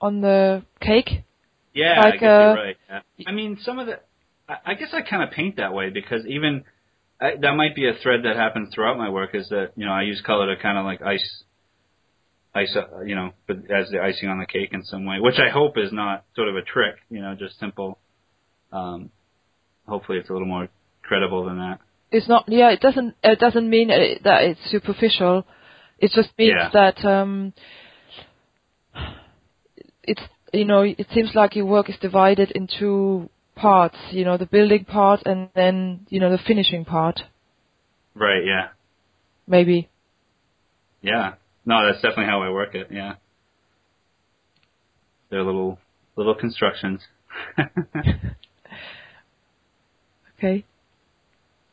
on 0.00 0.20
the 0.20 0.64
cake. 0.80 1.24
Yeah, 1.74 2.00
Like, 2.00 2.14
I 2.14 2.16
guess 2.16 2.22
you're 2.22 2.52
uh, 2.52 2.54
right. 2.54 2.76
Yeah. 2.88 3.00
I 3.26 3.32
mean, 3.32 3.58
some 3.60 3.78
of 3.78 3.86
the, 3.86 4.00
I, 4.48 4.72
I 4.72 4.74
guess 4.74 4.88
I 4.92 5.02
kind 5.02 5.22
of 5.22 5.30
paint 5.30 5.56
that 5.56 5.74
way 5.74 5.90
because 5.90 6.24
even 6.26 6.64
I, 7.20 7.32
that 7.40 7.52
might 7.54 7.74
be 7.74 7.88
a 7.88 7.94
thread 8.02 8.20
that 8.24 8.36
happens 8.36 8.74
throughout 8.74 8.98
my 8.98 9.08
work 9.08 9.34
is 9.34 9.48
that 9.48 9.72
you 9.76 9.86
know 9.86 9.92
I 9.92 10.02
use 10.02 10.20
color 10.24 10.54
to 10.54 10.60
kind 10.60 10.78
of 10.78 10.84
like 10.84 11.00
ice, 11.02 11.42
ice, 12.56 12.74
uh, 12.76 13.02
you 13.02 13.14
know, 13.14 13.32
but 13.46 13.56
as 13.70 13.90
the 13.90 14.00
icing 14.00 14.28
on 14.28 14.38
the 14.38 14.46
cake 14.46 14.70
in 14.72 14.82
some 14.84 15.04
way, 15.04 15.16
which 15.20 15.38
I 15.38 15.50
hope 15.50 15.76
is 15.76 15.92
not 15.92 16.24
sort 16.34 16.48
of 16.48 16.56
a 16.56 16.62
trick, 16.62 16.96
you 17.10 17.20
know, 17.20 17.34
just 17.38 17.58
simple. 17.60 17.98
Um, 18.72 19.10
hopefully, 19.86 20.18
it's 20.18 20.30
a 20.30 20.32
little 20.32 20.48
more 20.48 20.68
credible 21.02 21.44
than 21.44 21.58
that. 21.58 21.78
It's 22.10 22.28
not, 22.28 22.44
yeah, 22.48 22.70
it 22.70 22.80
doesn't, 22.80 23.14
it 23.22 23.38
doesn't 23.38 23.68
mean 23.68 23.90
it, 23.90 24.22
that 24.24 24.42
it's 24.44 24.60
superficial. 24.70 25.44
It 25.98 26.12
just 26.14 26.30
means 26.38 26.54
Yeah. 26.56 26.70
that, 26.72 27.04
um, 27.04 27.52
it's, 30.02 30.22
you 30.52 30.64
know, 30.64 30.82
it 30.82 31.06
seems 31.12 31.32
like 31.34 31.56
your 31.56 31.66
work 31.66 31.90
is 31.90 31.96
divided 32.00 32.50
in 32.52 32.68
two 32.78 33.28
parts, 33.54 33.96
you 34.10 34.24
know, 34.24 34.36
the 34.36 34.46
building 34.46 34.84
part 34.84 35.22
and 35.26 35.48
then, 35.54 36.06
you 36.08 36.20
know, 36.20 36.30
the 36.30 36.38
finishing 36.46 36.84
part, 36.84 37.20
Right. 38.14 38.44
Yeah. 38.46 38.68
maybe. 39.46 39.88
Yeah. 41.02 41.34
No, 41.66 41.84
that's 41.84 42.00
definitely 42.00 42.26
how 42.26 42.42
I 42.42 42.50
work 42.50 42.74
it. 42.74 42.88
Yeah. 42.90 43.14
They're 45.30 45.42
little 45.42 45.78
little 46.16 46.34
constructions. 46.34 47.00
Okay. 50.38 50.64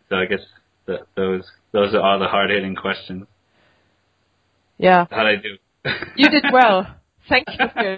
so 0.07 0.15
I 0.15 0.25
guess 0.25 0.39
that 0.87 1.01
those 1.17 1.43
those 1.73 1.93
are 1.93 1.99
all 2.01 2.17
the 2.17 2.27
hard 2.27 2.49
hitting 2.49 2.75
questions. 2.75 3.25
Yeah. 4.77 5.05
How'd 5.11 5.25
I 5.25 5.35
do? 5.35 5.57
You 6.15 6.29
did 6.29 6.45
well. 6.51 6.95
Thank 7.27 7.45
you, 7.49 7.57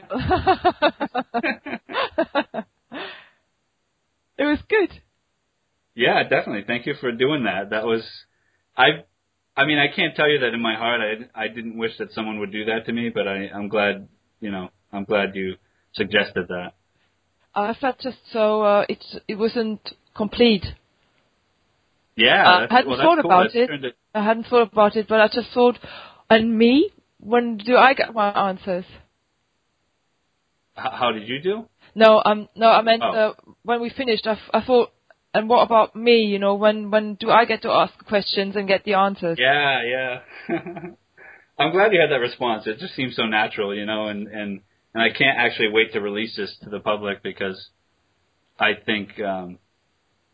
it 4.37 4.43
was 4.43 4.59
good. 4.67 5.01
yeah, 5.95 6.23
definitely. 6.23 6.63
Thank 6.65 6.85
you 6.87 6.93
for 6.99 7.11
doing 7.11 7.43
that. 7.45 7.69
That 7.71 7.85
was 7.85 8.03
I. 8.77 9.03
I 9.57 9.65
mean, 9.65 9.77
I 9.79 9.87
can't 9.95 10.15
tell 10.15 10.29
you 10.29 10.39
that 10.39 10.53
in 10.53 10.61
my 10.61 10.75
heart 10.75 11.01
I 11.01 11.43
I 11.43 11.47
didn't 11.47 11.77
wish 11.77 11.97
that 11.99 12.11
someone 12.13 12.39
would 12.39 12.51
do 12.51 12.65
that 12.65 12.85
to 12.87 12.93
me, 12.93 13.09
but 13.09 13.27
I 13.27 13.49
I'm 13.53 13.67
glad 13.69 14.07
you 14.41 14.51
know 14.51 14.69
I'm 14.91 15.05
glad 15.05 15.35
you 15.35 15.55
suggested 15.93 16.47
that. 16.49 16.73
I 17.53 17.73
felt 17.73 17.99
just 17.99 18.17
so 18.33 18.61
uh, 18.63 18.85
it 18.89 19.03
it 19.27 19.35
wasn't 19.35 19.81
complete. 20.15 20.65
Yeah, 22.17 22.47
I 22.47 22.73
hadn't 22.73 22.89
well, 22.89 22.97
thought 22.99 23.21
cool. 23.21 23.31
about 23.31 23.43
That's 23.53 23.55
it. 23.55 23.83
it- 23.85 23.95
I 24.13 24.23
hadn't 24.23 24.45
thought 24.47 24.71
about 24.71 24.95
it, 24.95 25.07
but 25.09 25.19
I 25.19 25.27
just 25.27 25.49
thought, 25.53 25.77
and 26.29 26.57
me, 26.57 26.89
when 27.19 27.57
do 27.57 27.75
I 27.75 27.93
get 27.93 28.13
my 28.13 28.29
answers? 28.49 28.85
H- 30.77 30.93
how 30.93 31.11
did 31.11 31.27
you 31.27 31.41
do? 31.41 31.65
No, 31.95 32.21
um, 32.25 32.47
no, 32.55 32.69
I 32.69 32.81
meant 32.81 33.03
Oh. 33.03 33.11
uh, 33.11 33.33
when 33.63 33.81
we 33.81 33.89
finished. 33.89 34.25
I, 34.25 34.33
f- 34.33 34.49
I 34.53 34.61
thought, 34.61 34.91
and 35.35 35.49
what 35.49 35.63
about 35.63 35.95
me? 35.95 36.21
You 36.21 36.39
know, 36.39 36.55
when 36.55 36.89
when 36.91 37.15
do 37.15 37.29
I 37.29 37.45
get 37.45 37.61
to 37.63 37.69
ask 37.69 37.93
questions 38.05 38.55
and 38.55 38.67
get 38.67 38.83
the 38.85 38.93
answers? 38.93 39.37
Yeah, 39.39 39.81
yeah. 39.83 40.19
I'm 41.59 41.71
glad 41.71 41.93
you 41.93 42.01
had 42.01 42.11
that 42.11 42.19
response. 42.21 42.67
It 42.67 42.79
just 42.79 42.95
seems 42.95 43.15
so 43.15 43.23
natural, 43.25 43.75
you 43.75 43.85
know, 43.85 44.07
and 44.07 44.27
and 44.27 44.61
and 44.93 45.03
I 45.03 45.09
can't 45.09 45.37
actually 45.37 45.69
wait 45.71 45.93
to 45.93 45.99
release 45.99 46.35
this 46.37 46.55
to 46.63 46.69
the 46.69 46.79
public 46.79 47.21
because 47.21 47.69
I 48.59 48.71
think 48.85 49.19
um 49.19 49.59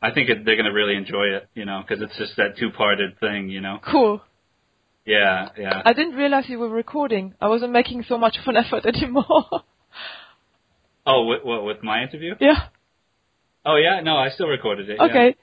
I 0.02 0.12
think 0.12 0.30
it, 0.30 0.46
they're 0.46 0.56
going 0.56 0.66
to 0.66 0.72
really 0.72 0.96
enjoy 0.96 1.26
it, 1.36 1.48
you 1.54 1.66
know, 1.66 1.84
because 1.88 2.02
it's 2.02 2.18
just 2.18 2.36
that 2.38 2.58
two-parted 2.58 3.20
thing, 3.20 3.50
you 3.50 3.62
know. 3.62 3.78
Cool. 3.92 4.22
Yeah, 5.06 5.50
yeah. 5.58 5.82
I 5.86 5.94
didn't 5.94 6.16
realize 6.16 6.46
you 6.48 6.58
were 6.58 6.70
recording. 6.70 7.36
I 7.40 7.48
wasn't 7.48 7.72
making 7.72 8.06
so 8.08 8.18
much 8.18 8.38
of 8.38 8.48
an 8.48 8.58
effort 8.64 8.86
anymore. 8.86 9.64
Oh, 11.06 11.26
with, 11.26 11.44
what 11.44 11.64
with 11.64 11.84
my 11.84 12.04
interview? 12.04 12.36
yeah. 12.40 12.68
Oh, 13.66 13.76
yeah. 13.76 14.02
No, 14.02 14.18
I 14.18 14.30
still 14.30 14.48
recorded 14.48 14.90
it. 14.90 14.98
yeah. 15.00 15.06
Okay. 15.06 15.36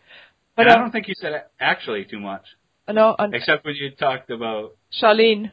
But 0.56 0.62
And 0.62 0.70
I 0.70 0.74
uh, 0.74 0.78
don't 0.82 0.90
think 0.90 1.06
you 1.06 1.14
said 1.16 1.44
actually 1.60 2.04
too 2.04 2.18
much, 2.18 2.42
no, 2.88 3.14
and 3.16 3.32
except 3.32 3.64
when 3.64 3.76
you 3.76 3.92
talked 3.92 4.28
about 4.28 4.74
Charline. 5.00 5.52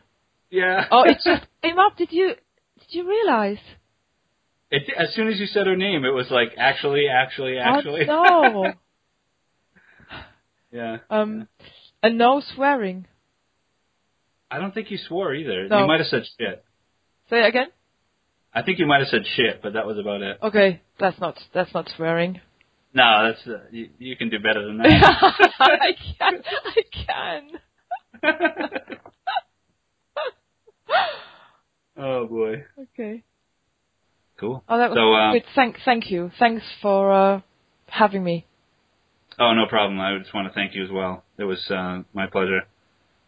yeah. 0.50 0.86
Oh, 0.90 1.04
it 1.04 1.18
just 1.24 1.46
came 1.62 1.78
up. 1.78 1.96
Did 1.96 2.12
you 2.12 2.30
did 2.80 2.88
you 2.90 3.08
realize? 3.08 3.60
It, 4.72 4.92
as 4.98 5.14
soon 5.14 5.28
as 5.28 5.40
you 5.40 5.46
said 5.46 5.68
her 5.68 5.76
name, 5.76 6.06
it 6.06 6.10
was 6.10 6.32
like 6.32 6.54
actually, 6.58 7.08
actually, 7.08 7.60
actually. 7.60 8.08
Oh, 8.10 8.66
yeah. 10.72 10.98
no. 11.12 11.16
um, 11.16 11.48
and 12.02 12.18
no 12.18 12.42
swearing. 12.56 13.06
I 14.50 14.58
don't 14.58 14.74
think 14.74 14.90
you 14.90 14.98
swore 14.98 15.36
either. 15.36 15.68
No. 15.68 15.82
You 15.82 15.88
might 15.88 16.00
have 16.00 16.08
said 16.08 16.24
shit. 16.40 16.66
Say 17.30 17.44
it 17.44 17.48
again. 17.48 17.68
I 18.54 18.64
think 18.64 18.80
you 18.80 18.88
might 18.88 19.00
have 19.02 19.10
said 19.10 19.22
shit, 19.36 19.62
but 19.62 19.74
that 19.74 19.86
was 19.86 20.00
about 20.00 20.22
it. 20.22 20.40
Okay, 20.42 20.82
that's 21.00 21.20
not 21.20 21.38
that's 21.54 21.74
not 21.76 21.90
swearing. 21.96 22.42
No, 22.96 23.28
that's 23.28 23.46
uh, 23.46 23.66
you, 23.72 23.90
you 24.00 24.16
can 24.16 24.30
do 24.30 24.40
better 24.40 24.66
than 24.66 24.78
that. 24.84 25.34
I 25.60 25.92
can. 26.18 26.42
I 26.66 27.52
can. 28.24 28.40
oh 31.98 32.26
boy. 32.26 32.64
okay. 32.82 33.24
Cool. 34.40 34.64
Oh, 34.68 34.78
that 34.78 34.90
was 34.90 34.98
so, 34.98 35.14
um, 35.14 35.34
good. 35.34 35.44
Thank 35.56 35.78
thank 35.84 36.10
you. 36.10 36.32
Thanks 36.40 36.64
for 36.82 37.12
uh, 37.12 37.42
having 37.88 38.24
me. 38.24 38.46
oh, 39.40 39.54
no 39.54 39.66
problem. 39.68 40.00
I 40.00 40.18
just 40.18 40.34
want 40.34 40.48
to 40.48 40.54
thank 40.54 40.74
you 40.74 40.84
as 40.86 40.90
well. 40.90 41.24
It 41.38 41.44
was 41.44 41.70
uh, 41.70 42.04
my 42.14 42.28
pleasure. 42.28 42.62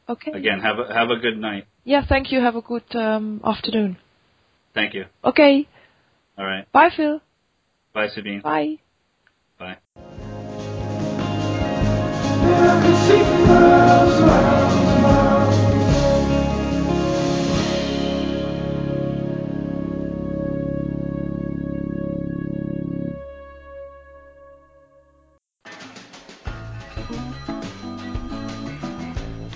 Okay. 0.08 0.32
Again, 0.32 0.62
have 0.62 0.80
a 0.80 0.94
have 0.94 1.10
a 1.10 1.18
good 1.18 1.38
night. 1.38 1.68
Yeah. 1.84 2.06
Thank 2.08 2.32
you. 2.32 2.40
Have 2.40 2.56
a 2.56 2.62
good 2.62 2.96
um, 2.96 3.42
afternoon. 3.44 3.98
Thank 4.74 4.94
you. 4.94 5.06
Okay. 5.26 5.68
All 6.38 6.46
right. 6.46 6.72
Bye, 6.72 6.90
Phil. 6.96 7.20
Bye, 7.94 8.08
Sabine. 8.16 8.42
Bye. 8.42 8.78
Bye. 9.58 9.78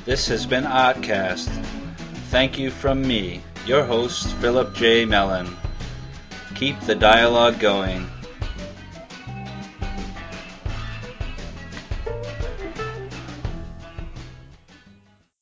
This 0.04 0.28
has 0.28 0.46
been 0.46 0.64
Artcast. 0.64 1.48
Thank 2.32 2.58
you 2.58 2.72
from 2.72 3.02
me, 3.02 3.42
your 3.66 3.84
host, 3.84 4.34
Philip 4.38 4.74
J. 4.74 5.06
Mellon. 5.06 5.56
Keep 6.56 6.80
the 6.82 6.96
dialogue 6.96 7.60
going. 7.60 8.10